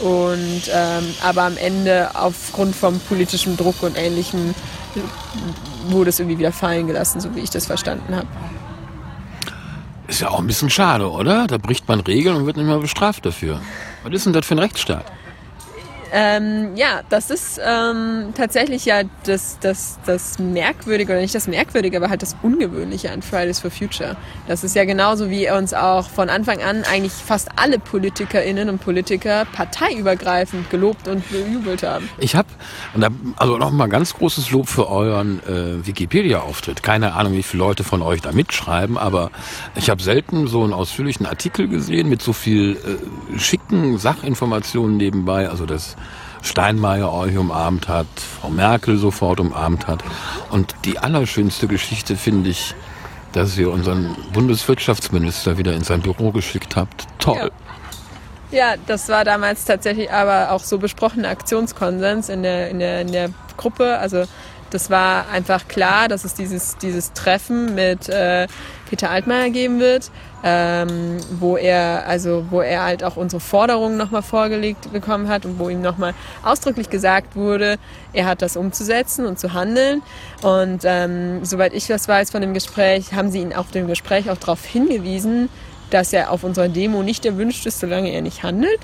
Und 0.00 0.62
ähm, 0.72 1.14
aber 1.22 1.42
am 1.42 1.58
Ende 1.58 2.08
aufgrund 2.14 2.74
vom 2.74 2.98
politischen 3.00 3.58
Druck 3.58 3.82
und 3.82 3.98
ähnlichem 3.98 4.54
wurde 5.88 6.08
es 6.08 6.18
irgendwie 6.18 6.38
wieder 6.38 6.52
fallen 6.52 6.86
gelassen, 6.86 7.20
so 7.20 7.36
wie 7.36 7.40
ich 7.40 7.50
das 7.50 7.66
verstanden 7.66 8.16
habe. 8.16 8.26
Ist 10.08 10.22
ja 10.22 10.30
auch 10.30 10.38
ein 10.38 10.46
bisschen 10.46 10.70
schade, 10.70 11.10
oder? 11.10 11.46
Da 11.46 11.58
bricht 11.58 11.86
man 11.88 12.00
Regeln 12.00 12.34
und 12.34 12.46
wird 12.46 12.56
nicht 12.56 12.66
mehr 12.66 12.78
bestraft 12.78 13.26
dafür. 13.26 13.60
Was 14.02 14.14
ist 14.14 14.24
denn 14.24 14.32
das 14.32 14.46
für 14.46 14.54
ein 14.54 14.58
Rechtsstaat? 14.58 15.04
Ähm, 16.12 16.76
ja, 16.76 17.02
das 17.08 17.30
ist 17.30 17.60
ähm, 17.64 18.32
tatsächlich 18.36 18.84
ja 18.84 19.02
das, 19.24 19.58
das, 19.60 19.98
das 20.06 20.38
Merkwürdige, 20.38 21.12
oder 21.12 21.20
nicht 21.20 21.34
das 21.34 21.46
Merkwürdige, 21.46 21.96
aber 21.96 22.10
halt 22.10 22.22
das 22.22 22.36
Ungewöhnliche 22.42 23.10
an 23.10 23.22
Fridays 23.22 23.60
for 23.60 23.70
Future. 23.70 24.16
Das 24.48 24.64
ist 24.64 24.74
ja 24.74 24.84
genauso, 24.84 25.30
wie 25.30 25.50
uns 25.50 25.74
auch 25.74 26.08
von 26.08 26.28
Anfang 26.28 26.62
an 26.62 26.84
eigentlich 26.84 27.12
fast 27.12 27.48
alle 27.56 27.78
PolitikerInnen 27.78 28.68
und 28.68 28.80
Politiker 28.80 29.44
parteiübergreifend 29.52 30.70
gelobt 30.70 31.08
und 31.08 31.28
bejubelt 31.30 31.82
haben. 31.82 32.08
Ich 32.18 32.34
habe, 32.34 32.48
also 33.36 33.58
nochmal 33.58 33.88
ganz 33.88 34.14
großes 34.14 34.50
Lob 34.50 34.68
für 34.68 34.88
euren 34.88 35.40
äh, 35.46 35.86
Wikipedia-Auftritt. 35.86 36.82
Keine 36.82 37.14
Ahnung, 37.14 37.34
wie 37.34 37.42
viele 37.42 37.62
Leute 37.62 37.84
von 37.84 38.02
euch 38.02 38.20
da 38.20 38.32
mitschreiben, 38.32 38.98
aber 38.98 39.30
ich 39.76 39.90
habe 39.90 40.02
selten 40.02 40.46
so 40.48 40.64
einen 40.64 40.72
ausführlichen 40.72 41.26
Artikel 41.26 41.68
gesehen 41.68 42.08
mit 42.08 42.22
so 42.22 42.32
viel 42.32 42.76
äh, 42.76 43.38
schicken 43.38 43.98
Sachinformationen 43.98 44.96
nebenbei. 44.96 45.48
Also 45.48 45.66
dass 45.66 45.96
Steinmeier 46.42 47.12
euch 47.12 47.36
umarmt 47.36 47.88
hat, 47.88 48.06
Frau 48.40 48.48
Merkel 48.48 48.96
sofort 48.98 49.40
umarmt 49.40 49.86
hat. 49.86 50.02
Und 50.50 50.74
die 50.84 50.98
allerschönste 50.98 51.66
Geschichte 51.66 52.16
finde 52.16 52.50
ich, 52.50 52.74
dass 53.32 53.56
ihr 53.56 53.70
unseren 53.70 54.16
Bundeswirtschaftsminister 54.32 55.58
wieder 55.58 55.74
in 55.74 55.84
sein 55.84 56.00
Büro 56.00 56.32
geschickt 56.32 56.76
habt. 56.76 57.06
Toll. 57.18 57.50
Ja, 58.50 58.74
das 58.86 59.08
war 59.08 59.24
damals 59.24 59.64
tatsächlich 59.64 60.10
aber 60.10 60.50
auch 60.50 60.64
so 60.64 60.78
besprochener 60.78 61.28
Aktionskonsens 61.28 62.28
in 62.28 62.42
der, 62.42 62.70
in 62.70 62.80
der, 62.80 63.00
in 63.02 63.12
der 63.12 63.30
Gruppe. 63.56 63.98
Also 63.98 64.24
das 64.70 64.90
war 64.90 65.28
einfach 65.28 65.68
klar, 65.68 66.08
dass 66.08 66.24
es 66.24 66.34
dieses, 66.34 66.76
dieses 66.78 67.12
Treffen 67.12 67.74
mit 67.74 68.08
äh, 68.08 68.48
Peter 68.88 69.10
Altmaier 69.10 69.50
geben 69.50 69.78
wird, 69.78 70.10
ähm, 70.42 71.18
wo 71.38 71.56
er 71.56 72.06
also 72.06 72.46
wo 72.50 72.60
er 72.60 72.82
halt 72.82 73.04
auch 73.04 73.16
unsere 73.16 73.40
Forderungen 73.40 73.96
nochmal 73.96 74.22
vorgelegt 74.22 74.92
bekommen 74.92 75.28
hat 75.28 75.44
und 75.44 75.58
wo 75.58 75.68
ihm 75.68 75.82
nochmal 75.82 76.14
ausdrücklich 76.42 76.90
gesagt 76.90 77.36
wurde, 77.36 77.78
er 78.12 78.26
hat 78.26 78.42
das 78.42 78.56
umzusetzen 78.56 79.26
und 79.26 79.38
zu 79.38 79.52
handeln. 79.52 80.02
Und 80.42 80.82
ähm, 80.84 81.44
soweit 81.44 81.74
ich 81.74 81.86
das 81.86 82.08
weiß 82.08 82.30
von 82.30 82.40
dem 82.40 82.54
Gespräch, 82.54 83.12
haben 83.12 83.30
sie 83.30 83.40
ihn 83.40 83.52
auf 83.52 83.70
dem 83.70 83.86
Gespräch 83.86 84.30
auch 84.30 84.38
darauf 84.38 84.64
hingewiesen, 84.64 85.48
dass 85.90 86.12
er 86.12 86.30
auf 86.30 86.44
unserer 86.44 86.68
Demo 86.68 87.02
nicht 87.02 87.26
erwünscht 87.26 87.66
ist, 87.66 87.80
solange 87.80 88.10
er 88.10 88.22
nicht 88.22 88.42
handelt. 88.42 88.80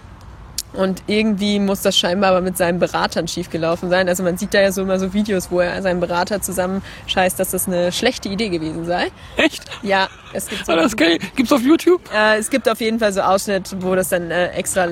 Und 0.76 1.02
irgendwie 1.06 1.58
muss 1.58 1.80
das 1.80 1.96
scheinbar 1.96 2.30
aber 2.30 2.42
mit 2.42 2.58
seinen 2.58 2.78
Beratern 2.78 3.28
schiefgelaufen 3.28 3.88
sein. 3.88 4.08
Also 4.08 4.22
man 4.22 4.36
sieht 4.36 4.52
da 4.52 4.60
ja 4.60 4.72
so 4.72 4.82
immer 4.82 4.98
so 4.98 5.14
Videos, 5.14 5.50
wo 5.50 5.60
er 5.60 5.80
seinen 5.80 6.00
Berater 6.00 6.42
zusammenscheißt, 6.42 7.40
dass 7.40 7.52
das 7.52 7.66
eine 7.66 7.92
schlechte 7.92 8.28
Idee 8.28 8.50
gewesen 8.50 8.84
sei. 8.84 9.10
Echt? 9.36 9.64
Ja, 9.82 10.08
es 10.36 10.46
gibt 10.48 10.66
so 10.66 10.72
Ah, 10.72 10.76
Das 10.76 10.92
ich. 10.92 11.34
gibt's 11.36 11.52
auf 11.52 11.62
YouTube? 11.62 12.00
äh, 12.14 12.38
es 12.38 12.50
gibt 12.50 12.68
auf 12.68 12.80
jeden 12.80 12.98
Fall 12.98 13.12
so 13.12 13.20
Ausschnitte, 13.22 13.76
wo 13.82 13.94
das 13.94 14.08
dann 14.10 14.30
äh, 14.30 14.48
extra 14.50 14.86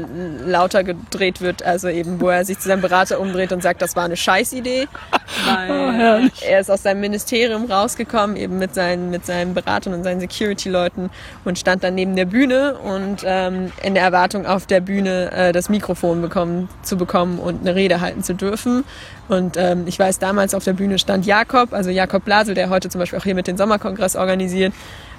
lauter 0.45 0.85
gedreht 0.85 1.41
wird, 1.41 1.63
also 1.63 1.89
eben, 1.89 2.21
wo 2.21 2.29
er 2.29 2.45
sich 2.45 2.59
zu 2.59 2.69
seinem 2.69 2.81
Berater 2.81 3.21
umdreht 3.21 3.53
und 3.53 3.63
sagt, 3.63 3.83
das 3.83 3.97
war 3.97 4.05
eine 4.05 4.17
Scheißidee. 4.17 4.89
Weil 5.47 6.31
er 6.47 6.61
ist 6.61 6.71
aus 6.71 6.83
seinem 6.83 7.01
Ministerium 7.01 7.71
rausgekommen, 7.71 8.37
eben 8.37 8.59
mit 8.59 8.75
seinen, 8.75 9.11
mit 9.11 9.27
seinen 9.27 9.55
Beratern 9.55 9.95
und 9.95 10.05
seinen 10.05 10.21
Security-Leuten 10.21 11.11
und 11.45 11.59
stand 11.59 11.85
dann 11.85 11.95
neben 11.95 12.17
der 12.17 12.25
Bühne 12.27 12.75
und 12.79 13.23
ähm, 13.25 13.73
in 13.83 13.95
der 13.95 14.03
Erwartung 14.05 14.47
auf 14.47 14.67
der 14.67 14.81
Bühne 14.81 15.31
äh, 15.33 15.53
das 15.53 15.69
Mikrofon 15.69 16.23
bekommen, 16.23 16.69
zu 16.83 16.97
bekommen 16.97 17.39
und 17.39 17.61
eine 17.61 17.75
Rede 17.75 18.01
halten 18.01 18.23
zu 18.23 18.35
dürfen. 18.35 18.85
Und 19.29 19.57
ähm, 19.57 19.85
ich 19.87 19.99
weiß, 19.99 20.19
damals 20.19 20.55
auf 20.55 20.65
der 20.65 20.75
Bühne 20.75 20.99
stand 20.99 21.25
Jakob, 21.27 21.73
also 21.73 21.91
Jakob 21.91 22.25
Blasel, 22.25 22.55
der 22.55 22.69
heute 22.71 22.89
zum 22.91 22.99
Beispiel 22.99 23.19
auch 23.19 23.25
hier 23.25 23.35
mit 23.35 23.47
den 23.47 23.57
Sommerkongress 23.57 24.17
organisiert. 24.17 24.73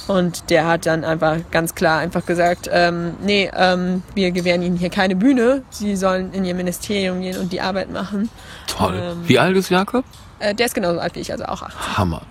Und 0.08 0.50
der 0.50 0.68
hat 0.68 0.86
dann 0.86 1.04
einfach 1.04 1.38
ganz 1.52 1.74
klar 1.74 2.00
einfach 2.00 2.26
gesagt, 2.26 2.70
ähm, 2.72 3.16
nee, 3.24 3.50
ähm, 3.56 4.04
wir 4.14 4.32
gewähren 4.32 4.62
ihnen 4.62 4.78
hier 4.78 4.90
keine 4.90 5.16
Bühne. 5.16 5.64
Sie 5.72 5.96
sollen 5.96 6.32
in 6.34 6.46
ihr 6.46 6.54
Ministerium 6.54 7.22
gehen 7.22 7.40
und 7.40 7.52
die 7.52 7.62
Arbeit 7.62 7.92
machen. 7.92 8.30
Toll. 8.68 8.96
Ähm, 9.02 9.24
Wie 9.26 9.40
alt 9.40 9.58
ist 9.58 9.70
Jakob? 9.70 10.06
Äh, 10.40 10.54
der 10.54 10.68
ist 10.68 10.76
genauso 10.76 11.00
alt 11.00 11.16
wie 11.16 11.22
ich, 11.22 11.32
also 11.32 11.46
auch 11.46 11.64
18. 11.64 11.98
Hammer. 11.98 12.22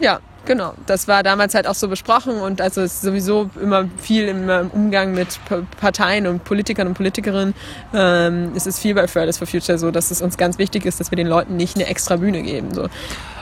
Ja, 0.00 0.20
genau. 0.44 0.74
Das 0.86 1.08
war 1.08 1.22
damals 1.22 1.54
halt 1.54 1.66
auch 1.66 1.74
so 1.74 1.88
besprochen 1.88 2.40
und 2.40 2.60
also 2.60 2.80
es 2.80 2.94
ist 2.94 3.02
sowieso 3.02 3.50
immer 3.60 3.86
viel 3.98 4.28
im 4.28 4.48
Umgang 4.72 5.12
mit 5.12 5.38
Parteien 5.80 6.26
und 6.26 6.44
Politikern 6.44 6.88
und 6.88 6.94
Politikerinnen. 6.94 7.54
Ähm, 7.94 8.52
es 8.56 8.66
ist 8.66 8.78
viel 8.78 8.94
bei 8.94 9.06
Fridays 9.06 9.38
for 9.38 9.46
Future 9.46 9.78
so, 9.78 9.90
dass 9.90 10.10
es 10.10 10.22
uns 10.22 10.36
ganz 10.36 10.58
wichtig 10.58 10.84
ist, 10.84 11.00
dass 11.00 11.10
wir 11.10 11.16
den 11.16 11.26
Leuten 11.26 11.56
nicht 11.56 11.76
eine 11.76 11.86
extra 11.86 12.16
Bühne 12.16 12.42
geben. 12.42 12.74
So. 12.74 12.88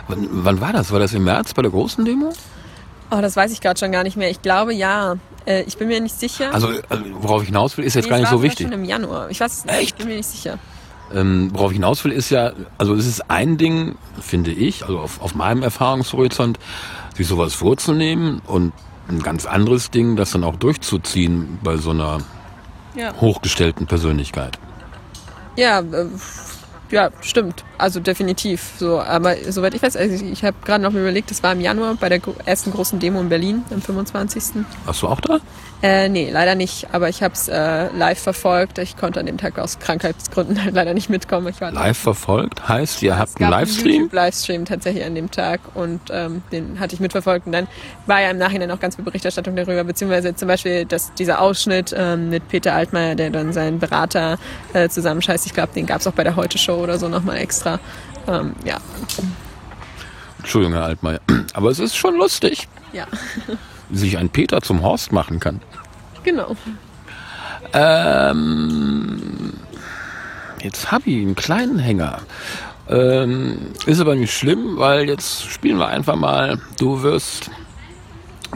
Wann, 0.09 0.29
wann 0.31 0.61
war 0.61 0.73
das? 0.73 0.91
War 0.93 0.99
das 0.99 1.13
im 1.15 1.25
März 1.25 1.55
bei 1.55 1.63
der 1.63 1.71
großen 1.71 2.05
Demo? 2.05 2.33
Oh, 3.11 3.21
das 3.21 3.37
weiß 3.37 3.53
ich 3.53 3.61
gerade 3.61 3.79
schon 3.79 3.93
gar 3.93 4.03
nicht 4.03 4.17
mehr. 4.17 4.31
Ich 4.31 4.43
glaube 4.43 4.75
ja. 4.75 5.17
Äh, 5.47 5.63
ich 5.63 5.77
bin 5.79 5.89
mir 5.89 6.01
nicht 6.01 6.19
sicher. 6.19 6.53
Also, 6.53 6.69
also 6.89 7.05
worauf 7.21 7.43
ich 7.43 7.49
hinaus 7.49 7.77
will, 7.79 7.85
ist 7.85 7.95
jetzt 7.95 8.05
Nee, 8.07 8.11
gar 8.11 8.19
nicht 8.19 8.31
so 8.31 8.43
wichtig. 8.43 8.67
schon 8.67 8.73
im 8.73 8.85
Januar. 8.85 9.31
Ich 9.31 9.39
weiß. 9.41 9.65
Echt? 9.69 9.81
Ich 9.83 9.95
bin 9.95 10.09
mir 10.09 10.17
nicht 10.17 10.29
sicher. 10.29 10.59
Ähm, 11.15 11.51
worauf 11.53 11.71
ich 11.71 11.77
hinaus 11.77 12.03
will, 12.05 12.11
ist 12.11 12.31
ja, 12.31 12.53
also 12.79 12.95
es 12.95 13.07
ist 13.07 13.31
ein 13.31 13.59
Ding, 13.59 13.95
finde 14.21 14.51
ich, 14.51 14.83
also 14.83 14.99
auf, 14.99 15.21
auf 15.23 15.37
meinem 15.37 15.63
Erfahrungshorizont, 15.63 16.59
sich 17.15 17.29
sowas 17.29 17.55
vorzunehmen 17.55 18.43
und 18.45 18.73
ein 19.09 19.23
ganz 19.23 19.47
anderes 19.47 19.93
Ding, 19.93 20.17
das 20.17 20.33
dann 20.33 20.43
auch 20.43 20.57
durchzuziehen 20.57 21.61
bei 21.63 21.77
so 21.77 21.91
einer 21.91 22.19
Ja. 22.97 23.15
hochgestellten 23.21 23.87
Persönlichkeit. 23.87 24.59
Ja, 25.55 25.79
äh, 25.79 26.07
ja, 26.91 27.11
stimmt. 27.21 27.65
Also 27.79 28.01
definitiv. 28.01 28.73
So, 28.79 29.01
aber 29.01 29.37
soweit 29.49 29.75
ich 29.75 29.83
weiß, 29.83 29.97
also 29.97 30.25
ich, 30.25 30.45
habe 30.45 30.57
gerade 30.65 30.83
noch 30.83 30.93
überlegt, 30.93 31.31
das 31.31 31.43
war 31.43 31.53
im 31.53 31.61
Januar 31.61 31.95
bei 31.97 32.09
der 32.09 32.21
ersten 32.45 32.73
großen 32.73 32.99
Demo 32.99 33.21
in 33.21 33.29
Berlin 33.29 33.65
am 33.71 33.83
25. 33.83 34.65
Warst 34.85 35.03
du 35.03 35.09
auch 35.09 35.21
da? 35.21 35.41
Äh, 35.87 36.09
nee, 36.09 36.31
leider 36.33 36.57
nicht. 36.57 36.89
Aber 36.91 37.09
ich 37.09 37.23
habe 37.23 37.35
es 37.35 37.47
äh, 37.47 37.87
live 37.97 38.19
verfolgt. 38.19 38.79
Ich 38.79 38.97
konnte 38.97 39.21
an 39.21 39.27
dem 39.27 39.39
Tag 39.39 39.57
aus 39.57 39.79
Krankheitsgründen 39.79 40.65
halt 40.65 40.75
leider 40.75 40.95
nicht 40.95 41.09
mitkommen. 41.09 41.47
Ich 41.47 41.61
war 41.61 41.71
Live 41.71 41.99
verfolgt? 41.99 42.69
Heißt, 42.69 43.03
ihr 43.03 43.17
habt 43.17 43.41
einen 43.41 43.53
Livestream? 43.53 44.03
YouTube-Livestream 44.03 44.65
tatsächlich 44.65 45.05
an 45.05 45.15
dem 45.15 45.31
Tag 45.31 45.61
und 45.75 46.01
ähm, 46.11 46.43
den 46.51 46.81
hatte 46.81 46.97
ich 46.97 47.01
mitverfolgt. 47.01 47.47
Und 47.47 47.53
dann 47.53 47.69
war 48.07 48.21
ja 48.21 48.31
im 48.31 48.39
Nachhinein 48.39 48.73
auch 48.73 48.81
ganz 48.81 48.97
viel 48.97 49.05
Berichterstattung 49.05 49.55
darüber, 49.55 49.85
beziehungsweise 49.85 50.35
zum 50.35 50.49
Beispiel 50.49 50.87
dass 50.87 51.15
dieser 51.15 51.41
Ausschnitt 51.41 51.95
ähm, 51.97 52.31
mit 52.31 52.49
Peter 52.49 52.75
Altmaier, 52.75 53.15
der 53.15 53.31
dann 53.31 53.53
seinen 53.53 53.79
Berater 53.79 54.39
äh, 54.73 54.89
zusammenscheißt. 54.89 55.47
Ich 55.47 55.55
glaube, 55.55 55.73
den 55.73 55.87
gab 55.87 56.01
es 56.01 56.09
auch 56.09 56.15
bei 56.15 56.25
der 56.25 56.35
Heute-Show 56.35 56.75
oder 56.75 56.99
so 56.99 57.09
nochmal 57.09 57.37
extra. 57.37 57.79
Ähm, 58.27 58.57
ja, 58.65 58.79
Entschuldigung, 60.41 60.75
Herr 60.75 60.87
Altmaier. 60.87 61.21
Aber 61.55 61.71
es 61.71 61.79
ist 61.79 61.97
schon 61.97 62.17
lustig, 62.17 62.67
ja, 62.93 63.07
sich 63.93 64.19
ein 64.19 64.29
Peter 64.29 64.61
zum 64.63 64.83
Horst 64.83 65.13
machen 65.13 65.41
kann. 65.41 65.61
genau. 66.25 66.57
Ähm, 67.73 69.53
jetzt 70.63 70.91
habe 70.93 71.11
ich 71.11 71.17
einen 71.17 71.35
kleinen 71.35 71.79
Hänger. 71.79 72.21
Ähm, 72.89 73.59
ist 73.87 74.01
aber 74.01 74.15
nicht 74.15 74.33
schlimm, 74.33 74.77
weil 74.77 75.09
jetzt 75.09 75.45
spielen 75.51 75.79
wir 75.79 75.89
einfach 75.89 76.17
mal, 76.17 76.61
du 76.79 77.03
wirst, 77.03 77.51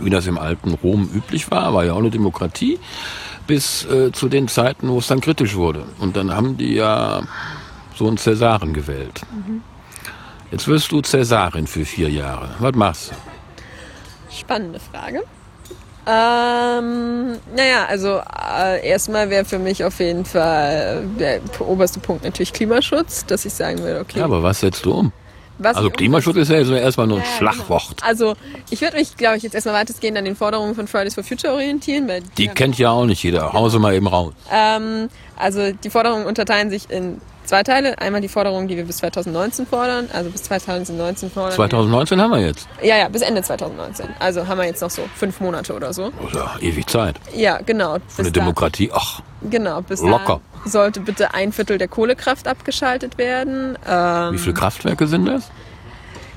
wie 0.00 0.10
das 0.10 0.26
im 0.26 0.38
alten 0.38 0.74
Rom 0.74 1.10
üblich 1.12 1.50
war, 1.50 1.74
war 1.74 1.84
ja 1.84 1.94
auch 1.94 1.98
eine 1.98 2.10
Demokratie, 2.10 2.78
bis 3.46 3.84
äh, 3.86 4.12
zu 4.12 4.28
den 4.28 4.46
Zeiten, 4.46 4.88
wo 4.88 4.98
es 4.98 5.08
dann 5.08 5.20
kritisch 5.20 5.56
wurde. 5.56 5.84
Und 5.98 6.16
dann 6.16 6.32
haben 6.32 6.56
die 6.56 6.74
ja 6.74 7.22
so 7.96 8.06
einen 8.06 8.16
Cäsaren 8.16 8.72
gewählt. 8.72 9.20
Jetzt 10.52 10.68
wirst 10.68 10.92
du 10.92 11.00
Cäsarin 11.02 11.66
für 11.66 11.84
vier 11.84 12.08
Jahre. 12.10 12.50
Was 12.60 12.74
machst 12.74 13.10
du? 13.10 13.29
Spannende 14.30 14.78
Frage. 14.80 15.22
Ähm, 16.06 17.38
naja, 17.54 17.86
also 17.88 18.20
äh, 18.58 18.86
erstmal 18.88 19.28
wäre 19.30 19.44
für 19.44 19.58
mich 19.58 19.84
auf 19.84 19.98
jeden 20.00 20.24
Fall 20.24 21.04
der 21.18 21.40
oberste 21.60 22.00
Punkt 22.00 22.24
natürlich 22.24 22.52
Klimaschutz, 22.52 23.26
dass 23.26 23.44
ich 23.44 23.52
sagen 23.52 23.78
würde, 23.80 24.00
okay. 24.00 24.18
Ja, 24.20 24.24
aber 24.24 24.42
was 24.42 24.60
setzt 24.60 24.84
du 24.84 24.92
um? 24.92 25.12
was 25.58 25.76
Also 25.76 25.90
Klimaschutz 25.90 26.36
ist 26.36 26.50
ja 26.50 26.56
erstmal 26.76 27.06
nur 27.06 27.18
ein 27.18 27.22
Ja, 27.22 27.28
ja, 27.30 27.36
Schlagwort. 27.36 27.96
Genau. 27.98 28.08
Also 28.08 28.34
ich 28.70 28.80
würde 28.80 28.96
mich, 28.96 29.16
glaube 29.18 29.36
ich, 29.36 29.42
jetzt 29.42 29.54
erstmal 29.54 29.74
weitestgehend 29.74 30.16
an 30.16 30.24
den 30.24 30.34
Forderungen 30.36 30.74
von 30.74 30.86
Fridays 30.88 31.14
for 31.14 31.22
Future 31.22 31.52
orientieren. 31.52 32.08
Weil 32.08 32.22
Die 32.38 32.48
haben- 32.48 32.54
kennt 32.54 32.78
ja 32.78 32.90
auch 32.90 33.04
nicht 33.04 33.22
jeder. 33.22 33.52
Hause 33.52 33.78
mal 33.78 33.94
eben 33.94 34.06
raus. 34.06 34.32
Ähm, 34.50 35.10
also 35.36 35.70
die 35.72 35.90
Forderungen 35.90 36.24
unterteilen 36.24 36.70
sich 36.70 36.88
in 36.90 37.20
zwei 37.50 37.62
Teile. 37.64 37.98
Einmal 37.98 38.20
die 38.20 38.28
Forderungen, 38.28 38.68
die 38.68 38.76
wir 38.76 38.84
bis 38.84 38.98
2019 38.98 39.66
fordern, 39.66 40.08
also 40.12 40.30
bis 40.30 40.44
2019 40.44 41.30
fordern. 41.30 41.52
2019 41.52 42.20
haben 42.20 42.30
wir 42.30 42.38
jetzt. 42.38 42.68
Ja, 42.82 42.96
ja, 42.96 43.08
bis 43.08 43.22
Ende 43.22 43.42
2019. 43.42 44.06
Also 44.20 44.46
haben 44.46 44.58
wir 44.58 44.66
jetzt 44.66 44.80
noch 44.80 44.90
so 44.90 45.02
fünf 45.16 45.40
Monate 45.40 45.74
oder 45.74 45.92
so. 45.92 46.12
Oder 46.24 46.52
ewig 46.60 46.88
Zeit. 46.88 47.16
Ja, 47.34 47.58
genau. 47.58 47.98
Für 48.08 48.22
eine 48.22 48.30
Demokratie. 48.32 48.90
Ach, 48.92 49.20
Genau, 49.42 49.80
bis 49.80 50.02
Locker. 50.02 50.40
sollte 50.66 51.00
bitte 51.00 51.32
ein 51.34 51.52
Viertel 51.52 51.78
der 51.78 51.88
Kohlekraft 51.88 52.46
abgeschaltet 52.46 53.16
werden. 53.18 53.76
Ähm, 53.88 54.34
wie 54.34 54.38
viele 54.38 54.54
Kraftwerke 54.54 55.06
sind 55.06 55.24
das? 55.26 55.50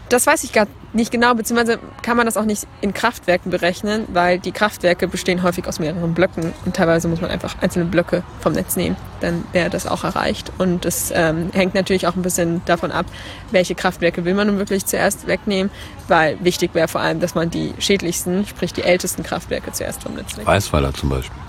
Das 0.09 0.27
weiß 0.27 0.43
ich 0.43 0.51
gar 0.51 0.67
nicht 0.93 1.11
genau, 1.11 1.33
beziehungsweise 1.33 1.79
kann 2.03 2.15
man 2.17 2.25
das 2.25 2.37
auch 2.37 2.45
nicht 2.45 2.67
in 2.81 2.93
Kraftwerken 2.93 3.49
berechnen, 3.49 4.05
weil 4.09 4.37
die 4.37 4.51
Kraftwerke 4.51 5.07
bestehen 5.07 5.41
häufig 5.41 5.67
aus 5.67 5.79
mehreren 5.79 6.13
Blöcken 6.13 6.53
und 6.65 6.75
teilweise 6.75 7.07
muss 7.07 7.19
man 7.19 7.31
einfach 7.31 7.55
einzelne 7.61 7.85
Blöcke 7.85 8.23
vom 8.39 8.53
Netz 8.53 8.75
nehmen. 8.75 8.95
Dann 9.19 9.43
wäre 9.53 9.69
das 9.69 9.87
auch 9.87 10.03
erreicht. 10.03 10.51
Und 10.59 10.85
es 10.85 11.11
ähm, 11.15 11.49
hängt 11.53 11.73
natürlich 11.73 12.05
auch 12.07 12.15
ein 12.15 12.21
bisschen 12.21 12.61
davon 12.65 12.91
ab, 12.91 13.07
welche 13.51 13.73
Kraftwerke 13.73 14.23
will 14.23 14.35
man 14.35 14.47
nun 14.47 14.59
wirklich 14.59 14.85
zuerst 14.85 15.25
wegnehmen, 15.25 15.71
weil 16.07 16.37
wichtig 16.43 16.75
wäre 16.75 16.87
vor 16.87 17.01
allem, 17.01 17.19
dass 17.19 17.33
man 17.33 17.49
die 17.49 17.73
schädlichsten, 17.79 18.45
sprich 18.45 18.73
die 18.73 18.83
ältesten 18.83 19.23
Kraftwerke 19.23 19.71
zuerst 19.71 20.03
vom 20.03 20.13
Netz 20.13 20.31
wegnimmt. 20.31 20.47
Weißweiler 20.47 20.93
zum 20.93 21.09
Beispiel. 21.09 21.41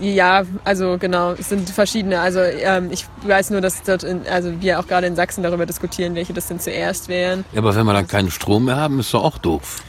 Ja, 0.00 0.42
also 0.64 0.98
genau, 0.98 1.32
es 1.32 1.48
sind 1.48 1.70
verschiedene. 1.70 2.20
Also 2.20 2.40
ähm, 2.40 2.90
ich 2.90 3.06
weiß 3.22 3.50
nur, 3.50 3.60
dass 3.60 3.82
dort, 3.82 4.02
in, 4.02 4.26
also 4.26 4.60
wir 4.60 4.80
auch 4.80 4.86
gerade 4.86 5.06
in 5.06 5.16
Sachsen 5.16 5.42
darüber 5.42 5.66
diskutieren, 5.66 6.14
welche 6.14 6.32
das 6.32 6.48
denn 6.48 6.60
zuerst 6.60 7.08
wären. 7.08 7.44
Ja, 7.52 7.58
aber 7.58 7.74
wenn 7.74 7.86
wir 7.86 7.92
dann 7.92 8.06
keinen 8.06 8.30
Strom 8.30 8.66
mehr 8.66 8.76
haben, 8.76 9.00
ist 9.00 9.12
doch 9.14 9.24
auch 9.24 9.38
doof. 9.38 9.82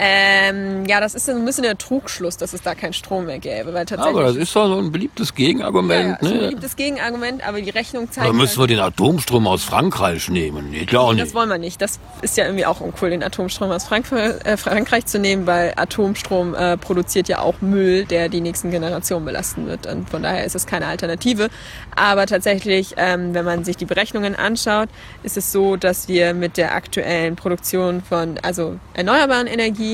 Ähm, 0.00 0.84
ja, 0.86 1.00
das 1.00 1.16
ist 1.16 1.26
so 1.26 1.32
ein 1.32 1.44
bisschen 1.44 1.64
der 1.64 1.76
Trugschluss, 1.76 2.36
dass 2.36 2.52
es 2.52 2.62
da 2.62 2.76
keinen 2.76 2.92
Strom 2.92 3.26
mehr 3.26 3.40
gäbe, 3.40 3.74
weil 3.74 3.84
tatsächlich. 3.84 4.16
Aber 4.16 4.28
das 4.28 4.36
ist 4.36 4.54
doch 4.54 4.68
so 4.68 4.78
ein 4.78 4.92
beliebtes 4.92 5.30
ja, 5.30 5.34
Gegenargument. 5.34 5.90
ja, 5.90 6.14
ist 6.14 6.22
ein 6.22 6.34
ne? 6.34 6.40
beliebtes 6.42 6.76
Gegenargument, 6.76 7.46
aber 7.46 7.60
die 7.60 7.70
Rechnung 7.70 8.08
zeigt. 8.08 8.28
Oder 8.28 8.36
müssen 8.36 8.58
wir 8.58 8.60
halt, 8.60 8.70
den 8.70 8.78
Atomstrom 8.78 9.48
aus 9.48 9.64
Frankreich 9.64 10.28
nehmen? 10.28 10.72
Ich 10.72 10.86
glaube 10.86 11.16
das 11.16 11.26
nicht. 11.26 11.34
wollen 11.34 11.48
wir 11.48 11.58
nicht. 11.58 11.82
Das 11.82 11.98
ist 12.22 12.36
ja 12.36 12.44
irgendwie 12.44 12.64
auch 12.64 12.80
uncool, 12.80 13.10
den 13.10 13.24
Atomstrom 13.24 13.72
aus 13.72 13.84
Frank 13.84 14.12
äh, 14.12 14.56
Frankreich 14.56 15.06
zu 15.06 15.18
nehmen, 15.18 15.48
weil 15.48 15.72
Atomstrom 15.74 16.54
äh, 16.54 16.76
produziert 16.76 17.26
ja 17.26 17.40
auch 17.40 17.60
Müll, 17.60 18.04
der 18.04 18.28
die 18.28 18.40
nächsten 18.40 18.70
Generationen 18.70 19.24
belasten 19.24 19.66
wird. 19.66 19.88
Und 19.88 20.08
von 20.08 20.22
daher 20.22 20.44
ist 20.44 20.54
es 20.54 20.64
keine 20.66 20.86
Alternative. 20.86 21.48
Aber 21.96 22.26
tatsächlich, 22.26 22.94
ähm, 22.98 23.34
wenn 23.34 23.44
man 23.44 23.64
sich 23.64 23.76
die 23.76 23.84
Berechnungen 23.84 24.36
anschaut, 24.36 24.90
ist 25.24 25.36
es 25.36 25.50
so, 25.50 25.74
dass 25.74 26.06
wir 26.06 26.34
mit 26.34 26.56
der 26.56 26.76
aktuellen 26.76 27.34
Produktion 27.34 28.00
von 28.00 28.38
also 28.44 28.78
erneuerbaren 28.94 29.48
Energien 29.48 29.87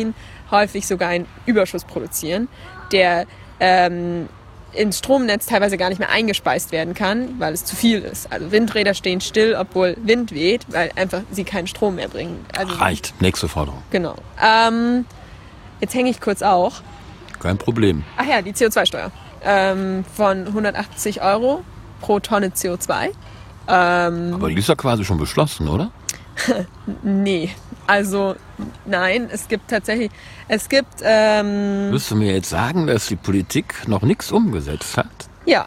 häufig 0.51 0.87
sogar 0.87 1.09
einen 1.09 1.27
Überschuss 1.47 1.85
produzieren, 1.85 2.49
der 2.93 3.27
ähm, 3.61 4.29
ins 4.73 4.99
Stromnetz 4.99 5.47
teilweise 5.47 5.77
gar 5.77 5.89
nicht 5.89 5.99
mehr 6.01 6.11
eingespeist 6.11 6.73
werden 6.73 6.95
kann, 6.95 7.39
weil 7.39 7.53
es 7.55 7.65
zu 7.65 7.77
viel 7.77 8.01
ist. 8.01 8.33
Also 8.33 8.51
Windräder 8.51 8.95
stehen 8.95 9.21
still, 9.21 9.57
obwohl 9.59 9.97
Wind 10.03 10.33
weht, 10.33 10.67
weil 10.69 10.91
einfach 10.97 11.23
sie 11.31 11.45
keinen 11.45 11.67
Strom 11.69 11.95
mehr 11.97 12.09
bringen. 12.09 12.45
Also 12.57 12.75
Reicht. 12.75 13.15
Nächste 13.21 13.49
Forderung. 13.49 13.83
genau. 13.91 14.17
Ähm, 14.43 15.05
jetzt 15.81 15.95
hänge 15.95 16.11
ich 16.11 16.21
kurz 16.21 16.43
auch. 16.43 16.73
Kein 17.39 17.57
Problem. 17.59 18.03
Ach 18.17 18.27
ja, 18.27 18.43
die 18.43 18.53
CO2-Steuer 18.53 19.11
ähm, 19.45 20.05
von 20.17 20.47
180 20.49 21.23
Euro 21.23 21.63
pro 22.01 22.19
Tonne 22.19 22.49
CO2. 22.49 23.11
Ähm, 23.69 24.35
Aber 24.35 24.49
die 24.49 24.57
ist 24.57 24.69
ja 24.69 24.75
quasi 24.75 25.05
schon 25.05 25.19
beschlossen, 25.19 25.69
oder? 25.69 25.91
nee, 27.03 27.51
also 27.87 28.35
nein, 28.87 29.29
es 29.31 29.49
gibt 29.49 29.69
tatsächlich, 29.71 30.11
es 30.49 30.69
gibt, 30.69 31.01
ähm, 31.03 31.91
Wirst 31.91 32.11
du 32.11 32.17
mir 32.17 32.33
jetzt 32.35 32.51
sagen, 32.51 32.87
dass 32.87 33.07
die 33.07 33.17
Politik 33.17 33.87
noch 33.89 34.03
nichts 34.03 34.33
umgesetzt 34.33 34.97
hat? 34.97 35.07
ja, 35.47 35.67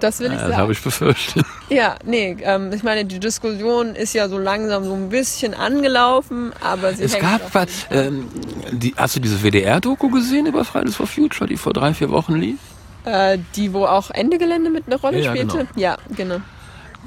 das 0.00 0.20
will 0.20 0.26
ich 0.28 0.32
Ja, 0.34 0.38
das 0.38 0.48
sagen. 0.50 0.56
habe 0.62 0.72
ich 0.72 0.82
befürchtet. 0.82 1.44
Ja, 1.70 1.96
nee, 2.04 2.34
ähm, 2.44 2.72
ich 2.72 2.82
meine, 2.82 3.04
die 3.04 3.18
Diskussion 3.20 3.94
ist 3.94 4.14
ja 4.14 4.28
so 4.30 4.38
langsam 4.38 4.84
so 4.84 4.94
ein 4.94 5.10
bisschen 5.10 5.52
angelaufen, 5.52 6.52
aber 6.62 6.94
sie 6.94 7.02
Es 7.04 7.18
gab 7.18 7.52
was, 7.54 7.68
ähm, 7.90 8.26
die, 8.72 8.94
hast 8.96 9.16
du 9.16 9.20
diese 9.20 9.42
WDR-Doku 9.42 10.08
gesehen 10.08 10.46
über 10.46 10.64
Fridays 10.64 10.96
for 10.96 11.06
Future, 11.06 11.46
die 11.46 11.58
vor 11.58 11.74
drei, 11.74 11.92
vier 11.92 12.08
Wochen 12.10 12.36
lief? 12.36 12.58
äh, 13.04 13.38
die, 13.54 13.72
wo 13.74 13.84
auch 13.84 14.10
Ende 14.10 14.38
Gelände 14.38 14.70
mit 14.70 14.86
einer 14.86 14.96
Rolle 14.96 15.20
ja, 15.20 15.30
spielte. 15.30 15.58
genau. 15.58 15.70
Ja, 15.76 15.96
genau. 16.16 16.36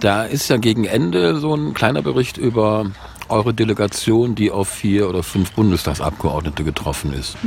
Da 0.01 0.23
ist 0.23 0.49
ja 0.49 0.57
gegen 0.57 0.85
Ende 0.85 1.39
so 1.39 1.53
ein 1.53 1.75
kleiner 1.75 2.01
Bericht 2.01 2.37
über 2.37 2.87
eure 3.29 3.53
Delegation, 3.53 4.33
die 4.33 4.49
auf 4.49 4.67
vier 4.67 5.07
oder 5.07 5.21
fünf 5.21 5.51
Bundestagsabgeordnete 5.51 6.63
getroffen 6.63 7.13
ist. 7.13 7.37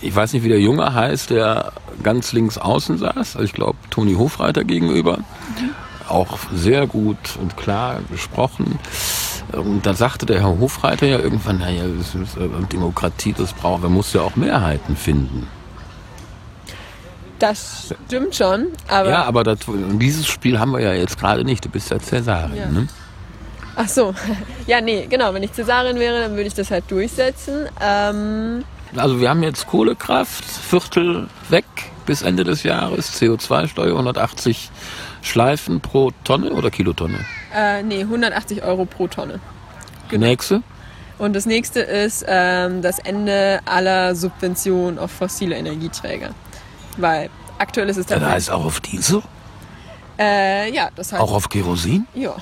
Ich 0.00 0.14
weiß 0.14 0.32
nicht, 0.32 0.42
wie 0.42 0.48
der 0.48 0.60
Junge 0.60 0.92
heißt, 0.92 1.30
der 1.30 1.72
ganz 2.02 2.32
links 2.32 2.58
außen 2.58 2.98
saß. 2.98 3.36
Also 3.36 3.42
ich 3.42 3.52
glaube, 3.52 3.78
Toni 3.90 4.14
Hofreiter 4.14 4.64
gegenüber. 4.64 5.18
Auch 6.08 6.38
sehr 6.52 6.88
gut 6.88 7.38
und 7.40 7.56
klar 7.56 8.00
gesprochen. 8.10 8.80
Und 9.52 9.86
da 9.86 9.94
sagte 9.94 10.26
der 10.26 10.40
Herr 10.40 10.58
Hofreiter 10.58 11.06
ja 11.06 11.20
irgendwann, 11.20 11.58
naja, 11.58 11.84
äh, 11.84 12.66
Demokratie, 12.72 13.34
das 13.38 13.52
brauchen 13.52 13.82
wir, 13.84 13.88
muss 13.88 14.12
ja 14.12 14.22
auch 14.22 14.34
Mehrheiten 14.34 14.96
finden. 14.96 15.46
Das 17.40 17.92
stimmt 18.06 18.34
schon, 18.36 18.68
aber. 18.88 19.10
Ja, 19.10 19.24
aber 19.24 19.42
das, 19.44 19.58
dieses 19.98 20.26
Spiel 20.26 20.58
haben 20.60 20.70
wir 20.72 20.80
ja 20.80 20.92
jetzt 20.92 21.18
gerade 21.18 21.44
nicht. 21.44 21.64
Du 21.64 21.68
bist 21.68 21.90
ja 21.90 21.98
Cäsarin, 21.98 22.56
Ja. 22.56 22.66
ne? 22.66 22.86
Ach 23.76 23.88
so. 23.88 24.14
Ja, 24.66 24.80
nee, 24.80 25.06
genau. 25.08 25.32
Wenn 25.34 25.42
ich 25.42 25.52
Cäsarin 25.52 25.98
wäre, 25.98 26.20
dann 26.20 26.32
würde 26.32 26.44
ich 26.44 26.54
das 26.54 26.70
halt 26.70 26.84
durchsetzen. 26.90 27.66
Ähm, 27.80 28.64
Also 28.94 29.20
wir 29.20 29.30
haben 29.30 29.42
jetzt 29.42 29.66
Kohlekraft, 29.66 30.44
Viertel 30.44 31.28
weg 31.48 31.64
bis 32.06 32.22
Ende 32.22 32.44
des 32.44 32.62
Jahres, 32.62 33.20
CO2-Steuer 33.20 33.92
180 33.92 34.70
Schleifen 35.22 35.80
pro 35.80 36.10
Tonne 36.24 36.50
oder 36.50 36.70
Kilotonne. 36.70 37.18
äh, 37.54 37.82
nee, 37.82 38.00
180 38.00 38.62
Euro 38.62 38.84
pro 38.84 39.06
Tonne. 39.06 39.38
Genau. 40.08 40.26
Nächste? 40.26 40.62
Und 41.18 41.34
das 41.36 41.46
nächste 41.46 41.80
ist 41.80 42.24
ähm, 42.26 42.80
das 42.82 42.98
Ende 42.98 43.60
aller 43.66 44.14
Subventionen 44.14 44.98
auf 44.98 45.10
fossile 45.10 45.54
Energieträger. 45.56 46.30
Weil 46.96 47.30
aktuell 47.58 47.88
ist 47.88 47.96
es 47.98 48.06
Das 48.06 48.20
dann. 48.20 48.30
heißt 48.30 48.50
auch 48.50 48.64
auf 48.64 48.80
Diesel, 48.80 49.22
äh, 50.18 50.70
ja, 50.72 50.88
das 50.94 51.12
heißt. 51.12 51.22
auch 51.22 51.32
auf 51.32 51.48
Kerosin. 51.48 52.06
Ja. 52.14 52.34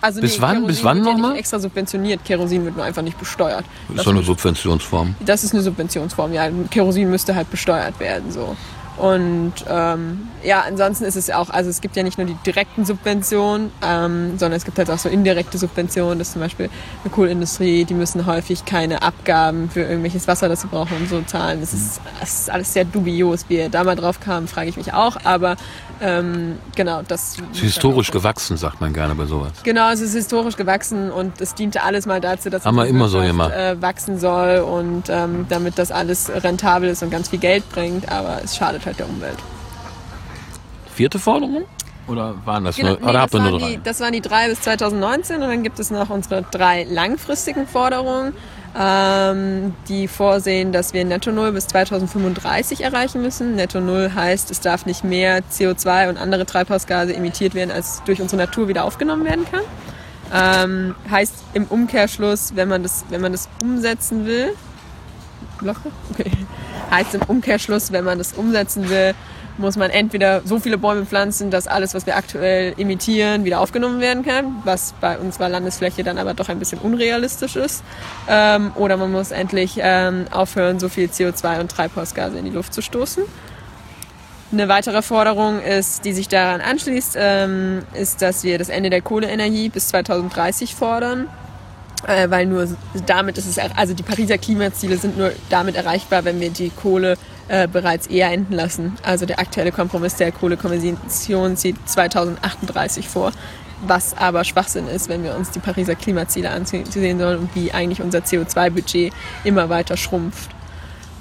Also 0.00 0.20
Bis 0.20 0.40
wann? 0.40 0.50
Kerosin 0.56 0.66
Bis 0.66 0.84
wann 0.84 0.96
wird 0.98 1.06
ja 1.06 1.12
nochmal? 1.14 1.30
nicht 1.32 1.40
extra 1.40 1.58
subventioniert. 1.58 2.24
Kerosin 2.24 2.64
wird 2.64 2.76
nur 2.76 2.84
einfach 2.84 3.02
nicht 3.02 3.18
besteuert. 3.18 3.64
Das 3.88 3.98
ist 3.98 4.06
doch 4.06 4.12
eine 4.12 4.22
Subventionsform. 4.22 5.14
Das 5.20 5.42
ist 5.44 5.52
eine 5.54 5.62
Subventionsform, 5.62 6.32
ja. 6.32 6.48
Kerosin 6.70 7.10
müsste 7.10 7.34
halt 7.34 7.50
besteuert 7.50 7.98
werden, 8.00 8.30
so. 8.30 8.56
Und 8.96 9.52
ähm, 9.68 10.28
ja, 10.42 10.62
ansonsten 10.66 11.04
ist 11.04 11.16
es 11.16 11.30
auch, 11.30 11.50
also 11.50 11.68
es 11.68 11.82
gibt 11.82 11.96
ja 11.96 12.02
nicht 12.02 12.16
nur 12.16 12.26
die 12.26 12.36
direkten 12.46 12.86
Subventionen, 12.86 13.70
ähm, 13.82 14.38
sondern 14.38 14.56
es 14.56 14.64
gibt 14.64 14.78
halt 14.78 14.90
auch 14.90 14.98
so 14.98 15.08
indirekte 15.10 15.58
Subventionen, 15.58 16.18
dass 16.18 16.32
zum 16.32 16.40
Beispiel 16.40 16.70
eine 17.04 17.12
Kohleindustrie, 17.12 17.84
die 17.84 17.94
müssen 17.94 18.24
häufig 18.24 18.64
keine 18.64 19.02
Abgaben 19.02 19.68
für 19.68 19.82
irgendwelches 19.82 20.26
Wasser, 20.28 20.48
das 20.48 20.62
sie 20.62 20.68
brauchen 20.68 20.96
und 20.96 21.08
so 21.08 21.20
zahlen. 21.22 21.60
Das 21.60 21.74
ist, 21.74 22.00
das 22.20 22.40
ist 22.40 22.50
alles 22.50 22.72
sehr 22.72 22.84
dubios. 22.84 23.44
Wie 23.48 23.56
er 23.56 23.68
da 23.68 23.84
mal 23.84 23.96
drauf 23.96 24.20
kam, 24.20 24.48
frage 24.48 24.70
ich 24.70 24.78
mich 24.78 24.94
auch. 24.94 25.18
Aber 25.24 25.56
ähm, 26.00 26.58
genau, 26.74 27.02
das 27.06 27.36
Ist 27.52 27.60
historisch 27.60 28.10
gewachsen, 28.10 28.56
sagt 28.56 28.80
man 28.80 28.92
gerne 28.92 29.14
bei 29.14 29.26
sowas. 29.26 29.52
Genau, 29.62 29.90
es 29.90 30.00
ist 30.00 30.14
historisch 30.14 30.56
gewachsen 30.56 31.10
und 31.10 31.40
es 31.40 31.54
diente 31.54 31.82
alles 31.82 32.06
mal 32.06 32.20
dazu, 32.20 32.50
dass 32.50 32.64
Haben 32.64 32.78
die 32.78 32.88
immer 32.88 33.08
so 33.08 33.20
gemacht. 33.20 33.52
Äh, 33.52 33.80
wachsen 33.80 34.18
soll 34.18 34.58
und 34.58 35.04
ähm, 35.08 35.46
damit 35.48 35.78
das 35.78 35.90
alles 35.90 36.30
rentabel 36.30 36.90
ist 36.90 37.02
und 37.02 37.10
ganz 37.10 37.28
viel 37.28 37.38
Geld 37.38 37.68
bringt, 37.70 38.10
aber 38.10 38.40
es 38.44 38.56
schadet 38.56 38.84
halt 38.84 38.98
der 38.98 39.08
Umwelt. 39.08 39.38
Vierte 40.94 41.18
Forderung? 41.18 41.64
Oder 42.08 42.34
waren 42.44 42.64
das 42.64 42.76
Genau, 42.76 42.90
nur, 42.90 42.98
nee, 42.98 43.04
oder 43.04 43.12
das, 43.14 43.22
habt 43.22 43.34
ihr 43.34 43.40
waren 43.40 43.50
nur 43.50 43.58
die, 43.58 43.74
drei? 43.74 43.80
das 43.82 44.00
waren 44.00 44.12
die 44.12 44.20
drei 44.20 44.48
bis 44.48 44.60
2019 44.60 45.36
und 45.36 45.48
dann 45.48 45.62
gibt 45.62 45.78
es 45.78 45.90
noch 45.90 46.10
unsere 46.10 46.42
drei 46.42 46.84
langfristigen 46.84 47.66
Forderungen, 47.66 48.32
ähm, 48.78 49.74
die 49.88 50.06
vorsehen, 50.06 50.72
dass 50.72 50.92
wir 50.92 51.04
Netto 51.04 51.32
Null 51.32 51.52
bis 51.52 51.66
2035 51.68 52.82
erreichen 52.82 53.22
müssen. 53.22 53.54
Netto 53.54 53.80
Null 53.80 54.12
heißt, 54.14 54.50
es 54.50 54.60
darf 54.60 54.84
nicht 54.84 55.02
mehr 55.02 55.40
CO2 55.50 56.10
und 56.10 56.18
andere 56.18 56.44
Treibhausgase 56.44 57.14
emittiert 57.14 57.54
werden, 57.54 57.70
als 57.70 58.02
durch 58.04 58.20
unsere 58.20 58.42
Natur 58.42 58.68
wieder 58.68 58.84
aufgenommen 58.84 59.24
werden 59.24 59.46
kann. 59.50 59.62
Ähm, 60.34 60.94
heißt 61.10 61.34
im 61.54 61.64
Umkehrschluss, 61.64 62.56
wenn 62.56 62.68
man 62.68 62.82
das, 62.82 63.04
wenn 63.08 63.20
man 63.20 63.32
das 63.32 63.48
umsetzen 63.62 64.26
will, 64.26 64.54
Glocke? 65.58 65.90
Okay. 66.10 66.30
Heißt 66.90 67.14
im 67.14 67.22
Umkehrschluss, 67.22 67.92
wenn 67.92 68.04
man 68.04 68.18
das 68.18 68.34
umsetzen 68.34 68.88
will, 68.90 69.14
muss 69.58 69.76
man 69.76 69.90
entweder 69.90 70.42
so 70.44 70.58
viele 70.58 70.78
Bäume 70.78 71.06
pflanzen, 71.06 71.50
dass 71.50 71.66
alles, 71.66 71.94
was 71.94 72.06
wir 72.06 72.16
aktuell 72.16 72.74
emittieren, 72.78 73.44
wieder 73.44 73.60
aufgenommen 73.60 74.00
werden 74.00 74.24
kann, 74.24 74.62
was 74.64 74.94
bei 75.00 75.18
unserer 75.18 75.48
Landesfläche 75.48 76.04
dann 76.04 76.18
aber 76.18 76.34
doch 76.34 76.48
ein 76.48 76.58
bisschen 76.58 76.78
unrealistisch 76.78 77.56
ist. 77.56 77.82
Ähm, 78.28 78.72
oder 78.76 78.96
man 78.96 79.12
muss 79.12 79.30
endlich 79.30 79.78
ähm, 79.78 80.26
aufhören, 80.30 80.78
so 80.78 80.88
viel 80.88 81.08
CO2 81.08 81.60
und 81.60 81.70
Treibhausgase 81.70 82.38
in 82.38 82.44
die 82.44 82.50
Luft 82.50 82.74
zu 82.74 82.82
stoßen. 82.82 83.24
Eine 84.52 84.68
weitere 84.68 85.02
Forderung 85.02 85.60
ist, 85.60 86.04
die 86.04 86.12
sich 86.12 86.28
daran 86.28 86.60
anschließt, 86.60 87.16
ähm, 87.18 87.82
ist, 87.94 88.22
dass 88.22 88.44
wir 88.44 88.58
das 88.58 88.68
Ende 88.68 88.90
der 88.90 89.02
Kohleenergie 89.02 89.68
bis 89.68 89.88
2030 89.88 90.74
fordern. 90.74 91.28
Äh, 92.06 92.30
weil 92.30 92.46
nur 92.46 92.68
damit 93.06 93.38
ist 93.38 93.46
es, 93.46 93.58
also 93.58 93.94
die 93.94 94.02
Pariser 94.02 94.38
Klimaziele 94.38 94.98
sind 94.98 95.18
nur 95.18 95.32
damit 95.48 95.74
erreichbar, 95.76 96.24
wenn 96.24 96.40
wir 96.40 96.50
die 96.50 96.70
Kohle 96.70 97.16
äh, 97.48 97.68
bereits 97.68 98.06
eher 98.06 98.32
enden 98.32 98.54
lassen. 98.54 98.96
Also 99.02 99.26
der 99.26 99.38
aktuelle 99.38 99.72
Kompromiss 99.72 100.16
der 100.16 100.32
Kohlekommission 100.32 101.56
sieht 101.56 101.76
2038 101.88 103.08
vor, 103.08 103.32
was 103.86 104.16
aber 104.16 104.44
Schwachsinn 104.44 104.88
ist, 104.88 105.08
wenn 105.08 105.22
wir 105.22 105.36
uns 105.36 105.50
die 105.50 105.60
Pariser 105.60 105.94
Klimaziele 105.94 106.50
ansehen 106.50 106.86
sollen 106.90 107.38
und 107.38 107.54
wie 107.54 107.72
eigentlich 107.72 108.02
unser 108.02 108.18
CO2-Budget 108.20 109.12
immer 109.44 109.68
weiter 109.68 109.96
schrumpft. 109.96 110.50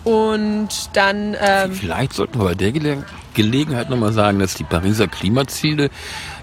Und 0.04 0.70
dann 0.94 1.36
ähm, 1.40 1.74
Vielleicht 1.74 2.14
sollten 2.14 2.40
wir 2.40 2.46
bei 2.46 2.56
der 2.56 2.72
Gele 2.72 3.04
Gelegenheit 3.34 3.90
nochmal 3.90 4.14
sagen, 4.14 4.40
dass 4.40 4.54
die 4.54 4.64
Pariser 4.64 5.08
Klimaziele 5.08 5.90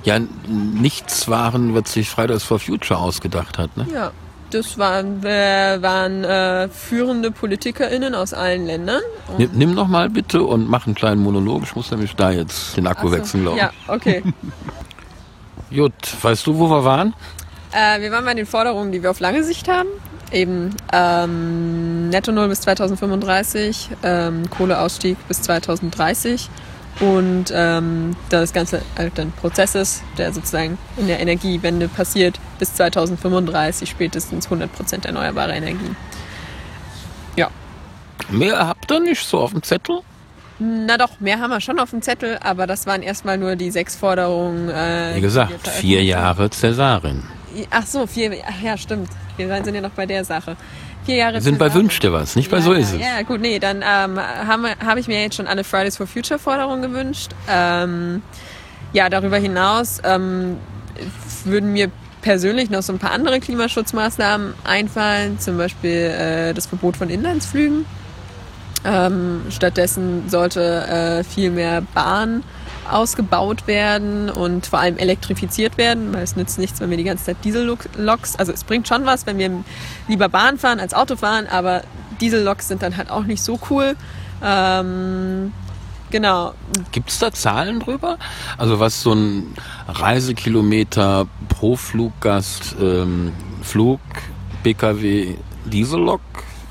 ja 0.04 0.20
nichts 0.46 1.28
waren, 1.28 1.74
was 1.74 1.92
sich 1.92 2.08
Fridays 2.08 2.42
for 2.44 2.58
Future 2.58 3.00
ausgedacht 3.00 3.58
hat. 3.58 3.76
Ne? 3.76 3.86
Ja, 3.92 4.12
das 4.54 4.78
waren, 4.78 5.24
äh, 5.24 5.78
waren 5.80 6.24
äh, 6.24 6.68
führende 6.68 7.30
PolitikerInnen 7.30 8.14
aus 8.14 8.34
allen 8.34 8.66
Ländern. 8.66 9.02
Nimm, 9.38 9.50
nimm 9.52 9.74
noch 9.74 9.88
mal 9.88 10.10
bitte 10.10 10.42
und 10.42 10.68
mach 10.68 10.86
einen 10.86 10.94
kleinen 10.94 11.22
Monolog. 11.22 11.62
Ich 11.64 11.74
muss 11.74 11.90
nämlich 11.90 12.14
da 12.14 12.30
jetzt 12.30 12.76
den 12.76 12.86
Akku 12.86 13.08
so, 13.08 13.16
wechseln, 13.16 13.42
glaube 13.42 13.56
ich. 13.56 13.62
Ja, 13.62 13.70
okay. 13.88 14.22
Gut, 15.74 15.92
weißt 16.20 16.46
du, 16.46 16.58
wo 16.58 16.68
wir 16.68 16.84
waren? 16.84 17.14
äh, 17.72 18.00
wir 18.00 18.12
waren 18.12 18.24
bei 18.24 18.34
den 18.34 18.46
Forderungen, 18.46 18.92
die 18.92 19.02
wir 19.02 19.10
auf 19.10 19.20
lange 19.20 19.42
Sicht 19.44 19.68
haben. 19.68 19.88
Eben 20.30 20.74
ähm, 20.92 22.08
Netto 22.08 22.32
Null 22.32 22.48
bis 22.48 22.60
2035, 22.62 23.90
ähm, 24.02 24.48
Kohleausstieg 24.50 25.16
bis 25.28 25.42
2030 25.42 26.48
und 27.00 27.46
ähm, 27.54 28.16
das 28.28 28.52
Ganze 28.52 28.82
halt 28.96 29.18
ein 29.18 29.32
Prozess 29.32 29.74
ist, 29.74 30.02
der 30.18 30.32
sozusagen 30.32 30.78
in 30.96 31.06
der 31.06 31.20
Energiewende 31.20 31.88
passiert, 31.88 32.38
bis 32.58 32.74
2035 32.74 33.88
spätestens 33.88 34.48
100% 34.48 35.06
erneuerbare 35.06 35.52
Energien. 35.52 35.96
Ja, 37.36 37.48
Mehr 38.30 38.66
habt 38.66 38.90
ihr 38.90 39.00
nicht 39.00 39.26
so 39.26 39.40
auf 39.40 39.52
dem 39.52 39.62
Zettel? 39.62 40.00
Na 40.58 40.96
doch, 40.96 41.18
mehr 41.20 41.40
haben 41.40 41.50
wir 41.50 41.60
schon 41.60 41.78
auf 41.78 41.90
dem 41.90 42.02
Zettel, 42.02 42.38
aber 42.40 42.66
das 42.66 42.86
waren 42.86 43.02
erstmal 43.02 43.36
nur 43.36 43.56
die 43.56 43.70
sechs 43.70 43.96
Forderungen. 43.96 44.68
Äh, 44.68 45.16
Wie 45.16 45.20
gesagt, 45.20 45.66
vier 45.68 46.02
Jahre 46.04 46.48
Cäsarin. 46.50 47.24
Ach 47.70 47.86
so, 47.86 48.06
vier. 48.06 48.32
Ach 48.46 48.62
ja, 48.62 48.76
stimmt. 48.76 49.08
Wir 49.36 49.48
sind 49.64 49.74
ja 49.74 49.80
noch 49.80 49.90
bei 49.90 50.06
der 50.06 50.24
Sache. 50.24 50.56
Vier 51.04 51.16
Jahre. 51.16 51.34
Wir 51.34 51.40
sind 51.40 51.58
bei 51.58 51.68
zusammen. 51.68 51.84
Wünsch 51.84 51.98
dir 52.00 52.12
was, 52.12 52.36
nicht 52.36 52.50
bei 52.50 52.58
ja, 52.58 52.62
So 52.62 52.72
ist 52.72 52.92
es. 52.92 53.00
Ja, 53.00 53.22
gut, 53.22 53.40
nee, 53.40 53.58
dann 53.58 53.78
ähm, 53.78 54.18
habe 54.18 54.74
hab 54.84 54.98
ich 54.98 55.08
mir 55.08 55.20
jetzt 55.20 55.36
schon 55.36 55.46
alle 55.46 55.64
Fridays 55.64 55.96
for 55.96 56.06
Future 56.06 56.38
Forderungen 56.38 56.82
gewünscht. 56.82 57.32
Ähm, 57.48 58.22
ja, 58.92 59.08
darüber 59.08 59.38
hinaus 59.38 60.00
ähm, 60.04 60.58
würden 61.44 61.72
mir 61.72 61.90
persönlich 62.20 62.70
noch 62.70 62.82
so 62.82 62.92
ein 62.92 62.98
paar 62.98 63.10
andere 63.10 63.40
Klimaschutzmaßnahmen 63.40 64.54
einfallen, 64.64 65.38
zum 65.40 65.58
Beispiel 65.58 65.90
äh, 65.90 66.54
das 66.54 66.66
Verbot 66.66 66.96
von 66.96 67.10
Inlandsflügen. 67.10 67.84
Ähm, 68.84 69.42
stattdessen 69.50 70.28
sollte 70.28 70.62
äh, 70.86 71.24
viel 71.24 71.50
mehr 71.50 71.82
Bahn 71.94 72.42
ausgebaut 72.92 73.66
werden 73.66 74.30
und 74.30 74.66
vor 74.66 74.80
allem 74.80 74.98
elektrifiziert 74.98 75.78
werden, 75.78 76.12
weil 76.12 76.22
es 76.22 76.36
nützt 76.36 76.58
nichts, 76.58 76.80
wenn 76.80 76.90
wir 76.90 76.96
die 76.96 77.04
ganze 77.04 77.24
Zeit 77.24 77.36
Dieselloks, 77.44 78.36
also 78.36 78.52
es 78.52 78.64
bringt 78.64 78.88
schon 78.88 79.06
was, 79.06 79.26
wenn 79.26 79.38
wir 79.38 79.50
lieber 80.08 80.28
Bahn 80.28 80.58
fahren 80.58 80.80
als 80.80 80.94
Auto 80.94 81.16
fahren, 81.16 81.46
aber 81.46 81.82
Dieselloks 82.20 82.68
sind 82.68 82.82
dann 82.82 82.96
halt 82.96 83.10
auch 83.10 83.24
nicht 83.24 83.42
so 83.42 83.58
cool. 83.70 83.96
Ähm, 84.42 85.52
genau, 86.10 86.54
Gibt 86.90 87.10
es 87.10 87.18
da 87.18 87.32
Zahlen 87.32 87.80
drüber? 87.80 88.18
Also 88.58 88.80
was 88.80 89.02
so 89.02 89.12
ein 89.12 89.54
Reisekilometer 89.88 91.26
pro 91.48 91.76
Fluggast 91.76 92.76
ähm, 92.80 93.32
Flug 93.62 94.00
PKW 94.62 95.34
Diesellok 95.64 96.20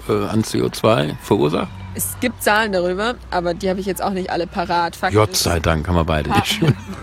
äh, 0.09 0.25
an 0.27 0.43
CO2 0.43 1.15
verursacht? 1.21 1.80
Es 1.93 2.15
gibt 2.19 2.41
Zahlen 2.43 2.71
darüber, 2.71 3.15
aber 3.31 3.53
die 3.53 3.69
habe 3.69 3.79
ich 3.79 3.85
jetzt 3.85 4.01
auch 4.01 4.11
nicht 4.11 4.29
alle 4.29 4.47
parat. 4.47 4.95
Fakt 4.95 5.13
Gott 5.13 5.35
sei 5.35 5.59
Dank 5.59 5.87
haben 5.87 5.95
wir 5.95 6.05
beide 6.05 6.29
nicht. 6.31 6.61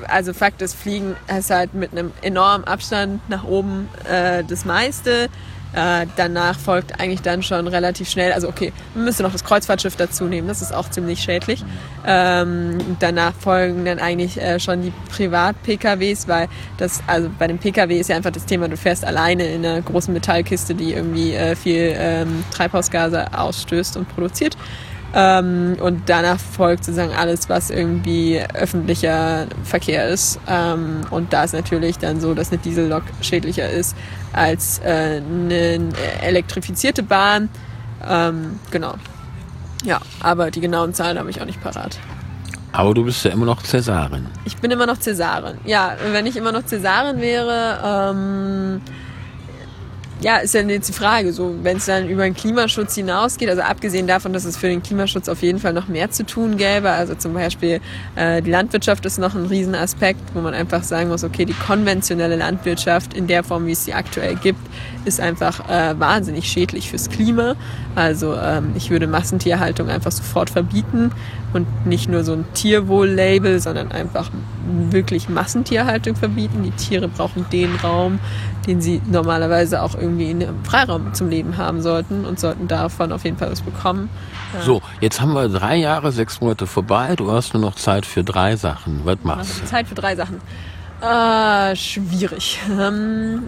Also 0.09 0.33
Fakt 0.33 0.63
ist, 0.63 0.75
Fliegen 0.75 1.17
ist 1.37 1.51
halt 1.51 1.75
mit 1.75 1.93
einem 1.93 2.13
enormen 2.23 2.65
Abstand 2.65 3.29
nach 3.29 3.45
oben 3.45 3.89
äh, 4.11 4.43
das 4.43 4.65
meiste. 4.65 5.29
Äh, 5.75 6.07
danach 6.17 6.59
folgt 6.59 6.99
eigentlich 6.99 7.21
dann 7.21 7.43
schon 7.43 7.67
relativ 7.69 8.09
schnell, 8.09 8.33
also 8.33 8.49
okay, 8.49 8.73
man 8.95 9.05
müsste 9.05 9.23
noch 9.23 9.33
das 9.33 9.45
Kreuzfahrtschiff 9.45 9.97
dazu 9.97 10.25
nehmen, 10.25 10.49
das 10.49 10.63
ist 10.63 10.75
auch 10.75 10.89
ziemlich 10.89 11.21
schädlich. 11.21 11.63
Ähm, 12.07 12.79
danach 13.01 13.35
folgen 13.35 13.85
dann 13.85 13.99
eigentlich 13.99 14.41
äh, 14.41 14.59
schon 14.61 14.81
die 14.81 14.93
Privat-PKWs, 15.15 16.27
weil 16.27 16.49
das, 16.79 17.03
also 17.07 17.29
bei 17.39 17.47
dem 17.47 17.59
PKW 17.59 17.99
ist 17.99 18.09
ja 18.09 18.17
einfach 18.17 18.33
das 18.33 18.47
Thema, 18.47 18.69
du 18.69 18.79
fährst 18.79 19.05
alleine 19.05 19.45
in 19.47 19.65
einer 19.65 19.83
großen 19.83 20.13
Metallkiste, 20.15 20.75
die 20.75 20.95
irgendwie 20.95 21.35
äh, 21.35 21.55
viel 21.55 21.95
ähm, 21.97 22.45
Treibhausgase 22.51 23.39
ausstößt 23.39 23.99
und 23.99 24.09
produziert. 24.09 24.57
Ähm, 25.15 25.77
und 25.81 26.03
danach 26.07 26.39
folgt 26.39 26.85
sozusagen 26.85 27.13
alles, 27.13 27.49
was 27.49 27.71
irgendwie 27.71 28.41
öffentlicher 28.55 29.47
Verkehr 29.65 30.09
ist. 30.09 30.39
Ähm, 30.47 31.01
und 31.11 31.33
da 31.33 31.45
ist 31.45 31.55
natürlich 31.55 31.99
dann 31.99 32.21
so, 32.21 32.35
dass 32.35 32.53
eine 32.53 32.59
Diesellok 32.59 33.05
schädlicher 33.23 33.71
ist 33.71 33.97
als 34.33 34.81
äh, 34.81 35.21
eine 35.21 35.93
elektrifizierte 36.23 37.03
Bahn. 37.03 37.49
Ähm, 38.07 38.59
genau. 38.71 38.95
Ja, 39.85 40.01
aber 40.21 40.51
die 40.51 40.61
genauen 40.61 40.95
Zahlen 40.95 41.19
habe 41.19 41.31
ich 41.31 41.41
auch 41.41 41.47
nicht 41.47 41.63
parat. 41.63 41.99
Aber 42.73 42.95
du 42.95 43.05
bist 43.05 43.25
ja 43.25 43.31
immer 43.31 43.47
noch 43.47 43.63
Cäsarin. 43.63 44.27
Ich 44.45 44.57
bin 44.59 44.71
immer 44.71 44.87
noch 44.87 44.99
Cäsarin. 44.99 45.57
Ja, 45.65 45.97
wenn 46.13 46.27
ich 46.27 46.37
immer 46.37 46.53
noch 46.53 46.65
Cäsarin 46.65 47.21
wäre, 47.21 48.13
ähm, 48.13 48.81
ja, 50.21 50.39
ist 50.39 50.55
ja 50.55 50.63
jetzt 50.63 50.89
die 50.89 50.93
Frage, 50.93 51.33
so 51.33 51.55
wenn 51.63 51.77
es 51.77 51.87
dann 51.87 52.09
über 52.09 52.25
den 52.25 52.35
Klimaschutz 52.35 52.95
hinausgeht, 52.95 53.49
also 53.49 53.63
abgesehen 53.63 54.07
davon, 54.07 54.33
dass 54.33 54.45
es 54.45 54.57
für 54.57 54.69
den 54.69 54.83
Klimaschutz 54.83 55.29
auf 55.29 55.43
jeden 55.43 55.61
Fall 55.61 55.73
noch 55.73 55.89
mehr 55.89 56.11
zu 56.11 56.27
tun 56.27 56.57
gäbe, 56.57 56.91
also 56.91 57.15
zum 57.15 57.35
Beispiel 57.35 57.81
äh, 58.17 58.43
die 58.43 58.51
Landwirtschaft 58.51 59.07
ist 59.07 59.19
noch 59.19 59.35
ein 59.35 59.47
Riesenaspekt, 59.47 60.21
wo 60.35 60.41
man 60.41 60.55
einfach 60.55 60.83
sagen 60.83 61.09
muss, 61.09 61.23
okay, 61.23 61.45
die 61.45 61.55
konventionelle 61.55 62.37
Landwirtschaft 62.37 63.15
in 63.15 63.27
der 63.27 63.45
Form, 63.45 63.67
wie 63.67 63.73
es 63.73 63.85
sie 63.85 63.95
aktuell 63.95 64.35
gibt, 64.37 64.61
ist 65.09 65.21
einfach 65.21 65.69
äh, 65.69 65.99
wahnsinnig 65.99 66.49
schädlich 66.49 66.91
fürs 66.91 67.09
Klima. 67.09 67.57
Also 67.95 68.35
ähm, 68.37 68.73
ich 68.77 68.91
würde 68.91 69.07
Massentierhaltung 69.07 69.89
einfach 69.89 70.13
sofort 70.13 70.51
verbieten 70.51 71.11
und 71.53 71.87
nicht 71.87 72.09
nur 72.09 72.25
so 72.25 72.35
ein 72.35 72.45
Tierwohl-Label, 72.55 73.59
sondern 73.59 73.91
einfach 73.91 74.31
wirklich 74.91 75.29
Massentierhaltung 75.29 76.15
verbieten. 76.15 76.63
Die 76.63 76.71
Tiere 76.73 77.09
brauchen 77.09 77.47
den 77.51 77.75
Raum, 77.77 78.21
den 78.67 78.81
sie 78.81 79.01
normalerweise 79.11 79.83
auch 79.83 79.95
irgendwie 79.95 80.31
in 80.31 80.43
einem 80.43 80.65
Freiraum 80.65 81.15
zum 81.15 81.29
Leben 81.31 81.57
haben 81.57 81.81
sollten 81.81 82.25
und 82.25 82.39
sollten 82.39 82.69
davon 82.69 83.11
auf 83.13 83.25
jeden 83.25 83.39
Fall 83.39 83.51
was 83.51 83.63
bekommen. 83.63 84.11
Ja. 84.55 84.63
So, 84.63 84.83
jetzt 85.01 85.21
haben 85.21 85.33
wir 85.33 85.49
drei 85.49 85.77
Jahre, 85.77 86.13
sechs 86.13 86.41
Monate 86.41 86.67
vorbei. 86.67 87.15
Du 87.17 87.33
hast 87.33 87.55
nur 87.55 87.63
noch 87.63 87.75
Zeit 87.75 88.07
für 88.07 88.23
drei 88.23 88.57
Sachen. 88.57 89.01
Was 89.05 89.19
machst 89.23 89.63
du? 89.63 89.67
Zeit 89.67 89.89
für 89.89 89.95
drei 89.95 90.15
Sachen. 90.15 90.41
Äh, 91.01 91.77
schwierig. 91.77 92.59
Ähm, 92.79 93.45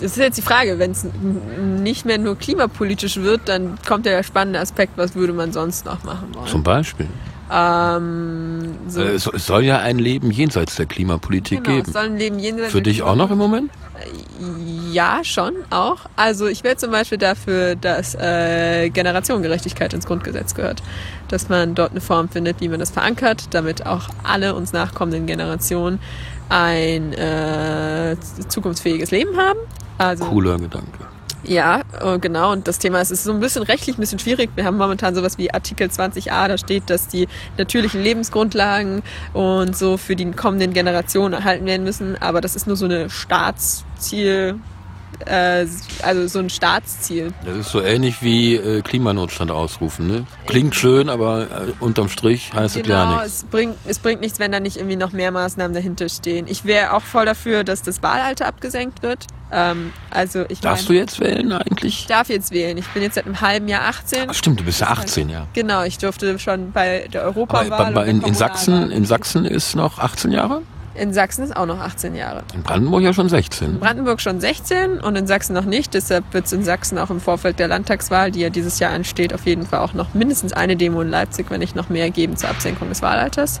das 0.00 0.12
ist 0.12 0.16
jetzt 0.16 0.38
die 0.38 0.42
Frage, 0.42 0.78
wenn 0.78 0.92
es 0.92 1.06
nicht 1.82 2.04
mehr 2.04 2.18
nur 2.18 2.36
klimapolitisch 2.36 3.16
wird, 3.18 3.48
dann 3.48 3.78
kommt 3.86 4.06
ja 4.06 4.12
der 4.12 4.22
spannende 4.22 4.60
Aspekt, 4.60 4.92
was 4.96 5.14
würde 5.14 5.32
man 5.32 5.52
sonst 5.52 5.84
noch 5.84 6.04
machen 6.04 6.34
wollen? 6.34 6.46
Zum 6.46 6.62
Beispiel. 6.62 7.06
Ähm, 7.52 8.76
so. 8.86 9.00
äh, 9.00 9.14
es 9.14 9.24
soll 9.24 9.64
ja 9.64 9.80
ein 9.80 9.98
Leben 9.98 10.30
jenseits 10.30 10.76
der 10.76 10.86
Klimapolitik 10.86 11.64
genau, 11.64 11.76
geben. 11.76 11.88
Es 11.88 11.92
soll 11.92 12.04
ein 12.04 12.16
Leben 12.16 12.38
jenseits 12.38 12.70
Für 12.70 12.82
dich 12.82 13.02
auch 13.02 13.16
noch 13.16 13.30
im 13.30 13.38
Moment? 13.38 13.70
Äh, 13.98 14.92
ja, 14.92 15.20
schon 15.24 15.54
auch. 15.70 15.98
Also 16.14 16.46
ich 16.46 16.62
wäre 16.62 16.76
zum 16.76 16.92
Beispiel 16.92 17.18
dafür, 17.18 17.74
dass 17.74 18.14
äh, 18.14 18.88
Generationengerechtigkeit 18.90 19.92
ins 19.94 20.06
Grundgesetz 20.06 20.54
gehört. 20.54 20.82
Dass 21.28 21.48
man 21.48 21.74
dort 21.74 21.90
eine 21.90 22.00
Form 22.00 22.28
findet, 22.28 22.60
wie 22.60 22.68
man 22.68 22.78
das 22.78 22.90
verankert, 22.90 23.48
damit 23.50 23.84
auch 23.84 24.08
alle 24.22 24.54
uns 24.54 24.72
nachkommenden 24.72 25.26
Generationen 25.26 25.98
ein 26.48 27.12
äh, 27.12 28.16
zukunftsfähiges 28.48 29.10
Leben 29.10 29.36
haben. 29.36 29.58
Also, 30.00 30.24
Cooler 30.24 30.56
Gedanke. 30.56 30.98
Ja, 31.44 31.82
äh, 32.00 32.18
genau. 32.18 32.52
Und 32.52 32.66
das 32.66 32.78
Thema 32.78 33.02
ist, 33.02 33.10
es 33.10 33.18
ist 33.18 33.24
so 33.24 33.32
ein 33.32 33.40
bisschen 33.40 33.62
rechtlich 33.62 33.98
ein 33.98 34.00
bisschen 34.00 34.18
schwierig. 34.18 34.48
Wir 34.54 34.64
haben 34.64 34.78
momentan 34.78 35.14
sowas 35.14 35.36
wie 35.36 35.52
Artikel 35.52 35.88
20a, 35.88 36.48
da 36.48 36.56
steht, 36.56 36.88
dass 36.88 37.06
die 37.06 37.28
natürlichen 37.58 38.02
Lebensgrundlagen 38.02 39.02
und 39.34 39.76
so 39.76 39.98
für 39.98 40.16
die 40.16 40.30
kommenden 40.30 40.72
Generationen 40.72 41.34
erhalten 41.34 41.66
werden 41.66 41.84
müssen. 41.84 42.16
Aber 42.20 42.40
das 42.40 42.56
ist 42.56 42.66
nur 42.66 42.76
so 42.76 42.86
eine 42.86 43.10
Staatsziel, 43.10 44.58
äh, 45.26 45.66
also 46.02 46.26
so 46.26 46.38
ein 46.38 46.50
Staatsziel. 46.50 47.32
Das 47.44 47.56
ist 47.56 47.70
so 47.70 47.80
ähnlich 47.80 48.22
wie 48.22 48.56
äh, 48.56 48.82
Klimanotstand 48.82 49.50
ausrufen. 49.50 50.06
Ne? 50.06 50.26
Klingt 50.46 50.74
schön, 50.74 51.08
aber 51.08 51.42
äh, 51.42 51.46
unterm 51.80 52.08
Strich 52.08 52.52
heißt 52.52 52.76
genau, 52.76 52.84
es 52.84 52.88
ja 52.88 53.10
nichts. 53.10 53.26
Es 53.26 53.44
bringt, 53.44 53.76
es 53.86 53.98
bringt 53.98 54.20
nichts, 54.20 54.38
wenn 54.38 54.52
da 54.52 54.60
nicht 54.60 54.76
irgendwie 54.76 54.96
noch 54.96 55.12
mehr 55.12 55.30
Maßnahmen 55.30 55.74
dahinter 55.74 56.08
stehen. 56.08 56.46
Ich 56.48 56.64
wäre 56.64 56.92
auch 56.92 57.02
voll 57.02 57.26
dafür, 57.26 57.64
dass 57.64 57.82
das 57.82 58.02
Wahlalter 58.02 58.46
abgesenkt 58.46 59.02
wird. 59.02 59.26
Ähm, 59.52 59.92
also 60.10 60.44
ich 60.48 60.60
Darfst 60.60 60.88
mein, 60.88 60.96
du 60.96 61.00
jetzt 61.00 61.20
wählen 61.20 61.52
eigentlich? 61.52 62.00
Ich 62.00 62.06
darf 62.06 62.28
jetzt 62.28 62.52
wählen. 62.52 62.78
Ich 62.78 62.86
bin 62.88 63.02
jetzt 63.02 63.14
seit 63.14 63.26
einem 63.26 63.40
halben 63.40 63.68
Jahr 63.68 63.82
18. 63.82 64.30
Ach, 64.30 64.34
stimmt, 64.34 64.60
du 64.60 64.64
bist 64.64 64.80
ja 64.80 64.88
18, 64.88 65.28
ja. 65.28 65.46
Genau, 65.54 65.82
ich 65.82 65.98
durfte 65.98 66.38
schon 66.38 66.72
bei 66.72 67.08
der 67.12 67.22
Europawahl. 67.24 67.72
Aber 67.72 67.90
bei, 67.92 68.06
in, 68.06 68.22
in, 68.22 68.34
Sachsen, 68.34 68.90
in 68.90 69.04
Sachsen 69.04 69.44
ist 69.44 69.74
noch 69.74 69.98
18 69.98 70.32
Jahre? 70.32 70.62
In 70.94 71.12
Sachsen 71.12 71.44
ist 71.44 71.56
auch 71.56 71.66
noch 71.66 71.78
18 71.78 72.16
Jahre. 72.16 72.42
In 72.52 72.62
Brandenburg 72.62 73.02
ja 73.02 73.12
schon 73.12 73.28
16. 73.28 73.74
In 73.74 73.80
Brandenburg 73.80 74.20
schon 74.20 74.40
16 74.40 75.00
und 75.00 75.16
in 75.16 75.26
Sachsen 75.26 75.54
noch 75.54 75.64
nicht. 75.64 75.94
Deshalb 75.94 76.24
wird 76.32 76.46
es 76.46 76.52
in 76.52 76.64
Sachsen 76.64 76.98
auch 76.98 77.10
im 77.10 77.20
Vorfeld 77.20 77.58
der 77.60 77.68
Landtagswahl, 77.68 78.32
die 78.32 78.40
ja 78.40 78.50
dieses 78.50 78.80
Jahr 78.80 78.92
ansteht, 78.92 79.32
auf 79.32 79.46
jeden 79.46 79.66
Fall 79.66 79.80
auch 79.80 79.94
noch 79.94 80.14
mindestens 80.14 80.52
eine 80.52 80.76
Demo 80.76 81.00
in 81.00 81.10
Leipzig, 81.10 81.46
wenn 81.50 81.60
nicht 81.60 81.76
noch 81.76 81.90
mehr 81.90 82.10
geben 82.10 82.36
zur 82.36 82.50
Absenkung 82.50 82.88
des 82.88 83.02
Wahlalters. 83.02 83.60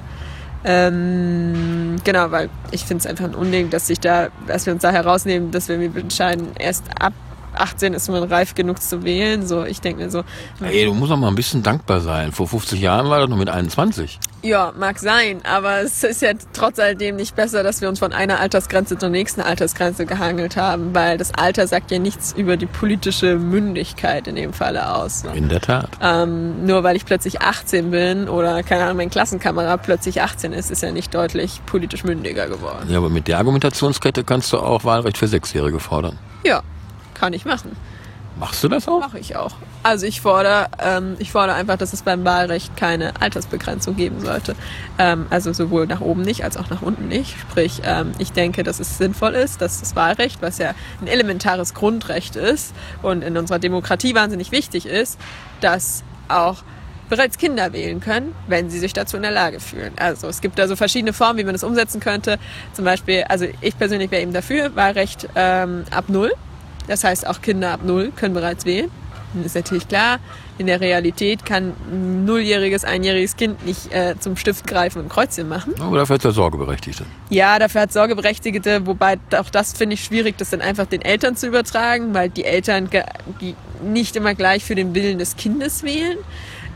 Ähm, 0.64 1.96
genau, 2.04 2.30
weil 2.32 2.50
ich 2.70 2.84
finde 2.84 3.00
es 3.00 3.06
einfach 3.06 3.24
ein 3.24 3.34
Unding, 3.34 3.70
dass 3.70 3.86
sich 3.86 4.00
da, 4.00 4.28
dass 4.46 4.66
wir 4.66 4.72
uns 4.72 4.82
da 4.82 4.90
herausnehmen, 4.90 5.52
dass 5.52 5.68
wir 5.68 5.80
entscheiden, 5.96 6.48
erst 6.58 6.84
ab 7.00 7.12
18 7.60 7.94
ist 7.94 8.08
man 8.08 8.22
reif 8.24 8.54
genug 8.54 8.82
zu 8.82 9.04
wählen. 9.04 9.46
So, 9.46 9.64
ich 9.64 9.80
denke 9.80 10.02
mir 10.02 10.10
so. 10.10 10.24
Ey, 10.60 10.84
du 10.84 10.94
musst 10.94 11.12
auch 11.12 11.16
mal 11.16 11.28
ein 11.28 11.34
bisschen 11.34 11.62
dankbar 11.62 12.00
sein. 12.00 12.32
Vor 12.32 12.48
50 12.48 12.80
Jahren 12.80 13.08
war 13.10 13.20
das 13.20 13.28
noch 13.28 13.36
mit 13.36 13.48
21. 13.48 14.18
Ja, 14.42 14.72
mag 14.78 14.98
sein, 14.98 15.40
aber 15.44 15.80
es 15.82 16.02
ist 16.02 16.22
ja 16.22 16.30
trotz 16.54 16.78
alledem 16.78 17.16
nicht 17.16 17.36
besser, 17.36 17.62
dass 17.62 17.82
wir 17.82 17.90
uns 17.90 17.98
von 17.98 18.14
einer 18.14 18.40
Altersgrenze 18.40 18.96
zur 18.96 19.10
nächsten 19.10 19.42
Altersgrenze 19.42 20.06
gehangelt 20.06 20.56
haben, 20.56 20.94
weil 20.94 21.18
das 21.18 21.34
Alter 21.34 21.66
sagt 21.66 21.90
ja 21.90 21.98
nichts 21.98 22.32
über 22.32 22.56
die 22.56 22.64
politische 22.64 23.36
Mündigkeit 23.36 24.26
in 24.26 24.36
dem 24.36 24.54
Falle 24.54 24.94
aus. 24.94 25.24
Ne? 25.24 25.32
In 25.34 25.50
der 25.50 25.60
Tat. 25.60 25.90
Ähm, 26.00 26.64
nur 26.64 26.82
weil 26.84 26.96
ich 26.96 27.04
plötzlich 27.04 27.42
18 27.42 27.90
bin 27.90 28.28
oder 28.30 28.62
keine 28.62 28.84
Ahnung, 28.84 28.96
mein 28.96 29.10
Klassenkamerad 29.10 29.82
plötzlich 29.82 30.22
18 30.22 30.54
ist, 30.54 30.70
ist 30.70 30.82
er 30.82 30.92
nicht 30.92 31.14
deutlich 31.14 31.60
politisch 31.66 32.04
mündiger 32.04 32.48
geworden. 32.48 32.88
Ja, 32.88 32.96
aber 32.96 33.10
mit 33.10 33.28
der 33.28 33.36
Argumentationskette 33.36 34.24
kannst 34.24 34.54
du 34.54 34.58
auch 34.58 34.84
Wahlrecht 34.84 35.18
für 35.18 35.28
Sechsjährige 35.28 35.80
fordern. 35.80 36.18
Ja, 36.44 36.62
kann 37.20 37.34
ich 37.34 37.44
machen. 37.44 37.76
Machst 38.38 38.64
du 38.64 38.68
das 38.68 38.88
auch? 38.88 39.00
Mache 39.00 39.18
ich 39.18 39.36
auch. 39.36 39.52
Also 39.82 40.06
ich 40.06 40.22
fordere, 40.22 40.68
ähm, 40.78 41.16
ich 41.18 41.30
fordere 41.30 41.56
einfach, 41.56 41.76
dass 41.76 41.92
es 41.92 42.00
beim 42.02 42.24
Wahlrecht 42.24 42.74
keine 42.74 43.20
Altersbegrenzung 43.20 43.96
geben 43.96 44.20
sollte. 44.20 44.56
Ähm, 44.98 45.26
also 45.28 45.52
sowohl 45.52 45.86
nach 45.86 46.00
oben 46.00 46.22
nicht 46.22 46.42
als 46.42 46.56
auch 46.56 46.70
nach 46.70 46.80
unten 46.80 47.08
nicht. 47.08 47.38
Sprich, 47.38 47.82
ähm, 47.84 48.12
ich 48.18 48.32
denke, 48.32 48.62
dass 48.62 48.80
es 48.80 48.96
sinnvoll 48.96 49.34
ist, 49.34 49.60
dass 49.60 49.80
das 49.80 49.94
Wahlrecht, 49.94 50.40
was 50.40 50.56
ja 50.56 50.72
ein 51.02 51.06
elementares 51.06 51.74
Grundrecht 51.74 52.36
ist 52.36 52.74
und 53.02 53.22
in 53.22 53.36
unserer 53.36 53.58
Demokratie 53.58 54.14
wahnsinnig 54.14 54.52
wichtig 54.52 54.86
ist, 54.86 55.18
dass 55.60 56.02
auch 56.28 56.62
bereits 57.10 57.36
Kinder 57.36 57.74
wählen 57.74 58.00
können, 58.00 58.34
wenn 58.46 58.70
sie 58.70 58.78
sich 58.78 58.94
dazu 58.94 59.16
in 59.18 59.22
der 59.22 59.32
Lage 59.32 59.60
fühlen. 59.60 59.92
Also 59.98 60.28
es 60.28 60.40
gibt 60.40 60.58
da 60.58 60.66
so 60.66 60.76
verschiedene 60.76 61.12
Formen, 61.12 61.38
wie 61.38 61.44
man 61.44 61.52
das 61.52 61.64
umsetzen 61.64 62.00
könnte. 62.00 62.38
Zum 62.72 62.86
Beispiel, 62.86 63.24
also 63.28 63.46
ich 63.60 63.76
persönlich 63.76 64.10
wäre 64.10 64.22
eben 64.22 64.32
dafür, 64.32 64.74
Wahlrecht 64.76 65.28
ähm, 65.34 65.84
ab 65.90 66.04
null. 66.08 66.32
Das 66.90 67.04
heißt, 67.04 67.24
auch 67.24 67.40
Kinder 67.40 67.70
ab 67.70 67.82
null 67.84 68.10
können 68.16 68.34
bereits 68.34 68.64
wählen. 68.64 68.90
Das 69.32 69.46
ist 69.46 69.54
natürlich 69.54 69.86
klar, 69.86 70.18
in 70.58 70.66
der 70.66 70.80
Realität 70.80 71.46
kann 71.46 71.72
ein 71.88 72.24
nulljähriges, 72.24 72.84
einjähriges 72.84 73.36
Kind 73.36 73.64
nicht 73.64 73.94
äh, 73.94 74.16
zum 74.18 74.36
Stift 74.36 74.66
greifen 74.66 75.02
und 75.02 75.08
Kreuzchen 75.08 75.48
machen. 75.48 75.72
Aber 75.80 75.98
dafür 75.98 76.14
hat 76.14 76.24
es 76.24 76.34
Sorgeberechtigte. 76.34 77.04
Ja, 77.28 77.60
dafür 77.60 77.82
hat 77.82 77.92
Sorgeberechtigte, 77.92 78.88
wobei 78.88 79.18
auch 79.38 79.50
das 79.50 79.72
finde 79.74 79.94
ich 79.94 80.02
schwierig, 80.02 80.36
das 80.36 80.50
dann 80.50 80.62
einfach 80.62 80.86
den 80.86 81.00
Eltern 81.00 81.36
zu 81.36 81.46
übertragen, 81.46 82.12
weil 82.12 82.28
die 82.28 82.44
Eltern 82.44 82.90
nicht 83.84 84.16
immer 84.16 84.34
gleich 84.34 84.64
für 84.64 84.74
den 84.74 84.92
Willen 84.92 85.18
des 85.18 85.36
Kindes 85.36 85.84
wählen. 85.84 86.18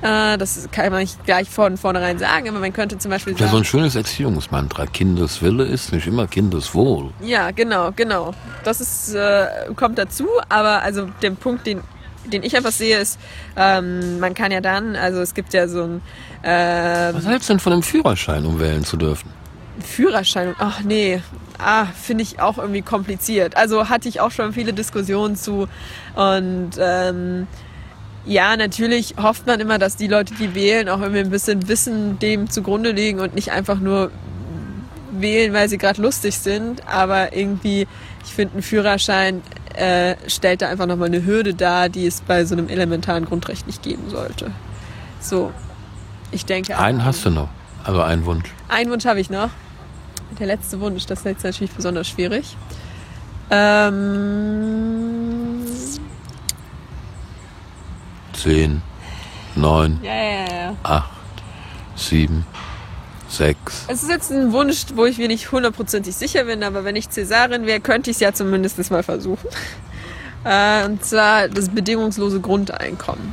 Äh, 0.05 0.37
das 0.37 0.69
kann 0.71 0.91
man 0.91 1.01
nicht 1.01 1.25
gleich 1.25 1.49
von 1.49 1.79
vornherein 1.79 2.19
sagen, 2.19 2.51
aber 2.51 2.59
man 2.59 2.75
könnte 2.75 2.99
zum 2.99 3.11
Beispiel 3.11 3.33
sagen. 3.33 3.47
Ja, 3.47 3.51
so 3.51 3.57
ein 3.57 3.65
schönes 3.65 3.97
Erziehungsmantra. 3.97 4.85
Kindeswille 4.85 5.65
ist 5.65 5.93
nicht 5.93 6.07
immer 6.07 6.27
Kindeswohl. 6.27 7.11
Ja, 7.23 7.51
genau, 7.53 7.91
genau. 7.97 8.35
Das 8.65 8.83
ist, 8.83 9.15
äh, 9.15 9.47
kommt 9.75 9.97
dazu, 9.97 10.29
aber 10.51 10.83
also 10.83 11.09
der 11.23 11.31
Punkt, 11.31 11.67
den 11.67 11.81
den 12.27 12.43
ich 12.43 12.57
einfach 12.57 12.73
sehe, 12.73 12.99
ist, 13.01 13.19
ähm, 13.55 14.19
man 14.19 14.33
kann 14.33 14.51
ja 14.51 14.63
dann, 14.63 14.97
also 14.97 15.21
es 15.21 15.35
gibt 15.35 15.53
ja 15.53 15.69
so 15.69 15.83
ein. 15.83 16.01
Äh, 16.43 17.13
Was 17.13 17.27
hältst 17.27 17.51
du 17.51 17.53
denn 17.53 17.61
von 17.61 17.75
einem 17.75 17.83
Führerschein, 17.83 18.47
um 18.47 18.59
wählen 18.59 18.83
zu 18.83 18.97
dürfen? 18.97 19.29
Führerschein, 19.81 20.55
ach 20.59 20.81
nee, 20.83 21.21
ah, 21.59 21.87
finde 21.87 22.23
ich 22.23 22.41
auch 22.41 22.57
irgendwie 22.57 22.81
kompliziert. 22.81 23.59
Also 23.59 23.91
hatte 23.91 24.09
ich 24.09 24.21
auch 24.21 24.31
schon 24.31 24.55
viele 24.55 24.73
Diskussionen 24.73 25.37
zu 25.37 25.69
und 26.15 26.71
ähm, 26.79 27.47
ja, 28.27 28.57
natürlich 28.57 29.15
hofft 29.21 29.47
man 29.47 29.61
immer, 29.61 29.79
dass 29.79 29.97
die 29.97 30.07
Leute, 30.07 30.35
die 30.35 30.55
wählen, 30.55 30.89
auch 30.89 31.01
irgendwie 31.01 31.21
ein 31.21 31.31
bisschen 31.31 31.69
Wissen 31.69 32.19
dem 32.19 32.49
zugrunde 32.49 32.93
legen 32.93 33.21
und 33.21 33.35
nicht 33.35 33.53
einfach 33.53 33.79
nur 33.79 34.11
wählen, 35.13 35.53
weil 35.53 35.69
sie 35.69 35.79
gerade 35.79 36.01
lustig 36.01 36.39
sind. 36.39 36.87
Aber 36.89 37.37
irgendwie, 37.37 37.87
ich 38.25 38.33
finde, 38.33 38.59
ein 38.59 38.63
Führerschein 38.63 39.43
äh, 39.75 40.17
stellt 40.27 40.63
da 40.63 40.69
einfach 40.69 40.87
nochmal 40.87 41.09
eine 41.09 41.25
Hürde 41.25 41.55
dar, 41.55 41.89
die 41.89 42.07
es 42.07 42.23
bei 42.23 42.45
so 42.45 42.55
einem 42.55 42.69
elementaren 42.69 43.25
Grundrecht 43.27 43.67
nicht 43.67 43.83
geben 43.83 44.09
sollte. 44.09 44.51
So, 45.21 45.53
ich 46.31 46.47
denke. 46.47 46.79
Einen 46.79 47.05
hast 47.05 47.25
du 47.27 47.31
noch, 47.31 47.49
also 47.85 48.01
einen 48.01 48.25
Wunsch. 48.25 48.49
Einen 48.69 48.91
Wunsch 48.91 49.05
habe 49.05 49.21
ich 49.21 49.31
noch. 49.31 49.51
Der 50.39 50.47
letzte 50.47 50.81
Wunsch, 50.81 51.07
das 51.07 51.21
ist 51.21 51.27
jetzt 51.27 51.45
natürlich 51.45 51.73
besonders 51.73 52.09
schwierig. 52.09 52.57
Ähm, 53.51 54.95
zehn, 58.35 58.83
neun, 59.57 60.01
Ja, 60.03 60.15
ja, 60.15 60.23
ja, 60.23 60.55
ja. 60.55 60.77
acht, 60.83 61.11
sieben, 61.97 62.45
sechs. 63.29 63.85
Es 63.89 64.03
ist 64.03 64.11
jetzt 64.11 64.31
ein 64.31 64.53
Wunsch, 64.53 64.87
wo 64.95 65.05
ich 65.07 65.19
mir 65.19 65.29
nicht 65.29 65.51
hundertprozentig 65.53 66.15
sicher 66.15 66.45
bin, 66.45 66.63
aber 66.63 66.85
wenn 66.85 66.97
ich 66.97 67.09
Cäsarin 67.11 67.67
wäre, 67.67 67.81
könnte 67.81 68.11
ich 68.11 68.17
es 68.17 68.21
ja 68.21 68.33
zumindest 68.33 68.91
mal 68.91 69.03
versuchen. 69.03 69.49
Äh, 70.47 70.85
und 70.85 71.03
zwar 71.03 71.49
das 71.49 71.71
bedingungslose 71.71 72.39
Grundeinkommen. 72.39 73.33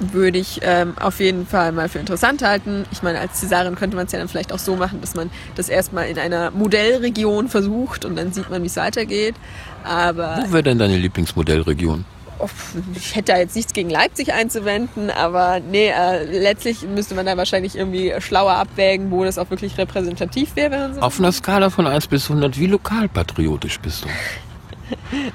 Würde 0.00 0.38
ich 0.40 0.58
ähm, 0.62 0.94
auf 0.98 1.20
jeden 1.20 1.46
Fall 1.46 1.70
mal 1.70 1.88
für 1.88 2.00
interessant 2.00 2.42
halten. 2.42 2.84
Ich 2.90 3.04
meine, 3.04 3.20
als 3.20 3.38
Cäsarin 3.38 3.76
könnte 3.76 3.96
man 3.96 4.06
es 4.06 4.12
ja 4.12 4.18
dann 4.18 4.26
vielleicht 4.26 4.52
auch 4.52 4.58
so 4.58 4.74
machen, 4.74 5.00
dass 5.00 5.14
man 5.14 5.30
das 5.54 5.68
erstmal 5.68 6.08
in 6.08 6.18
einer 6.18 6.50
Modellregion 6.50 7.48
versucht 7.48 8.04
und 8.04 8.16
dann 8.16 8.32
sieht 8.32 8.50
man, 8.50 8.60
wie 8.62 8.66
es 8.66 8.74
weitergeht. 8.74 9.36
Aber 9.84 10.42
Wo 10.48 10.52
wäre 10.52 10.64
denn 10.64 10.80
deine 10.80 10.96
Lieblingsmodellregion? 10.96 12.04
Oh, 12.38 12.48
ich 12.94 13.14
hätte 13.14 13.32
da 13.32 13.38
jetzt 13.38 13.56
nichts 13.56 13.72
gegen 13.72 13.88
Leipzig 13.88 14.32
einzuwenden, 14.32 15.10
aber 15.10 15.60
nee, 15.60 15.88
äh, 15.88 16.24
letztlich 16.24 16.82
müsste 16.82 17.14
man 17.14 17.24
da 17.26 17.36
wahrscheinlich 17.36 17.76
irgendwie 17.76 18.12
schlauer 18.18 18.52
abwägen, 18.52 19.10
wo 19.10 19.24
das 19.24 19.38
auch 19.38 19.48
wirklich 19.50 19.78
repräsentativ 19.78 20.54
wäre. 20.54 20.94
So 20.94 21.00
Auf 21.00 21.18
einer 21.18 21.32
Skala 21.32 21.70
von 21.70 21.86
1 21.86 22.08
bis 22.08 22.28
100, 22.28 22.58
wie 22.58 22.66
lokalpatriotisch 22.66 23.80
bist 23.80 24.04
du? 24.04 24.08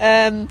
ähm, 0.00 0.48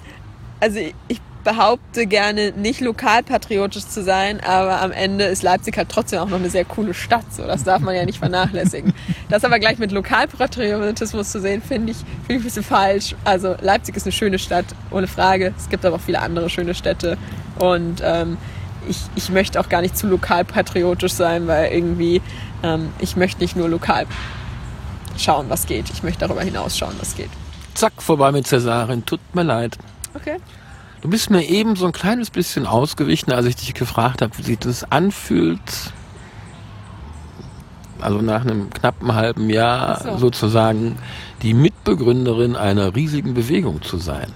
also 0.59 0.79
ich 1.07 1.21
behaupte 1.47 2.07
gerne 2.07 2.51
nicht 2.57 2.81
lokalpatriotisch 2.81 3.87
zu 3.87 4.03
sein, 4.03 4.41
aber 4.41 4.81
am 4.81 4.91
Ende 4.91 5.23
ist 5.23 5.43
Leipzig 5.43 5.77
halt 5.77 5.87
trotzdem 5.87 6.19
auch 6.19 6.27
noch 6.27 6.39
eine 6.39 6.49
sehr 6.49 6.65
coole 6.65 6.93
Stadt. 6.93 7.23
So, 7.31 7.47
das 7.47 7.63
darf 7.63 7.79
man 7.79 7.95
ja 7.95 8.03
nicht 8.03 8.19
vernachlässigen. 8.19 8.93
Das 9.29 9.43
aber 9.43 9.59
gleich 9.59 9.77
mit 9.77 9.91
Lokalpatriotismus 9.91 11.31
zu 11.31 11.41
sehen, 11.41 11.61
finde 11.61 11.91
ich, 11.91 11.97
finde 11.97 12.33
ich 12.33 12.39
ein 12.39 12.43
bisschen 12.43 12.63
falsch. 12.63 13.15
Also 13.25 13.55
Leipzig 13.61 13.95
ist 13.95 14.05
eine 14.05 14.11
schöne 14.11 14.39
Stadt, 14.39 14.65
ohne 14.89 15.07
Frage. 15.07 15.53
Es 15.57 15.69
gibt 15.69 15.85
aber 15.85 15.97
auch 15.97 16.01
viele 16.01 16.21
andere 16.21 16.49
schöne 16.49 16.73
Städte 16.75 17.17
und 17.59 18.01
ähm, 18.03 18.37
ich, 18.89 18.97
ich 19.15 19.29
möchte 19.29 19.59
auch 19.59 19.69
gar 19.69 19.81
nicht 19.81 19.97
zu 19.97 20.07
lokalpatriotisch 20.07 21.13
sein, 21.13 21.47
weil 21.47 21.71
irgendwie 21.71 22.21
ähm, 22.63 22.89
ich 22.99 23.15
möchte 23.15 23.41
nicht 23.41 23.55
nur 23.55 23.69
lokal 23.69 24.05
schauen, 25.17 25.45
was 25.49 25.65
geht. 25.65 25.89
Ich 25.91 26.03
möchte 26.03 26.21
darüber 26.25 26.41
hinaus 26.41 26.77
schauen, 26.77 26.95
was 26.99 27.15
geht. 27.15 27.29
Zack, 27.73 27.93
vorbei 28.01 28.31
mit 28.31 28.47
Cäsarin. 28.47 29.05
Tut 29.05 29.19
mir 29.33 29.43
leid. 29.43 29.77
Okay. 30.13 30.37
Du 31.07 31.11
bist 31.11 31.29
mir 31.29 31.45
eben 31.45 31.77
so 31.77 31.85
ein 31.85 31.93
kleines 31.93 32.29
bisschen 32.29 32.67
ausgewichen, 32.67 33.31
als 33.31 33.45
ich 33.45 33.55
dich 33.55 33.73
gefragt 33.73 34.21
habe, 34.21 34.37
wie 34.37 34.41
sich 34.41 34.59
das 34.59 34.91
anfühlt. 34.91 35.61
Also 38.01 38.17
nach 38.21 38.41
einem 38.41 38.69
knappen 38.71 39.15
halben 39.15 39.49
Jahr 39.49 40.01
so. 40.03 40.17
sozusagen 40.17 40.97
die 41.43 41.53
Mitbegründerin 41.53 42.57
einer 42.57 42.93
riesigen 42.93 43.35
Bewegung 43.35 43.81
zu 43.83 43.95
sein. 43.95 44.33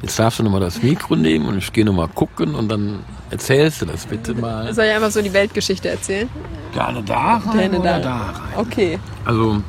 Jetzt 0.00 0.18
darfst 0.18 0.38
du 0.38 0.44
nochmal 0.44 0.62
das 0.62 0.82
Mikro 0.82 1.14
nehmen 1.14 1.44
und 1.44 1.58
ich 1.58 1.74
gehe 1.74 1.84
nochmal 1.84 2.08
gucken 2.08 2.54
und 2.54 2.70
dann 2.70 3.00
erzählst 3.28 3.82
du 3.82 3.84
das 3.84 4.06
bitte 4.06 4.32
mal. 4.32 4.72
Soll 4.72 4.86
ich 4.86 4.94
einfach 4.94 5.10
so 5.10 5.20
die 5.20 5.34
Weltgeschichte 5.34 5.90
erzählen? 5.90 6.30
Gerne 6.72 7.02
da 7.02 7.36
rein 7.36 7.70
Gerne 7.70 7.80
da. 7.80 7.98
da 7.98 8.16
rein? 8.16 8.32
Okay. 8.56 8.98
Also 9.26 9.62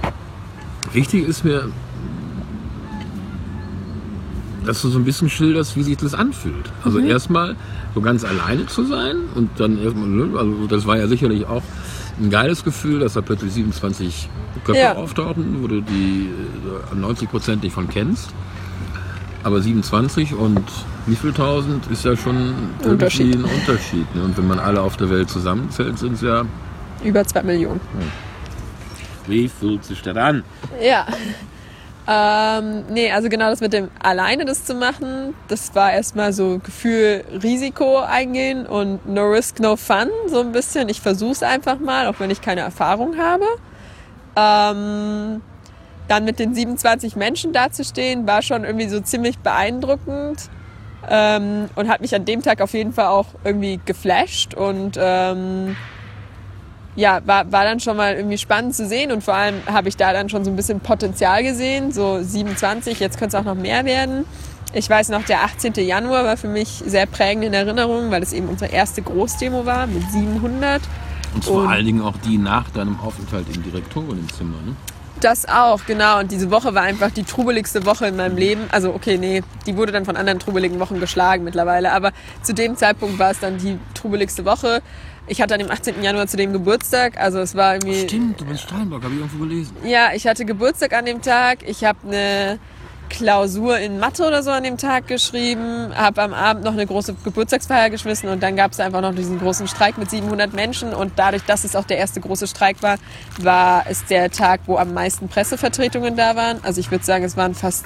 wichtig 0.93 1.27
ist 1.27 1.43
mir, 1.43 1.69
dass 4.65 4.81
du 4.81 4.89
so 4.89 4.99
ein 4.99 5.05
bisschen 5.05 5.29
schilderst, 5.29 5.75
wie 5.75 5.83
sich 5.83 5.97
das 5.97 6.13
anfühlt. 6.13 6.69
Also 6.83 6.99
erstmal 6.99 7.55
so 7.95 8.01
ganz 8.01 8.23
alleine 8.23 8.65
zu 8.67 8.83
sein 8.83 9.15
und 9.35 9.49
dann 9.59 9.81
erstmal, 9.81 10.07
ne, 10.07 10.37
also 10.37 10.67
das 10.67 10.85
war 10.85 10.97
ja 10.97 11.07
sicherlich 11.07 11.45
auch 11.45 11.63
ein 12.19 12.29
geiles 12.29 12.63
Gefühl, 12.63 12.99
dass 12.99 13.13
da 13.13 13.21
plötzlich 13.21 13.53
27 13.53 14.29
Köpfe 14.65 14.81
Ja. 14.81 14.95
auftauchen, 14.95 15.61
wo 15.61 15.67
du 15.67 15.81
die 15.81 16.29
äh, 16.91 16.95
90 16.95 17.29
Prozent 17.29 17.63
nicht 17.63 17.73
von 17.73 17.87
kennst. 17.87 18.29
Aber 19.43 19.61
27 19.61 20.33
und 20.33 20.61
wie 21.07 21.15
viel 21.15 21.31
tausend 21.31 21.87
ist 21.89 22.03
ja 22.03 22.17
schon 22.17 22.53
Unterschied. 22.83 23.35
ein 23.35 23.45
Unterschied. 23.45 24.13
Ne? 24.13 24.23
Und 24.23 24.37
wenn 24.37 24.47
man 24.47 24.59
alle 24.59 24.81
auf 24.81 24.97
der 24.97 25.09
Welt 25.09 25.29
zusammenzählt, 25.29 25.97
sind 25.97 26.13
es 26.15 26.21
ja, 26.21 26.43
Über 27.05 27.23
zwei 27.25 27.43
Millionen. 27.43 27.79
wie 29.27 29.47
fühlt 29.47 29.85
sich 29.85 30.01
das 30.01 30.17
an? 30.17 30.43
Ja. 30.83 31.05
Ähm, 32.11 32.85
nee, 32.89 33.11
also 33.11 33.29
genau 33.29 33.51
das 33.51 33.61
mit 33.61 33.71
dem 33.71 33.91
alleine 34.01 34.43
das 34.43 34.65
zu 34.65 34.73
machen, 34.73 35.35
das 35.47 35.75
war 35.75 35.93
erstmal 35.93 36.33
so 36.33 36.57
Gefühl 36.57 37.23
Risiko 37.43 37.99
eingehen 37.99 38.65
und 38.65 39.07
no 39.07 39.27
risk, 39.29 39.59
no 39.59 39.75
fun, 39.75 40.09
so 40.25 40.39
ein 40.39 40.51
bisschen. 40.51 40.89
Ich 40.89 41.01
versuch's 41.01 41.43
einfach 41.43 41.77
mal, 41.79 42.07
auch 42.07 42.19
wenn 42.19 42.31
ich 42.31 42.41
keine 42.41 42.61
Erfahrung 42.61 43.17
habe. 43.19 43.45
Ähm, 44.35 45.43
dann 46.07 46.25
mit 46.25 46.39
den 46.39 46.55
27 46.55 47.15
Menschen 47.15 47.53
dazustehen, 47.53 48.25
war 48.25 48.41
schon 48.41 48.63
irgendwie 48.63 48.89
so 48.89 48.99
ziemlich 49.01 49.37
beeindruckend 49.37 50.49
ähm, 51.07 51.69
und 51.75 51.89
hat 51.89 52.01
mich 52.01 52.15
an 52.15 52.25
dem 52.25 52.41
Tag 52.41 52.61
auf 52.61 52.73
jeden 52.73 52.91
Fall 52.91 53.07
auch 53.07 53.27
irgendwie 53.43 53.79
geflasht 53.85 54.55
und 54.55 54.97
ähm, 54.99 55.75
ja, 56.99 57.21
war, 57.25 57.51
war 57.51 57.63
dann 57.63 57.79
schon 57.79 57.95
mal 57.97 58.15
irgendwie 58.15 58.37
spannend 58.37 58.75
zu 58.75 58.85
sehen 58.87 59.11
und 59.11 59.23
vor 59.23 59.33
allem 59.33 59.55
habe 59.65 59.87
ich 59.89 59.95
da 59.97 60.11
dann 60.13 60.29
schon 60.29 60.43
so 60.43 60.51
ein 60.51 60.55
bisschen 60.55 60.79
Potenzial 60.81 61.43
gesehen, 61.43 61.91
so 61.91 62.19
27, 62.21 62.99
jetzt 62.99 63.17
könnte 63.17 63.37
es 63.37 63.41
auch 63.41 63.45
noch 63.45 63.55
mehr 63.59 63.85
werden. 63.85 64.25
Ich 64.73 64.87
weiß 64.89 65.09
noch, 65.09 65.23
der 65.23 65.43
18. 65.43 65.73
Januar 65.75 66.25
war 66.25 66.37
für 66.37 66.47
mich 66.49 66.83
sehr 66.85 67.05
prägend 67.07 67.45
in 67.45 67.53
Erinnerung, 67.53 68.11
weil 68.11 68.21
es 68.21 68.33
eben 68.33 68.47
unsere 68.49 68.71
erste 68.71 69.01
Großdemo 69.01 69.65
war 69.65 69.87
mit 69.87 70.03
700. 70.11 70.81
Und 71.33 71.45
vor 71.45 71.61
Und- 71.63 71.69
allen 71.69 71.85
Dingen 71.85 72.01
auch 72.01 72.17
die 72.25 72.37
nach 72.37 72.69
deinem 72.69 72.99
Aufenthalt 72.99 73.45
im 73.55 73.63
Direktorenzimmer. 73.63 74.57
Ne? 74.65 74.75
Das 75.21 75.47
auch, 75.49 75.81
genau. 75.85 76.19
Und 76.19 76.31
diese 76.31 76.49
Woche 76.51 76.73
war 76.75 76.83
einfach 76.83 77.11
die 77.11 77.23
trubeligste 77.23 77.85
Woche 77.85 78.07
in 78.07 78.15
meinem 78.15 78.37
Leben. 78.37 78.61
Also, 78.71 78.93
okay, 78.93 79.17
nee, 79.17 79.43
die 79.65 79.75
wurde 79.75 79.91
dann 79.91 80.05
von 80.05 80.15
anderen 80.15 80.39
trubeligen 80.39 80.79
Wochen 80.79 80.99
geschlagen 80.99 81.43
mittlerweile. 81.43 81.91
Aber 81.91 82.11
zu 82.41 82.53
dem 82.53 82.77
Zeitpunkt 82.77 83.19
war 83.19 83.31
es 83.31 83.39
dann 83.39 83.57
die 83.57 83.77
trubeligste 83.95 84.45
Woche. 84.45 84.81
Ich 85.29 85.41
hatte 85.41 85.53
an 85.53 85.59
dem 85.59 85.71
18. 85.71 86.01
Januar 86.01 86.27
zu 86.27 86.37
dem 86.37 86.51
Geburtstag. 86.51 87.17
Also, 87.17 87.39
es 87.39 87.55
war 87.55 87.75
irgendwie. 87.75 88.01
Stimmt, 88.01 88.41
du 88.41 88.45
bist 88.45 88.63
Steinbock, 88.63 89.03
habe 89.03 89.13
ich 89.13 89.19
irgendwo 89.19 89.45
gelesen. 89.45 89.75
Ja, 89.85 90.09
ich 90.13 90.27
hatte 90.27 90.43
Geburtstag 90.43 90.93
an 90.93 91.05
dem 91.05 91.21
Tag. 91.21 91.59
Ich 91.67 91.83
habe 91.83 91.99
eine 92.05 92.59
Klausur 93.09 93.77
in 93.79 93.99
Mathe 93.99 94.25
oder 94.25 94.43
so 94.43 94.51
an 94.51 94.63
dem 94.63 94.77
Tag 94.77 95.07
geschrieben, 95.07 95.91
habe 95.95 96.21
am 96.21 96.33
Abend 96.33 96.63
noch 96.63 96.73
eine 96.73 96.85
große 96.85 97.15
Geburtstagsfeier 97.23 97.89
geschmissen 97.89 98.29
und 98.29 98.41
dann 98.41 98.55
gab 98.55 98.71
es 98.71 98.79
einfach 98.79 99.01
noch 99.01 99.13
diesen 99.13 99.39
großen 99.39 99.67
Streik 99.67 99.97
mit 99.97 100.09
700 100.09 100.53
Menschen 100.53 100.93
und 100.93 101.13
dadurch, 101.15 101.43
dass 101.43 101.63
es 101.63 101.75
auch 101.75 101.85
der 101.85 101.97
erste 101.97 102.21
große 102.21 102.47
Streik 102.47 102.81
war, 102.81 102.97
war 103.39 103.85
es 103.89 104.05
der 104.05 104.29
Tag, 104.29 104.61
wo 104.67 104.77
am 104.77 104.93
meisten 104.93 105.27
Pressevertretungen 105.27 106.15
da 106.15 106.35
waren. 106.35 106.59
Also 106.63 106.79
ich 106.79 106.91
würde 106.91 107.03
sagen, 107.03 107.23
es 107.23 107.35
waren 107.35 107.55
fast 107.55 107.85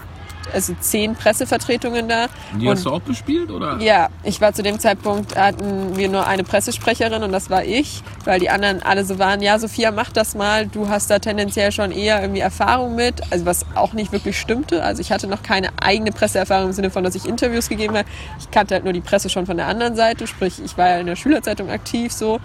also 0.53 0.73
zehn 0.79 1.15
Pressevertretungen 1.15 2.07
da. 2.07 2.25
Und 2.51 2.59
die 2.59 2.69
hast 2.69 2.85
du 2.85 2.91
auch 2.91 3.01
bespielt, 3.01 3.51
oder? 3.51 3.77
Ja, 3.79 4.09
ich 4.23 4.41
war 4.41 4.53
zu 4.53 4.63
dem 4.63 4.79
Zeitpunkt, 4.79 5.37
hatten 5.37 5.95
wir 5.95 6.09
nur 6.09 6.27
eine 6.27 6.43
Pressesprecherin 6.43 7.23
und 7.23 7.31
das 7.31 7.49
war 7.49 7.63
ich, 7.63 8.03
weil 8.25 8.39
die 8.39 8.49
anderen 8.49 8.83
alle 8.83 9.05
so 9.05 9.19
waren, 9.19 9.41
ja, 9.41 9.59
Sophia, 9.59 9.91
mach 9.91 10.11
das 10.11 10.35
mal, 10.35 10.67
du 10.67 10.89
hast 10.89 11.09
da 11.09 11.19
tendenziell 11.19 11.71
schon 11.71 11.91
eher 11.91 12.21
irgendwie 12.21 12.41
Erfahrung 12.41 12.95
mit, 12.95 13.21
also 13.31 13.45
was 13.45 13.65
auch 13.75 13.93
nicht 13.93 14.11
wirklich 14.11 14.39
stimmte. 14.39 14.83
Also 14.83 15.01
ich 15.01 15.11
hatte 15.11 15.27
noch 15.27 15.43
keine 15.43 15.69
eigene 15.81 16.11
Presseerfahrung 16.11 16.67
im 16.67 16.73
Sinne 16.73 16.89
von, 16.89 17.03
dass 17.03 17.15
ich 17.15 17.25
Interviews 17.25 17.69
gegeben 17.69 17.97
habe. 17.97 18.07
Ich 18.39 18.51
kannte 18.51 18.75
halt 18.75 18.83
nur 18.83 18.93
die 18.93 19.01
Presse 19.01 19.29
schon 19.29 19.45
von 19.45 19.57
der 19.57 19.67
anderen 19.67 19.95
Seite, 19.95 20.27
sprich, 20.27 20.61
ich 20.63 20.77
war 20.77 20.89
ja 20.89 20.97
in 20.97 21.07
der 21.07 21.15
Schülerzeitung 21.15 21.69
aktiv 21.69 22.11
so. 22.11 22.39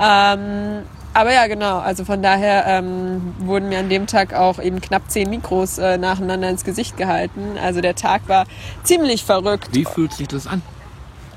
Ähm, 0.00 0.82
aber 1.14 1.32
ja, 1.32 1.46
genau. 1.46 1.78
Also 1.78 2.04
von 2.04 2.22
daher 2.22 2.66
ähm, 2.66 3.34
wurden 3.38 3.68
mir 3.68 3.78
an 3.78 3.88
dem 3.88 4.06
Tag 4.06 4.34
auch 4.34 4.58
eben 4.60 4.80
knapp 4.80 5.10
zehn 5.10 5.30
Mikros 5.30 5.78
äh, 5.78 5.98
nacheinander 5.98 6.48
ins 6.48 6.64
Gesicht 6.64 6.96
gehalten. 6.96 7.56
Also 7.62 7.80
der 7.80 7.94
Tag 7.94 8.28
war 8.28 8.46
ziemlich 8.84 9.24
verrückt. 9.24 9.68
Wie 9.72 9.84
fühlt 9.84 10.12
sich 10.12 10.28
das 10.28 10.46
an? 10.46 10.62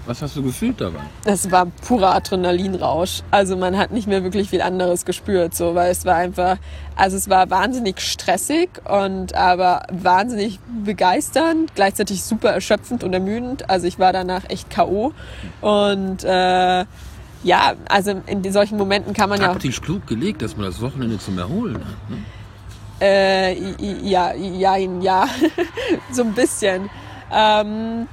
Was 0.06 0.22
hast 0.24 0.36
du 0.36 0.42
gefühlt 0.42 0.82
dabei? 0.82 1.00
Es 1.26 1.52
war 1.52 1.68
purer 1.68 2.16
Adrenalinrausch. 2.16 3.22
Also 3.30 3.56
man 3.56 3.78
hat 3.78 3.92
nicht 3.92 4.08
mehr 4.08 4.24
wirklich 4.24 4.50
viel 4.50 4.62
anderes 4.62 5.06
gespürt, 5.06 5.54
so, 5.54 5.76
weil 5.76 5.92
es 5.92 6.06
war 6.06 6.16
einfach, 6.16 6.58
also 6.96 7.18
es 7.18 7.30
war 7.30 7.50
wahnsinnig 7.52 8.02
stressig 8.02 8.70
und 8.86 9.36
aber 9.36 9.84
wahnsinnig 9.92 10.60
begeisternd, 10.84 11.76
gleichzeitig 11.76 12.24
super 12.24 12.50
erschöpfend 12.50 13.04
und 13.04 13.14
ermüdend. 13.14 13.70
Also 13.70 13.86
ich 13.86 14.00
war 14.00 14.12
danach 14.12 14.50
echt 14.50 14.72
K.O. 14.72 15.14
Und 15.62 16.24
äh, 16.24 16.86
ja, 17.44 17.74
also 17.90 18.22
in 18.26 18.52
solchen 18.52 18.78
Momenten 18.78 19.14
kann 19.14 19.30
man 19.30 19.40
ja 19.40 19.50
auch 19.50 19.54
Taktisch 19.54 19.82
klug 19.82 20.06
gelegt, 20.08 20.42
dass 20.42 20.56
man 20.56 20.66
das 20.66 20.82
Wochenende 20.82 21.18
zum 21.18 21.38
Erholen 21.38 21.76
hat. 21.76 22.10
Ne? 22.10 22.18
Äh, 23.02 23.54
ja, 24.08 24.34
ja, 24.34 24.76
ja, 24.78 25.28
so 26.12 26.22
ein 26.22 26.34
bisschen. 26.34 26.90
Ähm, 27.34 28.08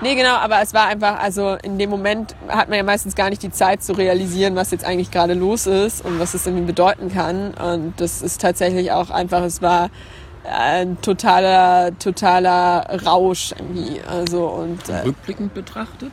nee, 0.00 0.16
genau, 0.16 0.34
aber 0.34 0.60
es 0.62 0.74
war 0.74 0.88
einfach, 0.88 1.20
also 1.20 1.56
in 1.62 1.78
dem 1.78 1.90
Moment 1.90 2.34
hat 2.48 2.68
man 2.68 2.78
ja 2.78 2.82
meistens 2.82 3.14
gar 3.14 3.30
nicht 3.30 3.42
die 3.42 3.52
Zeit 3.52 3.84
zu 3.84 3.92
realisieren, 3.92 4.56
was 4.56 4.72
jetzt 4.72 4.84
eigentlich 4.84 5.12
gerade 5.12 5.34
los 5.34 5.66
ist 5.66 6.04
und 6.04 6.18
was 6.18 6.34
es 6.34 6.44
irgendwie 6.46 6.66
bedeuten 6.66 7.12
kann. 7.12 7.54
Und 7.54 8.00
das 8.00 8.20
ist 8.20 8.40
tatsächlich 8.40 8.90
auch 8.90 9.10
einfach, 9.10 9.42
es 9.42 9.62
war 9.62 9.90
ein 10.44 11.00
totaler, 11.02 11.96
totaler 11.98 13.04
Rausch 13.06 13.52
irgendwie. 13.56 14.00
Also 14.00 14.46
und 14.48 14.88
äh, 14.88 15.02
Rückblickend 15.02 15.54
betrachtet? 15.54 16.12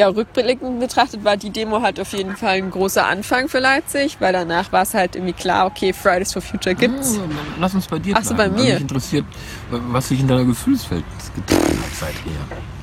Ja, 0.00 0.08
rückblickend 0.08 0.80
betrachtet 0.80 1.24
war 1.24 1.36
die 1.36 1.50
Demo 1.50 1.82
halt 1.82 2.00
auf 2.00 2.14
jeden 2.14 2.34
Fall 2.34 2.56
ein 2.56 2.70
großer 2.70 3.06
Anfang 3.06 3.48
für 3.48 3.58
Leipzig, 3.58 4.16
weil 4.18 4.32
danach 4.32 4.72
war 4.72 4.82
es 4.82 4.94
halt 4.94 5.14
irgendwie 5.14 5.34
klar, 5.34 5.66
okay, 5.66 5.92
Fridays 5.92 6.32
for 6.32 6.40
Future 6.40 6.74
gibt's. 6.74 7.18
Ah, 7.18 7.28
Lass 7.60 7.74
uns 7.74 7.86
bei 7.86 7.98
dir 7.98 8.14
Ach 8.16 8.24
so, 8.24 8.34
bleiben, 8.34 8.54
bei 8.56 8.62
mir. 8.62 8.72
Mich 8.74 8.80
interessiert, 8.80 9.26
was 9.70 10.08
sich 10.08 10.20
in 10.20 10.28
deiner 10.28 10.46
Gefühlswelt 10.46 11.04
getan 11.34 11.58
hat 11.58 11.94
seither. 12.00 12.79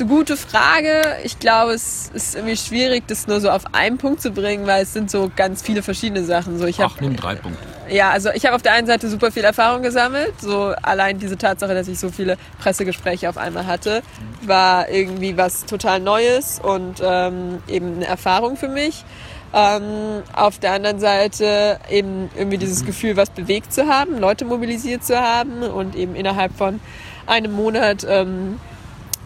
Ist 0.00 0.06
eine 0.06 0.16
gute 0.16 0.36
Frage. 0.36 1.02
Ich 1.24 1.38
glaube, 1.38 1.72
es 1.72 2.10
ist 2.14 2.34
irgendwie 2.34 2.56
schwierig, 2.56 3.04
das 3.06 3.26
nur 3.26 3.40
so 3.40 3.50
auf 3.50 3.74
einen 3.74 3.98
Punkt 3.98 4.22
zu 4.22 4.30
bringen, 4.30 4.66
weil 4.66 4.82
es 4.82 4.92
sind 4.94 5.10
so 5.10 5.30
ganz 5.34 5.60
viele 5.60 5.82
verschiedene 5.82 6.24
Sachen. 6.24 6.58
So, 6.58 6.64
ich 6.66 6.80
Ach, 6.80 7.00
nimm 7.00 7.16
drei 7.16 7.34
Punkte. 7.34 7.62
Ja, 7.90 8.10
also 8.10 8.30
ich 8.32 8.46
habe 8.46 8.56
auf 8.56 8.62
der 8.62 8.72
einen 8.72 8.86
Seite 8.86 9.10
super 9.10 9.30
viel 9.30 9.44
Erfahrung 9.44 9.82
gesammelt. 9.82 10.40
So 10.40 10.72
allein 10.82 11.18
diese 11.18 11.36
Tatsache, 11.36 11.74
dass 11.74 11.86
ich 11.88 11.98
so 11.98 12.08
viele 12.08 12.38
Pressegespräche 12.60 13.28
auf 13.28 13.36
einmal 13.36 13.66
hatte, 13.66 14.02
war 14.42 14.88
irgendwie 14.88 15.36
was 15.36 15.66
total 15.66 16.00
Neues 16.00 16.60
und 16.62 17.02
ähm, 17.02 17.58
eben 17.68 17.96
eine 17.96 18.06
Erfahrung 18.06 18.56
für 18.56 18.68
mich. 18.68 19.04
Ähm, 19.52 20.22
auf 20.32 20.60
der 20.60 20.72
anderen 20.72 21.00
Seite 21.00 21.78
eben 21.90 22.30
irgendwie 22.36 22.56
dieses 22.56 22.86
Gefühl, 22.86 23.16
was 23.16 23.30
bewegt 23.30 23.72
zu 23.72 23.88
haben, 23.88 24.18
Leute 24.18 24.44
mobilisiert 24.44 25.04
zu 25.04 25.20
haben 25.20 25.62
und 25.62 25.96
eben 25.96 26.14
innerhalb 26.14 26.56
von 26.56 26.80
einem 27.26 27.52
Monat 27.52 28.06
ähm, 28.08 28.60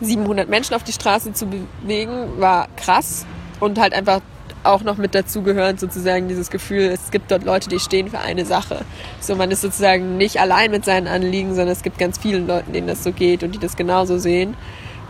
700 0.01 0.49
Menschen 0.49 0.75
auf 0.75 0.85
die 0.85 0.93
Straße 0.93 1.33
zu 1.33 1.47
bewegen, 1.47 2.41
war 2.41 2.69
krass 2.77 3.27
und 3.61 3.79
halt 3.79 3.95
einfach 3.95 4.21
auch 4.65 4.83
noch 4.83 4.97
mit 4.97 5.15
dazugehörend 5.15 5.79
sozusagen 5.79 6.27
dieses 6.29 6.51
Gefühl, 6.51 6.85
es 6.85 7.11
gibt 7.11 7.31
dort 7.31 7.45
Leute, 7.45 7.69
die 7.69 7.79
stehen 7.79 8.09
für 8.09 8.19
eine 8.19 8.47
Sache. 8.47 8.81
So, 9.21 9.37
man 9.37 9.51
ist 9.51 9.61
sozusagen 9.61 10.17
nicht 10.17 10.41
allein 10.41 10.71
mit 10.71 10.85
seinen 10.85 11.07
Anliegen, 11.07 11.51
sondern 11.51 11.69
es 11.73 11.83
gibt 11.83 11.99
ganz 11.99 12.19
vielen 12.19 12.47
Leuten, 12.47 12.73
denen 12.73 12.87
das 12.87 13.05
so 13.05 13.13
geht 13.13 13.43
und 13.43 13.53
die 13.55 13.59
das 13.59 13.77
genauso 13.77 14.19
sehen. 14.19 14.57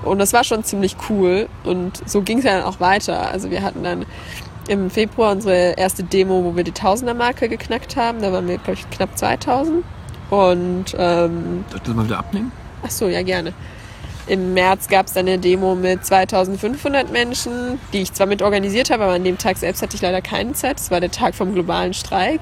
Und 0.02 0.18
das 0.18 0.32
war 0.32 0.44
schon 0.44 0.64
ziemlich 0.64 0.96
cool 1.08 1.48
und 1.62 2.02
so 2.08 2.22
ging 2.22 2.38
es 2.38 2.44
ja 2.44 2.58
dann 2.58 2.64
auch 2.64 2.80
weiter. 2.80 3.30
Also 3.30 3.50
wir 3.50 3.62
hatten 3.62 3.84
dann 3.84 4.04
im 4.68 4.90
Februar 4.90 5.32
unsere 5.32 5.74
erste 5.76 6.02
Demo, 6.02 6.44
wo 6.44 6.56
wir 6.56 6.64
die 6.64 6.72
Tausender-Marke 6.72 7.48
geknackt 7.48 7.96
haben. 7.96 8.20
Da 8.22 8.32
waren 8.32 8.48
wir, 8.48 8.58
glaube 8.58 8.74
ich, 8.74 8.90
knapp 8.90 9.16
2000. 9.16 9.84
Und 10.30 10.96
ähm, 10.98 11.64
Soll 11.68 11.76
ich 11.76 11.82
das 11.82 11.94
mal 11.94 12.04
wieder 12.04 12.18
abnehmen? 12.18 12.50
ach 12.82 12.90
so, 12.90 13.08
ja 13.08 13.22
gerne. 13.22 13.52
Im 14.26 14.54
März 14.54 14.88
gab 14.88 15.06
es 15.06 15.12
dann 15.12 15.28
eine 15.28 15.38
Demo 15.38 15.74
mit 15.74 16.04
2500 16.04 17.12
Menschen, 17.12 17.78
die 17.92 18.02
ich 18.02 18.12
zwar 18.12 18.26
mit 18.26 18.40
organisiert 18.40 18.90
habe, 18.90 19.04
aber 19.04 19.12
an 19.12 19.24
dem 19.24 19.36
Tag 19.36 19.58
selbst 19.58 19.82
hatte 19.82 19.96
ich 19.96 20.02
leider 20.02 20.22
keine 20.22 20.52
Zeit. 20.54 20.78
Das 20.78 20.90
war 20.90 21.00
der 21.00 21.10
Tag 21.10 21.34
vom 21.34 21.52
globalen 21.52 21.92
Streik. 21.92 22.40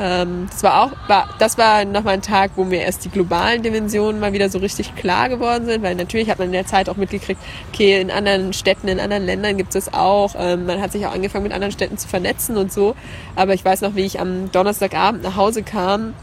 Ähm, 0.00 0.48
das 0.50 0.62
war 0.62 0.82
auch, 0.82 0.92
das 1.38 1.58
war 1.58 1.84
nochmal 1.84 2.14
ein 2.14 2.22
Tag, 2.22 2.52
wo 2.56 2.64
mir 2.64 2.80
erst 2.80 3.04
die 3.04 3.10
globalen 3.10 3.62
Dimensionen 3.62 4.18
mal 4.18 4.32
wieder 4.32 4.48
so 4.48 4.58
richtig 4.58 4.96
klar 4.96 5.28
geworden 5.28 5.66
sind, 5.66 5.82
weil 5.82 5.94
natürlich 5.94 6.30
hat 6.30 6.38
man 6.38 6.48
in 6.48 6.52
der 6.52 6.66
Zeit 6.66 6.88
auch 6.88 6.96
mitgekriegt, 6.96 7.40
okay, 7.72 8.00
in 8.00 8.10
anderen 8.10 8.52
Städten, 8.52 8.88
in 8.88 8.98
anderen 8.98 9.24
Ländern 9.24 9.56
gibt 9.56 9.74
es 9.74 9.92
auch. 9.92 10.34
Ähm, 10.38 10.66
man 10.66 10.80
hat 10.80 10.92
sich 10.92 11.06
auch 11.06 11.12
angefangen, 11.12 11.44
mit 11.44 11.52
anderen 11.52 11.72
Städten 11.72 11.98
zu 11.98 12.08
vernetzen 12.08 12.56
und 12.56 12.72
so. 12.72 12.96
Aber 13.36 13.52
ich 13.52 13.64
weiß 13.64 13.82
noch, 13.82 13.94
wie 13.94 14.04
ich 14.04 14.18
am 14.18 14.50
Donnerstagabend 14.50 15.22
nach 15.22 15.36
Hause 15.36 15.62
kam 15.62 16.14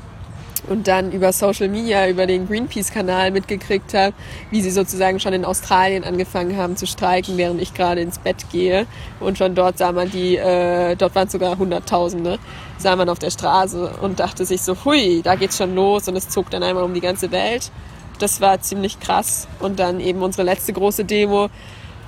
und 0.67 0.87
dann 0.87 1.11
über 1.11 1.31
Social 1.31 1.69
Media, 1.69 2.07
über 2.07 2.25
den 2.25 2.47
Greenpeace-Kanal 2.47 3.31
mitgekriegt 3.31 3.93
habe, 3.93 4.13
wie 4.51 4.61
sie 4.61 4.71
sozusagen 4.71 5.19
schon 5.19 5.33
in 5.33 5.45
Australien 5.45 6.03
angefangen 6.03 6.57
haben 6.57 6.75
zu 6.75 6.85
streiken, 6.85 7.37
während 7.37 7.61
ich 7.61 7.73
gerade 7.73 8.01
ins 8.01 8.19
Bett 8.19 8.45
gehe. 8.51 8.85
Und 9.19 9.37
schon 9.37 9.55
dort 9.55 9.77
sah 9.77 9.91
man 9.91 10.09
die, 10.11 10.35
äh, 10.37 10.95
dort 10.95 11.15
waren 11.15 11.27
es 11.27 11.31
sogar 11.33 11.57
Hunderttausende, 11.57 12.37
sah 12.77 12.95
man 12.95 13.09
auf 13.09 13.19
der 13.19 13.31
Straße 13.31 13.91
und 14.01 14.19
dachte 14.19 14.45
sich 14.45 14.61
so, 14.61 14.75
hui, 14.85 15.21
da 15.23 15.35
geht's 15.35 15.57
schon 15.57 15.73
los 15.75 16.07
und 16.07 16.15
es 16.15 16.29
zog 16.29 16.49
dann 16.49 16.63
einmal 16.63 16.83
um 16.83 16.93
die 16.93 17.01
ganze 17.01 17.31
Welt. 17.31 17.71
Das 18.19 18.41
war 18.41 18.59
ziemlich 18.61 18.99
krass. 18.99 19.47
Und 19.59 19.79
dann 19.79 19.99
eben 19.99 20.21
unsere 20.21 20.43
letzte 20.43 20.73
große 20.73 21.05
Demo, 21.05 21.49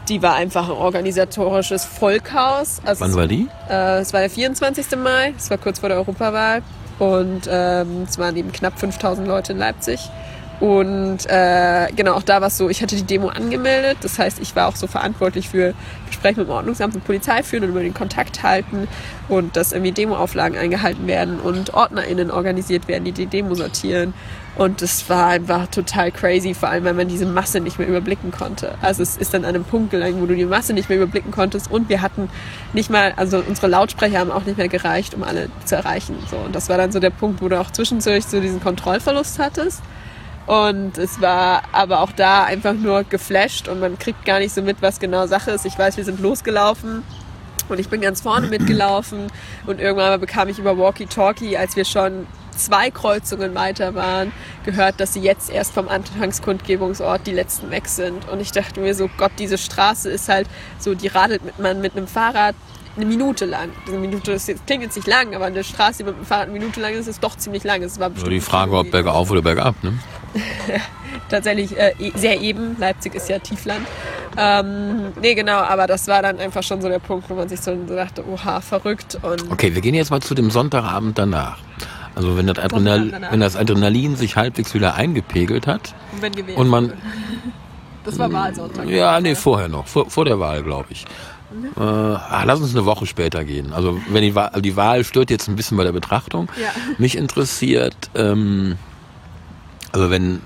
die 0.09 0.21
war 0.23 0.33
einfach 0.35 0.65
ein 0.69 0.75
organisatorisches 0.75 1.85
Vollchaos. 1.85 2.81
Also 2.83 3.01
Wann 3.05 3.15
war 3.15 3.27
die? 3.27 3.47
äh, 3.69 3.99
es 3.99 4.11
war 4.11 4.21
der 4.21 4.29
24. 4.29 4.97
Mai, 4.97 5.33
es 5.37 5.49
war 5.51 5.59
kurz 5.59 5.79
vor 5.79 5.89
der 5.89 5.99
Europawahl 5.99 6.63
und 6.99 7.41
ähm, 7.49 8.05
es 8.07 8.17
waren 8.17 8.35
eben 8.35 8.51
knapp 8.51 8.79
5000 8.79 9.27
Leute 9.27 9.53
in 9.53 9.57
Leipzig. 9.57 10.09
Und 10.59 11.19
äh, 11.27 11.87
genau, 11.95 12.15
auch 12.15 12.23
da 12.23 12.41
war 12.41 12.49
es 12.49 12.57
so, 12.57 12.69
ich 12.69 12.81
hatte 12.81 12.97
die 12.97 13.03
Demo 13.03 13.29
angemeldet. 13.29 13.99
Das 14.01 14.19
heißt, 14.19 14.39
ich 14.39 14.55
war 14.57 14.67
auch 14.67 14.75
so 14.75 14.87
verantwortlich 14.87 15.47
für 15.47 15.73
Gespräche 16.07 16.41
mit 16.41 16.49
dem 16.49 16.51
Ordnungsamt 16.51 16.95
und 16.95 17.05
Polizei 17.05 17.43
führen 17.43 17.63
und 17.63 17.69
über 17.69 17.79
den 17.79 17.93
Kontakt 17.93 18.43
halten 18.43 18.89
und 19.29 19.55
dass 19.55 19.71
irgendwie 19.71 19.93
Demoauflagen 19.93 20.57
eingehalten 20.57 21.07
werden 21.07 21.39
und 21.39 21.73
OrdnerInnen 21.73 22.29
organisiert 22.29 22.89
werden, 22.89 23.05
die 23.05 23.13
die 23.13 23.27
Demo 23.27 23.55
sortieren. 23.55 24.13
Und 24.59 24.81
das 24.81 25.09
war 25.09 25.27
einfach 25.27 25.67
total 25.67 26.11
crazy, 26.11 26.53
vor 26.53 26.67
allem 26.67 26.83
weil 26.83 26.93
man 26.93 27.07
diese 27.07 27.25
Masse 27.25 27.61
nicht 27.61 27.79
mehr 27.79 27.87
überblicken 27.87 28.29
konnte. 28.29 28.75
Also 28.81 29.01
es 29.01 29.15
ist 29.15 29.33
dann 29.33 29.45
an 29.45 29.55
einem 29.55 29.63
Punkt 29.63 29.89
gelangt, 29.89 30.19
wo 30.19 30.25
du 30.25 30.35
die 30.35 30.43
Masse 30.43 30.73
nicht 30.73 30.89
mehr 30.89 30.97
überblicken 30.97 31.31
konntest 31.31 31.71
und 31.71 31.87
wir 31.87 32.01
hatten 32.01 32.29
nicht 32.73 32.89
mal, 32.89 33.13
also 33.15 33.41
unsere 33.47 33.67
Lautsprecher 33.67 34.19
haben 34.19 34.31
auch 34.31 34.43
nicht 34.43 34.57
mehr 34.57 34.67
gereicht, 34.67 35.13
um 35.13 35.23
alle 35.23 35.47
zu 35.63 35.77
erreichen. 35.77 36.17
So. 36.29 36.35
Und 36.35 36.53
das 36.53 36.67
war 36.67 36.77
dann 36.77 36.91
so 36.91 36.99
der 36.99 37.09
Punkt, 37.09 37.41
wo 37.41 37.47
du 37.47 37.57
auch 37.57 37.71
zwischendurch 37.71 38.25
so 38.25 38.41
diesen 38.41 38.61
Kontrollverlust 38.61 39.39
hattest. 39.39 39.81
Und 40.45 40.97
es 40.97 41.21
war 41.21 41.61
aber 41.71 42.01
auch 42.01 42.11
da 42.11 42.43
einfach 42.43 42.73
nur 42.73 43.05
geflasht 43.05 43.69
und 43.69 43.79
man 43.79 43.97
kriegt 43.97 44.25
gar 44.25 44.39
nicht 44.39 44.53
so 44.53 44.61
mit, 44.61 44.81
was 44.81 44.99
genau 44.99 45.25
Sache 45.25 45.51
ist. 45.51 45.65
Ich 45.65 45.79
weiß, 45.79 45.95
wir 45.95 46.03
sind 46.03 46.19
losgelaufen 46.19 47.03
und 47.69 47.79
ich 47.79 47.87
bin 47.87 48.01
ganz 48.01 48.19
vorne 48.19 48.47
mitgelaufen 48.47 49.27
und 49.67 49.79
irgendwann 49.79 50.19
bekam 50.19 50.49
ich 50.49 50.59
über 50.59 50.77
Walkie-Talkie, 50.77 51.55
als 51.55 51.77
wir 51.77 51.85
schon 51.85 52.27
zwei 52.59 52.91
Kreuzungen 52.91 53.55
weiter 53.55 53.95
waren, 53.95 54.31
gehört, 54.65 54.99
dass 54.99 55.13
sie 55.13 55.21
jetzt 55.21 55.49
erst 55.49 55.73
vom 55.73 55.87
Anfangskundgebungsort 55.87 57.25
die 57.25 57.31
letzten 57.31 57.71
weg 57.71 57.87
sind. 57.87 58.27
Und 58.29 58.39
ich 58.39 58.51
dachte 58.51 58.79
mir 58.79 58.93
so, 58.93 59.09
Gott, 59.17 59.31
diese 59.39 59.57
Straße 59.57 60.09
ist 60.09 60.29
halt 60.29 60.47
so, 60.77 60.93
die 60.95 61.07
radelt 61.07 61.43
mit, 61.43 61.59
man 61.59 61.81
mit 61.81 61.95
einem 61.95 62.07
Fahrrad 62.07 62.55
eine 62.95 63.05
Minute 63.05 63.45
lang. 63.45 63.69
Eine 63.87 63.97
Minute 63.97 64.33
das 64.33 64.45
klingt 64.65 64.83
jetzt 64.83 64.95
nicht 64.95 65.07
lang, 65.07 65.33
aber 65.35 65.45
eine 65.45 65.63
Straße, 65.63 65.99
die 65.99 66.03
mit 66.03 66.17
dem 66.17 66.25
Fahrrad 66.25 66.49
eine 66.49 66.53
Minute 66.59 66.79
lang 66.81 66.93
ist, 66.93 67.07
ist 67.07 67.23
doch 67.23 67.37
ziemlich 67.37 67.63
lang. 67.63 67.81
Es 67.81 67.99
war 67.99 68.09
Nur 68.09 68.15
bestimmt 68.15 68.33
die 68.33 68.41
Frage, 68.41 68.77
ob 68.77 68.91
bergauf 68.91 69.31
oder 69.31 69.41
bergab, 69.41 69.75
ne? 69.83 69.93
tatsächlich 71.29 71.77
äh, 71.77 71.93
e- 71.99 72.11
sehr 72.15 72.39
eben. 72.41 72.75
Leipzig 72.79 73.15
ist 73.15 73.29
ja 73.29 73.39
Tiefland. 73.39 73.85
Ähm, 74.37 75.11
nee, 75.21 75.33
genau, 75.33 75.57
aber 75.57 75.87
das 75.87 76.07
war 76.07 76.21
dann 76.21 76.39
einfach 76.39 76.63
schon 76.63 76.81
so 76.81 76.87
der 76.87 76.99
Punkt, 76.99 77.29
wo 77.29 77.35
man 77.35 77.49
sich 77.49 77.59
so 77.61 77.75
dachte, 77.75 78.23
oha, 78.27 78.61
verrückt. 78.61 79.17
Und 79.21 79.51
Okay, 79.51 79.73
wir 79.73 79.81
gehen 79.81 79.95
jetzt 79.95 80.11
mal 80.11 80.21
zu 80.21 80.35
dem 80.35 80.51
Sonntagabend 80.51 81.17
danach. 81.17 81.57
Also 82.19 82.35
wenn 82.35 82.47
das, 82.47 82.59
Adrenal 82.59 83.13
wenn 83.31 83.39
das 83.39 83.55
Adrenalin 83.55 84.17
sich 84.17 84.35
halbwegs 84.35 84.73
wieder 84.73 84.95
eingepegelt 84.95 85.67
hat 85.67 85.95
wenn 86.19 86.33
gewählt 86.33 86.57
und 86.57 86.67
man. 86.67 86.91
Das 88.03 88.19
war 88.19 88.29
Wahlsonntag. 88.33 88.89
Ja, 88.89 89.21
nee, 89.21 89.35
vorher 89.35 89.69
noch, 89.69 89.87
vor, 89.87 90.09
vor 90.09 90.25
der 90.25 90.37
Wahl, 90.37 90.61
glaube 90.61 90.87
ich. 90.89 91.05
Äh, 91.77 91.79
ah, 91.79 92.43
lass 92.43 92.59
uns 92.59 92.75
eine 92.75 92.85
Woche 92.85 93.05
später 93.05 93.45
gehen. 93.45 93.71
Also 93.71 94.01
wenn 94.09 94.23
die 94.23 94.35
Wahl, 94.35 94.51
die 94.61 94.75
Wahl 94.75 95.05
stört 95.05 95.29
jetzt 95.29 95.47
ein 95.47 95.55
bisschen 95.55 95.77
bei 95.77 95.85
der 95.85 95.93
Betrachtung. 95.93 96.49
Ja. 96.61 96.71
Mich 96.97 97.15
interessiert, 97.15 97.95
ähm, 98.15 98.77
also 99.93 100.09
wenn 100.09 100.41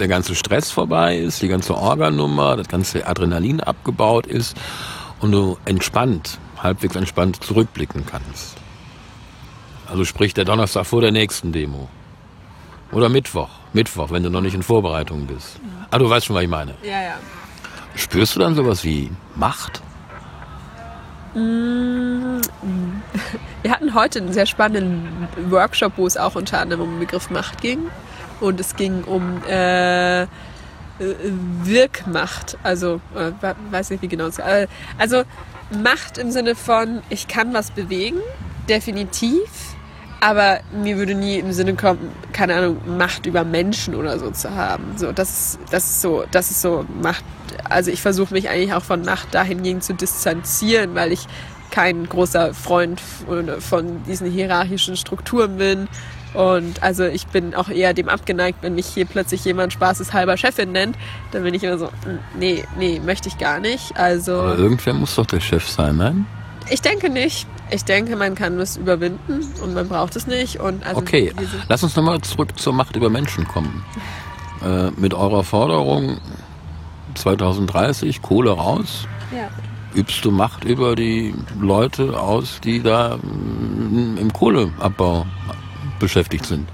der 0.00 0.08
ganze 0.08 0.34
Stress 0.34 0.70
vorbei 0.70 1.18
ist, 1.18 1.42
die 1.42 1.48
ganze 1.48 1.76
Organummer, 1.76 2.56
das 2.56 2.68
ganze 2.68 3.06
Adrenalin 3.06 3.60
abgebaut 3.60 4.26
ist 4.26 4.56
und 5.20 5.32
du 5.32 5.58
entspannt, 5.66 6.38
halbwegs 6.62 6.96
entspannt 6.96 7.44
zurückblicken 7.44 8.06
kannst. 8.06 8.56
Also 9.88 10.04
sprich 10.04 10.34
der 10.34 10.44
Donnerstag 10.44 10.86
vor 10.86 11.00
der 11.00 11.12
nächsten 11.12 11.52
Demo. 11.52 11.88
Oder 12.92 13.08
Mittwoch. 13.08 13.48
Mittwoch, 13.72 14.10
wenn 14.10 14.22
du 14.22 14.30
noch 14.30 14.40
nicht 14.40 14.54
in 14.54 14.62
Vorbereitung 14.62 15.26
bist. 15.26 15.58
Ah, 15.90 15.98
du 15.98 16.08
weißt 16.08 16.26
schon, 16.26 16.36
was 16.36 16.42
ich 16.42 16.48
meine. 16.48 16.74
Ja, 16.82 17.02
ja. 17.02 17.14
Spürst 17.94 18.34
du 18.36 18.40
dann 18.40 18.54
sowas 18.54 18.84
wie 18.84 19.10
Macht? 19.34 19.82
Wir 23.62 23.70
hatten 23.70 23.94
heute 23.94 24.20
einen 24.20 24.32
sehr 24.32 24.46
spannenden 24.46 25.28
Workshop, 25.50 25.92
wo 25.96 26.06
es 26.06 26.16
auch 26.16 26.34
unter 26.34 26.60
anderem 26.60 26.82
um 26.82 26.90
den 26.94 27.00
Begriff 27.00 27.30
Macht 27.30 27.60
ging. 27.60 27.90
Und 28.40 28.60
es 28.60 28.76
ging 28.76 29.02
um 29.04 29.42
äh, 29.48 30.22
äh, 30.22 30.26
Wirkmacht. 31.62 32.56
Also, 32.62 33.00
äh, 33.14 33.32
we- 33.40 33.56
weiß 33.70 33.90
nicht, 33.90 34.02
wie 34.02 34.08
genau 34.08 34.26
es 34.26 34.38
äh, 34.38 34.66
Also, 34.98 35.24
Macht 35.82 36.16
im 36.18 36.30
Sinne 36.30 36.54
von, 36.54 37.02
ich 37.10 37.26
kann 37.28 37.52
was 37.52 37.70
bewegen, 37.72 38.18
definitiv. 38.68 39.74
Aber 40.20 40.60
mir 40.72 40.96
würde 40.96 41.14
nie 41.14 41.38
im 41.38 41.52
Sinne 41.52 41.74
kommen, 41.74 42.10
keine 42.32 42.54
Ahnung, 42.56 42.78
Macht 42.98 43.26
über 43.26 43.44
Menschen 43.44 43.94
oder 43.94 44.18
so 44.18 44.30
zu 44.30 44.50
haben. 44.54 44.94
So, 44.96 45.12
das 45.12 45.30
ist, 45.30 45.58
das 45.70 45.84
ist 45.86 46.00
so, 46.00 46.24
das 46.30 46.50
ist 46.50 46.62
so 46.62 46.84
Macht. 47.02 47.24
Also 47.68 47.90
ich 47.90 48.00
versuche 48.00 48.32
mich 48.32 48.48
eigentlich 48.48 48.72
auch 48.72 48.82
von 48.82 49.02
Macht 49.02 49.34
dahingehend 49.34 49.84
zu 49.84 49.94
distanzieren, 49.94 50.94
weil 50.94 51.12
ich 51.12 51.26
kein 51.70 52.08
großer 52.08 52.54
Freund 52.54 53.00
von- 53.60 54.02
diesen 54.04 54.30
hierarchischen 54.30 54.96
Strukturen 54.96 55.58
bin. 55.58 55.88
Und 56.34 56.82
also 56.82 57.04
ich 57.04 57.26
bin 57.28 57.54
auch 57.54 57.68
eher 57.68 57.94
dem 57.94 58.08
abgeneigt, 58.08 58.58
wenn 58.62 58.74
mich 58.74 58.86
hier 58.86 59.04
plötzlich 59.06 59.44
jemand 59.44 59.72
spaßeshalber 59.72 60.36
Chefin 60.36 60.72
nennt, 60.72 60.96
dann 61.32 61.42
bin 61.42 61.54
ich 61.54 61.62
immer 61.64 61.78
so, 61.78 61.86
"Mm, 61.86 62.38
nee, 62.38 62.64
nee, 62.78 63.00
möchte 63.04 63.28
ich 63.28 63.38
gar 63.38 63.58
nicht. 63.58 63.96
Also 63.96 64.40
Aber 64.40 64.58
irgendwer 64.58 64.92
muss 64.94 65.14
doch 65.14 65.26
der 65.26 65.40
Chef 65.40 65.66
sein, 65.68 65.96
nein? 65.96 66.26
ich 66.68 66.82
denke 66.82 67.08
nicht. 67.10 67.46
Ich 67.70 67.84
denke, 67.84 68.16
man 68.16 68.34
kann 68.34 68.58
es 68.60 68.76
überwinden 68.76 69.44
und 69.62 69.74
man 69.74 69.88
braucht 69.88 70.16
es 70.16 70.26
nicht. 70.26 70.60
Und 70.60 70.84
also 70.86 71.00
Okay, 71.00 71.32
lass 71.68 71.82
uns 71.82 71.96
nochmal 71.96 72.20
zurück 72.20 72.58
zur 72.58 72.72
Macht 72.72 72.96
über 72.96 73.10
Menschen 73.10 73.46
kommen. 73.48 73.84
Äh, 74.64 74.90
mit 74.96 75.14
eurer 75.14 75.44
Forderung 75.44 76.18
2030, 77.14 78.22
Kohle 78.22 78.52
raus, 78.52 79.06
ja. 79.34 79.48
übst 79.94 80.24
du 80.24 80.30
Macht 80.30 80.64
über 80.64 80.94
die 80.94 81.34
Leute 81.60 82.18
aus, 82.18 82.60
die 82.62 82.82
da 82.82 83.16
mm, 83.16 84.18
im 84.18 84.32
Kohleabbau 84.32 85.26
beschäftigt 85.98 86.46
sind. 86.46 86.68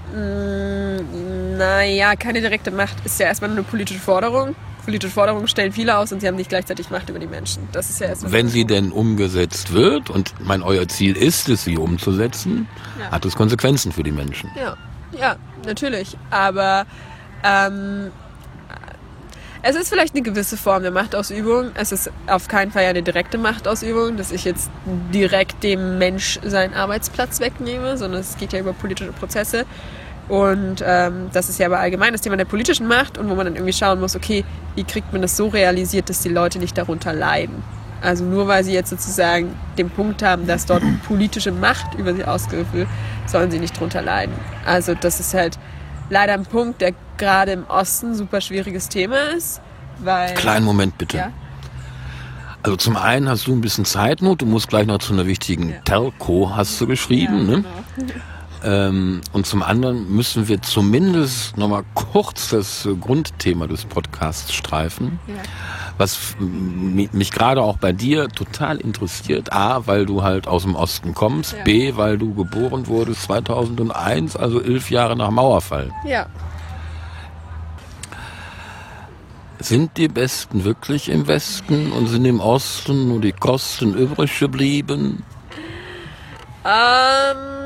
Naja, 1.57 2.15
keine 2.15 2.41
direkte 2.41 2.71
Macht 2.71 3.05
ist 3.05 3.19
ja 3.19 3.27
erstmal 3.27 3.49
nur 3.49 3.59
eine 3.59 3.67
politische 3.67 3.99
Forderung. 3.99 4.55
Politische 4.85 5.11
Forderungen 5.11 5.47
stellen 5.47 5.71
viele 5.71 5.97
aus 5.97 6.11
und 6.11 6.19
sie 6.19 6.27
haben 6.27 6.35
nicht 6.35 6.49
gleichzeitig 6.49 6.89
Macht 6.89 7.09
über 7.09 7.19
die 7.19 7.27
Menschen. 7.27 7.67
Das 7.71 7.89
ist 7.89 7.99
ja 7.99 8.07
erst 8.07 8.31
Wenn 8.31 8.47
sie 8.47 8.65
denn 8.65 8.91
umgesetzt 8.91 9.73
wird 9.73 10.09
und 10.09 10.33
mein 10.39 10.61
euer 10.61 10.87
Ziel 10.87 11.15
ist 11.17 11.49
es, 11.49 11.63
sie 11.63 11.77
umzusetzen, 11.77 12.67
ja. 12.99 13.11
hat 13.11 13.25
es 13.25 13.35
Konsequenzen 13.35 13.91
für 13.91 14.03
die 14.03 14.11
Menschen. 14.11 14.49
Ja, 14.55 14.75
ja, 15.17 15.35
natürlich. 15.65 16.17
Aber 16.29 16.85
ähm, 17.43 18.11
es 19.65 19.77
ist 19.77 19.87
vielleicht 19.87 20.13
eine 20.13 20.23
gewisse 20.23 20.57
Form 20.57 20.83
der 20.83 20.91
Machtausübung. 20.91 21.71
Es 21.75 21.93
ist 21.93 22.11
auf 22.27 22.49
keinen 22.49 22.71
Fall 22.71 22.83
eine 22.83 23.01
direkte 23.01 23.37
Machtausübung, 23.37 24.17
dass 24.17 24.33
ich 24.33 24.43
jetzt 24.43 24.69
direkt 25.13 25.63
dem 25.63 25.97
Mensch 25.97 26.37
seinen 26.43 26.73
Arbeitsplatz 26.73 27.39
wegnehme, 27.39 27.97
sondern 27.97 28.19
es 28.19 28.37
geht 28.37 28.51
ja 28.51 28.59
über 28.59 28.73
politische 28.73 29.13
Prozesse. 29.13 29.65
Und 30.29 30.83
ähm, 30.85 31.29
das 31.33 31.49
ist 31.49 31.59
ja 31.59 31.65
aber 31.65 31.79
allgemein 31.79 32.13
das 32.13 32.21
Thema 32.21 32.37
der 32.37 32.45
politischen 32.45 32.87
Macht 32.87 33.17
und 33.17 33.29
wo 33.29 33.35
man 33.35 33.45
dann 33.45 33.55
irgendwie 33.55 33.73
schauen 33.73 33.99
muss, 33.99 34.15
okay, 34.15 34.45
wie 34.75 34.83
kriegt 34.83 35.11
man 35.11 35.21
das 35.21 35.35
so 35.35 35.47
realisiert, 35.47 36.09
dass 36.09 36.21
die 36.21 36.29
Leute 36.29 36.59
nicht 36.59 36.77
darunter 36.77 37.13
leiden. 37.13 37.61
Also 38.01 38.25
nur 38.25 38.47
weil 38.47 38.63
sie 38.63 38.73
jetzt 38.73 38.89
sozusagen 38.89 39.55
den 39.77 39.89
Punkt 39.89 40.23
haben, 40.23 40.47
dass 40.47 40.65
dort 40.65 40.83
politische 41.07 41.51
Macht 41.51 41.95
über 41.95 42.13
sie 42.13 42.23
ausgeübt 42.23 42.73
wird, 42.73 42.87
sollen 43.25 43.51
sie 43.51 43.59
nicht 43.59 43.75
darunter 43.75 44.01
leiden. 44.01 44.33
Also 44.65 44.93
das 44.93 45.19
ist 45.19 45.33
halt 45.33 45.59
leider 46.09 46.33
ein 46.33 46.45
Punkt, 46.45 46.81
der 46.81 46.93
gerade 47.17 47.51
im 47.51 47.65
Osten 47.67 48.15
super 48.15 48.41
schwieriges 48.41 48.89
Thema 48.89 49.17
ist. 49.35 49.61
Weil, 49.99 50.33
Kleinen 50.33 50.65
Moment 50.65 50.97
bitte. 50.97 51.17
Ja? 51.17 51.31
Also 52.63 52.77
zum 52.77 52.95
einen 52.95 53.27
hast 53.27 53.47
du 53.47 53.53
ein 53.53 53.61
bisschen 53.61 53.83
Zeitnot, 53.83 54.41
du 54.41 54.45
musst 54.45 54.69
gleich 54.69 54.85
noch 54.85 54.99
zu 54.99 55.13
einer 55.13 55.27
wichtigen 55.27 55.69
ja. 55.69 55.75
Telco, 55.83 56.55
hast 56.55 56.79
du 56.79 56.87
geschrieben. 56.87 57.49
Ja, 57.49 57.57
ne? 57.57 57.65
Ähm, 58.63 59.21
und 59.33 59.45
zum 59.45 59.63
anderen 59.63 60.15
müssen 60.15 60.47
wir 60.47 60.61
zumindest 60.61 61.57
nochmal 61.57 61.83
kurz 61.93 62.49
das 62.49 62.87
Grundthema 63.01 63.67
des 63.67 63.85
Podcasts 63.85 64.53
streifen. 64.53 65.19
Ja 65.27 65.35
was 65.97 66.35
mich 66.39 67.31
gerade 67.31 67.61
auch 67.61 67.77
bei 67.77 67.91
dir 67.91 68.29
total 68.29 68.77
interessiert. 68.77 69.53
A, 69.53 69.85
weil 69.85 70.05
du 70.05 70.23
halt 70.23 70.47
aus 70.47 70.63
dem 70.63 70.75
Osten 70.75 71.13
kommst. 71.13 71.53
Ja. 71.53 71.63
B, 71.63 71.95
weil 71.95 72.17
du 72.17 72.33
geboren 72.33 72.87
wurdest 72.87 73.23
2001, 73.23 74.35
also 74.35 74.61
elf 74.61 74.89
Jahre 74.89 75.15
nach 75.15 75.31
Mauerfall. 75.31 75.91
Ja. 76.05 76.27
Sind 79.59 79.97
die 79.97 80.09
Besten 80.09 80.65
wirklich 80.65 81.09
im 81.09 81.27
Westen 81.27 81.91
und 81.93 82.07
sind 82.07 82.25
im 82.25 82.41
Osten 82.41 83.07
nur 83.07 83.21
die 83.21 83.31
Kosten 83.31 83.93
übrig 83.93 84.37
geblieben? 84.39 85.23
Ähm 86.65 87.62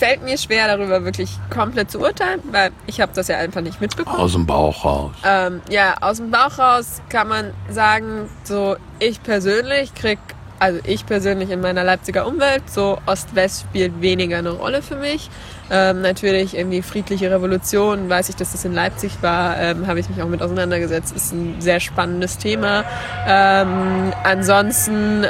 fällt 0.00 0.22
mir 0.24 0.38
schwer, 0.38 0.66
darüber 0.66 1.04
wirklich 1.04 1.30
komplett 1.50 1.90
zu 1.90 2.00
urteilen, 2.00 2.40
weil 2.50 2.70
ich 2.86 3.02
habe 3.02 3.12
das 3.14 3.28
ja 3.28 3.36
einfach 3.36 3.60
nicht 3.60 3.82
mitbekommen. 3.82 4.18
Aus 4.18 4.32
dem 4.32 4.46
Bauch 4.46 4.82
raus. 4.82 5.12
Ähm, 5.26 5.60
ja, 5.68 5.94
aus 6.00 6.16
dem 6.16 6.30
Bauch 6.30 6.58
raus 6.58 7.02
kann 7.10 7.28
man 7.28 7.52
sagen, 7.68 8.30
so 8.44 8.76
ich 8.98 9.22
persönlich 9.22 9.94
krieg, 9.94 10.18
also 10.58 10.80
ich 10.84 11.04
persönlich 11.04 11.50
in 11.50 11.60
meiner 11.60 11.84
Leipziger 11.84 12.26
Umwelt, 12.26 12.62
so 12.70 12.96
Ost-West 13.04 13.66
spielt 13.68 14.00
weniger 14.00 14.38
eine 14.38 14.52
Rolle 14.52 14.80
für 14.80 14.96
mich. 14.96 15.28
Ähm, 15.70 16.00
natürlich 16.00 16.56
irgendwie 16.56 16.80
friedliche 16.80 17.30
Revolution, 17.30 18.08
weiß 18.08 18.30
ich, 18.30 18.36
dass 18.36 18.52
das 18.52 18.64
in 18.64 18.72
Leipzig 18.72 19.12
war, 19.20 19.58
ähm, 19.58 19.86
habe 19.86 20.00
ich 20.00 20.08
mich 20.08 20.22
auch 20.22 20.28
mit 20.28 20.40
auseinandergesetzt. 20.42 21.14
Ist 21.14 21.32
ein 21.32 21.60
sehr 21.60 21.78
spannendes 21.78 22.38
Thema. 22.38 22.84
Ähm, 23.28 24.14
ansonsten 24.24 25.26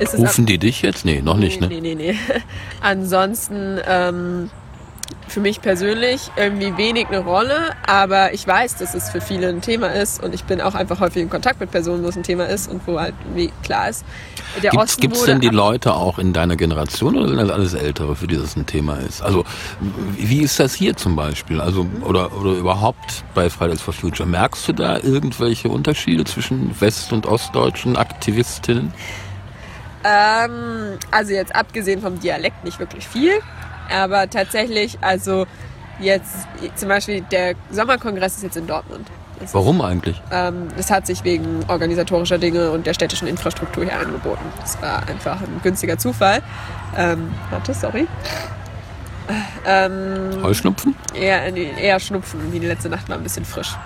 ähm, 0.00 0.20
Rufen 0.20 0.46
die 0.46 0.58
dich 0.58 0.82
jetzt? 0.82 1.04
Nee, 1.04 1.20
noch 1.22 1.36
nicht, 1.36 1.60
nee, 1.60 1.66
ne? 1.68 1.80
Nee, 1.80 1.94
nee, 1.94 2.12
nee. 2.12 2.18
Ansonsten, 2.80 3.78
ähm, 3.86 4.50
für 5.30 5.40
mich 5.40 5.60
persönlich 5.60 6.30
irgendwie 6.36 6.76
wenig 6.76 7.06
eine 7.06 7.20
Rolle, 7.20 7.70
aber 7.86 8.34
ich 8.34 8.46
weiß, 8.46 8.76
dass 8.76 8.94
es 8.94 9.10
für 9.10 9.20
viele 9.20 9.48
ein 9.48 9.60
Thema 9.60 9.88
ist 9.88 10.22
und 10.22 10.34
ich 10.34 10.44
bin 10.44 10.60
auch 10.60 10.74
einfach 10.74 11.00
häufig 11.00 11.22
in 11.22 11.30
Kontakt 11.30 11.60
mit 11.60 11.70
Personen, 11.70 12.02
wo 12.02 12.08
es 12.08 12.16
ein 12.16 12.22
Thema 12.22 12.44
ist 12.44 12.68
und 12.68 12.86
wo 12.86 12.98
halt 12.98 13.14
irgendwie 13.24 13.52
klar 13.62 13.88
ist. 13.88 14.04
Gibt 14.98 15.16
es 15.16 15.24
denn 15.24 15.40
die 15.40 15.48
Leute 15.48 15.94
auch 15.94 16.18
in 16.18 16.32
deiner 16.32 16.56
Generation 16.56 17.16
oder 17.16 17.28
sind 17.28 17.38
das 17.38 17.50
alles 17.50 17.74
Ältere, 17.74 18.16
für 18.16 18.26
die 18.26 18.36
das 18.36 18.56
ein 18.56 18.66
Thema 18.66 18.96
ist? 18.96 19.22
Also 19.22 19.44
wie 20.16 20.40
ist 20.40 20.58
das 20.58 20.74
hier 20.74 20.96
zum 20.96 21.14
Beispiel? 21.14 21.60
Also 21.60 21.86
oder, 22.02 22.36
oder 22.36 22.52
überhaupt 22.52 23.24
bei 23.34 23.48
Fridays 23.48 23.80
for 23.80 23.94
Future? 23.94 24.28
Merkst 24.28 24.68
du 24.68 24.72
da 24.72 24.98
irgendwelche 24.98 25.68
Unterschiede 25.68 26.24
zwischen 26.24 26.74
West- 26.80 27.12
und 27.12 27.26
Ostdeutschen 27.26 27.96
Aktivistinnen? 27.96 28.92
Ähm, 30.04 30.98
also 31.10 31.32
jetzt 31.32 31.54
abgesehen 31.54 32.00
vom 32.00 32.18
Dialekt 32.20 32.64
nicht 32.64 32.78
wirklich 32.78 33.06
viel, 33.06 33.32
aber 33.90 34.30
tatsächlich, 34.30 34.98
also 35.00 35.46
jetzt 35.98 36.46
zum 36.76 36.88
Beispiel 36.88 37.20
der 37.22 37.54
Sommerkongress 37.70 38.36
ist 38.36 38.42
jetzt 38.42 38.56
in 38.56 38.66
Dortmund. 38.66 39.06
Das 39.38 39.54
Warum 39.54 39.80
eigentlich? 39.80 40.20
Ähm, 40.30 40.68
das 40.76 40.90
hat 40.90 41.06
sich 41.06 41.24
wegen 41.24 41.64
organisatorischer 41.68 42.38
Dinge 42.38 42.70
und 42.70 42.86
der 42.86 42.92
städtischen 42.92 43.26
Infrastruktur 43.26 43.84
hier 43.84 43.98
angeboten. 43.98 44.44
Das 44.60 44.80
war 44.82 45.08
einfach 45.08 45.40
ein 45.40 45.60
günstiger 45.62 45.96
Zufall. 45.96 46.42
Ähm, 46.96 47.32
warte, 47.50 47.72
sorry. 47.72 48.06
Ähm, 49.66 50.42
Heuschnupfen? 50.42 50.94
Eher, 51.14 51.54
eher 51.54 52.00
Schnupfen. 52.00 52.52
Die 52.52 52.58
letzte 52.58 52.90
Nacht 52.90 53.08
war 53.08 53.16
ein 53.16 53.22
bisschen 53.22 53.44
frisch. 53.44 53.76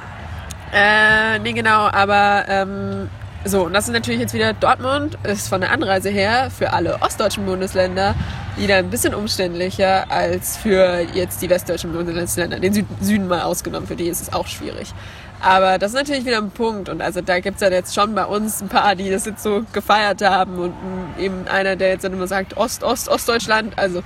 Äh, 0.73 1.39
nee, 1.39 1.53
genau, 1.53 1.89
aber 1.93 2.45
ähm, 2.49 3.09
so, 3.45 3.65
und 3.65 3.75
das 3.75 3.87
ist 3.87 3.93
natürlich 3.93 4.21
jetzt 4.21 4.35
wieder 4.35 4.53
Dortmund, 4.55 5.19
ist 5.23 5.49
von 5.49 5.61
der 5.61 5.71
Anreise 5.71 6.09
her 6.09 6.51
für 6.51 6.73
alle 6.73 7.01
ostdeutschen 7.03 7.45
Bundesländer 7.45 8.15
wieder 8.57 8.77
ein 8.77 8.89
bisschen 8.89 9.15
umständlicher 9.15 10.11
als 10.11 10.57
für 10.57 11.01
jetzt 11.13 11.43
die 11.43 11.51
westdeutschen 11.51 11.93
Bundesländer. 11.93 12.59
Den 12.59 12.87
Süden 13.01 13.29
mal 13.29 13.43
ausgenommen, 13.43 13.87
für 13.87 13.97
die 13.97 14.07
ist 14.07 14.23
es 14.23 14.33
auch 14.33 14.47
schwierig. 14.47 14.95
Aber 15.41 15.79
das 15.79 15.91
ist 15.91 15.97
natürlich 15.97 16.25
wieder 16.25 16.39
ein 16.39 16.51
Punkt. 16.51 16.89
Und 16.89 17.03
also 17.03 17.21
da 17.21 17.41
gibt 17.41 17.57
es 17.57 17.61
ja 17.61 17.69
jetzt 17.69 17.95
schon 17.95 18.15
bei 18.15 18.25
uns 18.25 18.63
ein 18.63 18.69
paar, 18.69 18.95
die 18.95 19.11
das 19.11 19.27
jetzt 19.27 19.43
so 19.43 19.63
gefeiert 19.73 20.23
haben. 20.23 20.59
Und 20.59 20.75
eben 21.19 21.47
einer, 21.49 21.77
der 21.77 21.91
jetzt 21.91 22.05
dann 22.05 22.15
immer 22.15 22.27
sagt, 22.27 22.57
Ost, 22.57 22.83
Ost, 22.83 23.09
Ostdeutschland. 23.11 23.79
Also 23.79 24.03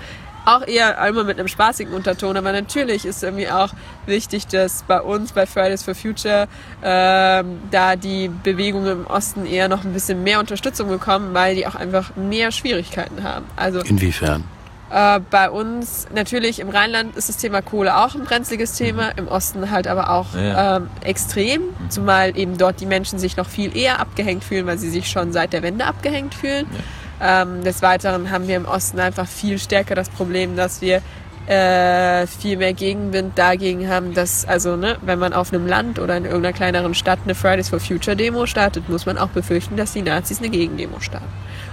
auch 0.48 0.66
eher 0.66 1.00
einmal 1.00 1.24
mit 1.24 1.38
einem 1.38 1.48
spaßigen 1.48 1.92
Unterton, 1.92 2.36
aber 2.36 2.52
natürlich 2.52 3.04
ist 3.04 3.22
irgendwie 3.22 3.48
auch 3.48 3.70
wichtig, 4.06 4.46
dass 4.46 4.82
bei 4.84 5.00
uns, 5.00 5.32
bei 5.32 5.46
Fridays 5.46 5.82
for 5.82 5.94
Future, 5.94 6.48
ähm, 6.82 7.60
da 7.70 7.96
die 7.96 8.28
Bewegungen 8.28 9.00
im 9.00 9.06
Osten 9.06 9.46
eher 9.46 9.68
noch 9.68 9.84
ein 9.84 9.92
bisschen 9.92 10.22
mehr 10.22 10.40
Unterstützung 10.40 10.88
bekommen, 10.88 11.34
weil 11.34 11.54
die 11.54 11.66
auch 11.66 11.74
einfach 11.74 12.16
mehr 12.16 12.50
Schwierigkeiten 12.52 13.22
haben. 13.22 13.44
Also 13.56 13.80
Inwiefern? 13.80 14.44
Äh, 14.90 15.20
bei 15.30 15.50
uns 15.50 16.06
natürlich 16.14 16.60
im 16.60 16.70
Rheinland 16.70 17.14
ist 17.16 17.28
das 17.28 17.36
Thema 17.36 17.60
Kohle 17.60 17.96
auch 17.98 18.14
ein 18.14 18.24
brenzliges 18.24 18.72
Thema, 18.72 19.10
im 19.16 19.28
Osten 19.28 19.70
halt 19.70 19.86
aber 19.86 20.10
auch 20.10 20.34
ja. 20.34 20.76
ähm, 20.76 20.88
extrem, 21.02 21.62
zumal 21.90 22.36
eben 22.38 22.56
dort 22.56 22.80
die 22.80 22.86
Menschen 22.86 23.18
sich 23.18 23.36
noch 23.36 23.48
viel 23.48 23.76
eher 23.76 24.00
abgehängt 24.00 24.44
fühlen, 24.44 24.66
weil 24.66 24.78
sie 24.78 24.88
sich 24.88 25.10
schon 25.10 25.32
seit 25.32 25.52
der 25.52 25.62
Wende 25.62 25.84
abgehängt 25.84 26.34
fühlen. 26.34 26.66
Ja. 26.72 26.78
Ähm, 27.20 27.64
des 27.64 27.82
Weiteren 27.82 28.30
haben 28.30 28.46
wir 28.48 28.56
im 28.56 28.64
Osten 28.64 29.00
einfach 29.00 29.26
viel 29.26 29.58
stärker 29.58 29.94
das 29.94 30.08
Problem, 30.08 30.56
dass 30.56 30.80
wir 30.80 31.02
äh, 31.48 32.26
viel 32.26 32.58
mehr 32.58 32.74
Gegenwind 32.74 33.38
dagegen 33.38 33.88
haben, 33.88 34.12
dass, 34.12 34.44
also, 34.44 34.76
ne, 34.76 34.98
wenn 35.00 35.18
man 35.18 35.32
auf 35.32 35.52
einem 35.52 35.66
Land 35.66 35.98
oder 35.98 36.16
in 36.16 36.26
irgendeiner 36.26 36.52
kleineren 36.52 36.94
Stadt 36.94 37.20
eine 37.24 37.34
Fridays 37.34 37.70
for 37.70 37.80
Future 37.80 38.14
Demo 38.14 38.44
startet, 38.44 38.88
muss 38.90 39.06
man 39.06 39.16
auch 39.16 39.30
befürchten, 39.30 39.76
dass 39.76 39.94
die 39.94 40.02
Nazis 40.02 40.40
eine 40.40 40.50
Gegendemo 40.50 41.00
starten. 41.00 41.26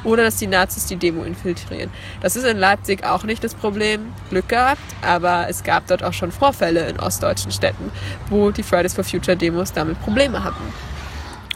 Oder 0.06 0.24
dass 0.24 0.38
die 0.38 0.48
Nazis 0.48 0.86
die 0.86 0.96
Demo 0.96 1.24
infiltrieren. 1.24 1.90
Das 2.22 2.38
ist 2.38 2.46
in 2.46 2.58
Leipzig 2.58 3.04
auch 3.04 3.24
nicht 3.24 3.44
das 3.44 3.54
Problem. 3.54 4.14
Glück 4.30 4.48
gehabt, 4.48 4.82
aber 5.02 5.48
es 5.50 5.64
gab 5.64 5.88
dort 5.88 6.04
auch 6.04 6.14
schon 6.14 6.32
Vorfälle 6.32 6.88
in 6.88 7.00
ostdeutschen 7.00 7.52
Städten, 7.52 7.92
wo 8.30 8.52
die 8.52 8.64
Fridays 8.64 8.94
for 8.94 9.04
Future 9.04 9.36
Demos 9.36 9.74
damit 9.74 10.02
Probleme 10.02 10.44
hatten. 10.44 10.64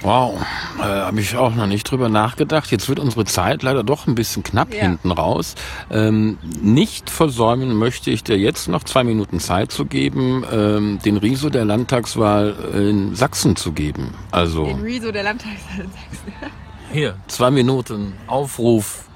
Wow, 0.01 0.39
äh, 0.79 0.83
habe 0.83 1.19
ich 1.19 1.35
auch 1.35 1.53
noch 1.53 1.67
nicht 1.67 1.89
drüber 1.89 2.07
nachgedacht. 2.07 2.71
Jetzt 2.71 2.87
wird 2.87 2.99
unsere 2.99 3.25
Zeit 3.25 3.63
leider 3.63 3.83
doch 3.83 4.07
ein 4.07 4.15
bisschen 4.15 4.43
knapp 4.43 4.73
ja. 4.73 4.81
hinten 4.81 5.11
raus. 5.11 5.55
Ähm, 5.91 6.37
nicht 6.61 7.09
versäumen 7.09 7.75
möchte 7.75 8.09
ich 8.09 8.23
dir 8.23 8.37
jetzt 8.37 8.69
noch 8.69 8.83
zwei 8.83 9.03
Minuten 9.03 9.39
Zeit 9.39 9.71
zu 9.71 9.85
geben, 9.85 10.45
ähm, 10.51 10.99
den 11.03 11.17
Riso 11.17 11.49
der 11.49 11.65
Landtagswahl 11.65 12.55
in 12.73 13.15
Sachsen 13.15 13.55
zu 13.57 13.73
geben. 13.73 14.13
Also 14.31 14.65
den 14.65 14.81
Riso 14.81 15.11
der 15.11 15.23
Landtagswahl 15.23 15.85
in 15.85 15.91
Sachsen. 15.91 16.33
Hier, 16.91 17.15
zwei 17.27 17.51
Minuten 17.51 18.13
Aufruf 18.25 19.08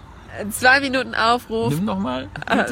Zwei 0.51 0.79
Minuten 0.79 1.13
Aufruf. 1.13 1.73
Nimm 1.73 1.85
nochmal. 1.85 2.27
Äh, 2.49 2.65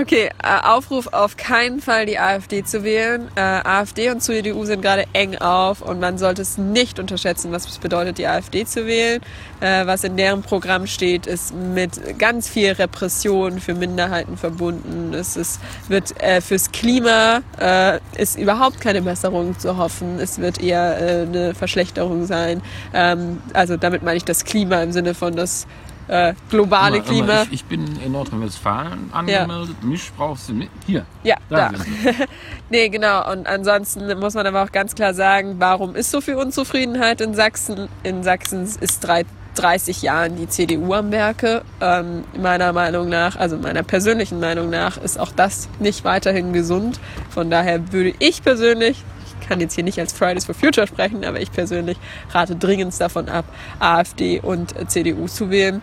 okay, 0.00 0.30
äh, 0.42 0.66
Aufruf 0.66 1.08
auf 1.12 1.36
keinen 1.36 1.80
Fall 1.80 2.06
die 2.06 2.18
AfD 2.18 2.64
zu 2.64 2.82
wählen. 2.82 3.28
Äh, 3.36 3.40
AfD 3.40 4.10
und 4.10 4.20
CDU 4.20 4.64
sind 4.64 4.82
gerade 4.82 5.04
eng 5.12 5.36
auf 5.36 5.82
und 5.82 6.00
man 6.00 6.18
sollte 6.18 6.42
es 6.42 6.58
nicht 6.58 6.98
unterschätzen, 6.98 7.52
was 7.52 7.66
es 7.66 7.78
bedeutet, 7.78 8.18
die 8.18 8.26
AfD 8.26 8.64
zu 8.64 8.86
wählen. 8.86 9.20
Äh, 9.60 9.86
was 9.86 10.04
in 10.04 10.16
deren 10.16 10.42
Programm 10.42 10.86
steht, 10.86 11.26
ist 11.26 11.54
mit 11.54 12.18
ganz 12.18 12.48
viel 12.48 12.72
Repression 12.72 13.60
für 13.60 13.74
Minderheiten 13.74 14.36
verbunden. 14.36 15.14
Es 15.14 15.36
ist, 15.36 15.60
wird 15.88 16.20
äh, 16.20 16.40
fürs 16.40 16.72
Klima 16.72 17.42
äh, 17.60 17.98
ist 18.16 18.38
überhaupt 18.38 18.80
keine 18.80 19.02
Besserung 19.02 19.58
zu 19.58 19.76
hoffen. 19.76 20.18
Es 20.18 20.38
wird 20.38 20.60
eher 20.60 21.00
äh, 21.00 21.22
eine 21.22 21.54
Verschlechterung 21.54 22.26
sein. 22.26 22.62
Ähm, 22.92 23.38
also 23.52 23.76
damit 23.76 24.02
meine 24.02 24.16
ich 24.16 24.24
das 24.24 24.44
Klima 24.44 24.82
im 24.82 24.92
Sinne 24.92 25.14
von, 25.14 25.36
dass 25.36 25.66
äh, 26.10 26.34
globale 26.48 26.96
Immer, 26.96 27.04
Klima. 27.06 27.24
immer. 27.24 27.42
Ich, 27.44 27.52
ich 27.52 27.64
bin 27.66 28.00
in 28.04 28.12
Nordrhein-Westfalen 28.12 29.10
angemeldet. 29.12 29.82
Mich 29.84 30.10
brauchst 30.16 30.48
du 30.48 30.54
mit. 30.54 30.68
Hier. 30.86 31.04
Ja, 31.22 31.36
Da 31.48 31.70
da. 31.70 31.78
nee, 32.70 32.88
genau. 32.88 33.30
Und 33.30 33.46
ansonsten 33.46 34.18
muss 34.18 34.34
man 34.34 34.44
aber 34.46 34.64
auch 34.64 34.72
ganz 34.72 34.94
klar 34.96 35.14
sagen, 35.14 35.56
warum 35.58 35.94
ist 35.94 36.10
so 36.10 36.20
viel 36.20 36.34
Unzufriedenheit 36.34 37.20
in 37.20 37.34
Sachsen? 37.34 37.88
In 38.02 38.24
Sachsen 38.24 38.64
ist 38.80 39.00
drei, 39.06 39.24
30 39.54 40.02
Jahren 40.02 40.34
die 40.36 40.48
CDU 40.48 40.94
am 40.94 41.12
Werke. 41.12 41.62
Ähm, 41.80 42.24
meiner 42.36 42.72
Meinung 42.72 43.08
nach, 43.08 43.36
also 43.36 43.56
meiner 43.56 43.84
persönlichen 43.84 44.40
Meinung 44.40 44.68
nach, 44.68 44.96
ist 44.96 45.18
auch 45.18 45.30
das 45.30 45.68
nicht 45.78 46.04
weiterhin 46.04 46.52
gesund. 46.52 46.98
Von 47.30 47.50
daher 47.50 47.92
würde 47.92 48.14
ich 48.18 48.42
persönlich, 48.42 49.04
ich 49.40 49.48
kann 49.48 49.60
jetzt 49.60 49.74
hier 49.74 49.84
nicht 49.84 50.00
als 50.00 50.12
Fridays 50.12 50.44
for 50.44 50.56
Future 50.56 50.88
sprechen, 50.88 51.24
aber 51.24 51.40
ich 51.40 51.52
persönlich 51.52 51.98
rate 52.32 52.56
dringend 52.56 53.00
davon 53.00 53.28
ab, 53.28 53.44
AfD 53.78 54.40
und 54.40 54.74
CDU 54.90 55.28
zu 55.28 55.50
wählen 55.50 55.80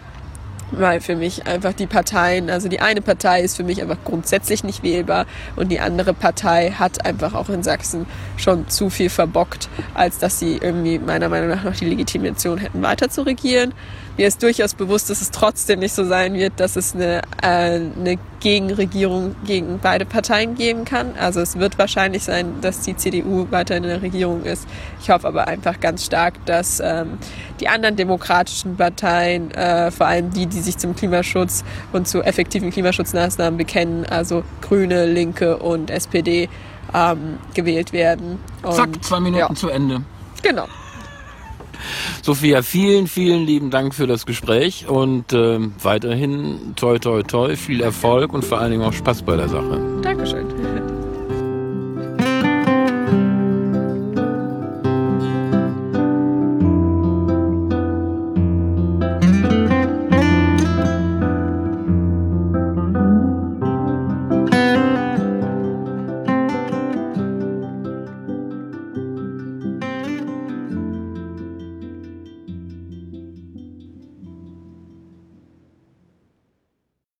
weil 0.71 1.01
für 1.01 1.15
mich 1.15 1.47
einfach 1.47 1.73
die 1.73 1.87
Parteien, 1.87 2.49
also 2.49 2.67
die 2.67 2.79
eine 2.79 3.01
Partei 3.01 3.41
ist 3.41 3.55
für 3.55 3.63
mich 3.63 3.81
einfach 3.81 3.97
grundsätzlich 4.03 4.63
nicht 4.63 4.83
wählbar 4.83 5.25
und 5.55 5.69
die 5.69 5.79
andere 5.79 6.13
Partei 6.13 6.71
hat 6.71 7.05
einfach 7.05 7.33
auch 7.33 7.49
in 7.49 7.63
Sachsen 7.63 8.05
schon 8.37 8.67
zu 8.67 8.89
viel 8.89 9.09
verbockt, 9.09 9.69
als 9.93 10.17
dass 10.19 10.39
sie 10.39 10.57
irgendwie 10.57 10.99
meiner 10.99 11.29
Meinung 11.29 11.49
nach 11.49 11.63
noch 11.63 11.75
die 11.75 11.85
Legitimation 11.85 12.57
hätten, 12.57 12.81
weiter 12.81 13.09
zu 13.09 13.21
regieren. 13.21 13.73
Mir 14.17 14.27
ist 14.27 14.41
durchaus 14.41 14.73
bewusst, 14.73 15.11
dass 15.11 15.21
es 15.21 15.29
trotzdem 15.29 15.79
nicht 15.79 15.93
so 15.93 16.03
sein 16.03 16.33
wird, 16.33 16.59
dass 16.59 16.75
es 16.75 16.95
eine, 16.95 17.21
äh, 17.43 17.79
eine 17.79 18.17
Gegenregierung 18.39 19.35
gegen 19.45 19.77
beide 19.79 20.05
Parteien 20.05 20.55
geben 20.55 20.85
kann. 20.85 21.15
Also 21.19 21.39
es 21.39 21.59
wird 21.59 21.77
wahrscheinlich 21.77 22.23
sein, 22.23 22.59
dass 22.61 22.81
die 22.81 22.97
CDU 22.97 23.45
weiter 23.51 23.77
in 23.77 23.83
der 23.83 24.01
Regierung 24.01 24.43
ist. 24.43 24.67
Ich 25.01 25.11
hoffe 25.11 25.27
aber 25.27 25.47
einfach 25.47 25.79
ganz 25.79 26.03
stark, 26.03 26.43
dass 26.47 26.79
ähm, 26.79 27.19
die 27.59 27.67
anderen 27.67 27.95
demokratischen 27.95 28.75
Parteien, 28.75 29.51
äh, 29.51 29.91
vor 29.91 30.07
allem 30.07 30.31
die, 30.31 30.47
die 30.47 30.61
sich 30.61 30.77
zum 30.77 30.95
Klimaschutz 30.95 31.63
und 31.93 32.07
zu 32.07 32.23
effektiven 32.23 32.71
Klimaschutzmaßnahmen 32.71 33.57
bekennen, 33.57 34.03
also 34.05 34.43
Grüne, 34.61 35.05
Linke 35.05 35.57
und 35.57 35.91
SPD, 35.91 36.49
ähm, 36.91 37.37
gewählt 37.53 37.93
werden. 37.93 38.39
Und, 38.63 38.73
Zack, 38.73 39.03
zwei 39.03 39.19
Minuten 39.19 39.53
ja, 39.53 39.53
zu 39.53 39.69
Ende. 39.69 40.01
genau. 40.41 40.67
Sophia, 42.21 42.61
vielen, 42.61 43.07
vielen 43.07 43.45
lieben 43.45 43.69
Dank 43.69 43.93
für 43.93 44.07
das 44.07 44.25
Gespräch 44.25 44.87
und 44.87 45.33
ähm, 45.33 45.73
weiterhin 45.81 46.73
toi, 46.75 46.99
toi, 46.99 47.23
toi, 47.23 47.55
viel 47.55 47.81
Erfolg 47.81 48.33
und 48.33 48.43
vor 48.43 48.59
allen 48.59 48.71
Dingen 48.71 48.83
auch 48.83 48.93
Spaß 48.93 49.23
bei 49.23 49.35
der 49.35 49.49
Sache. 49.49 49.79
Dankeschön. 50.01 50.96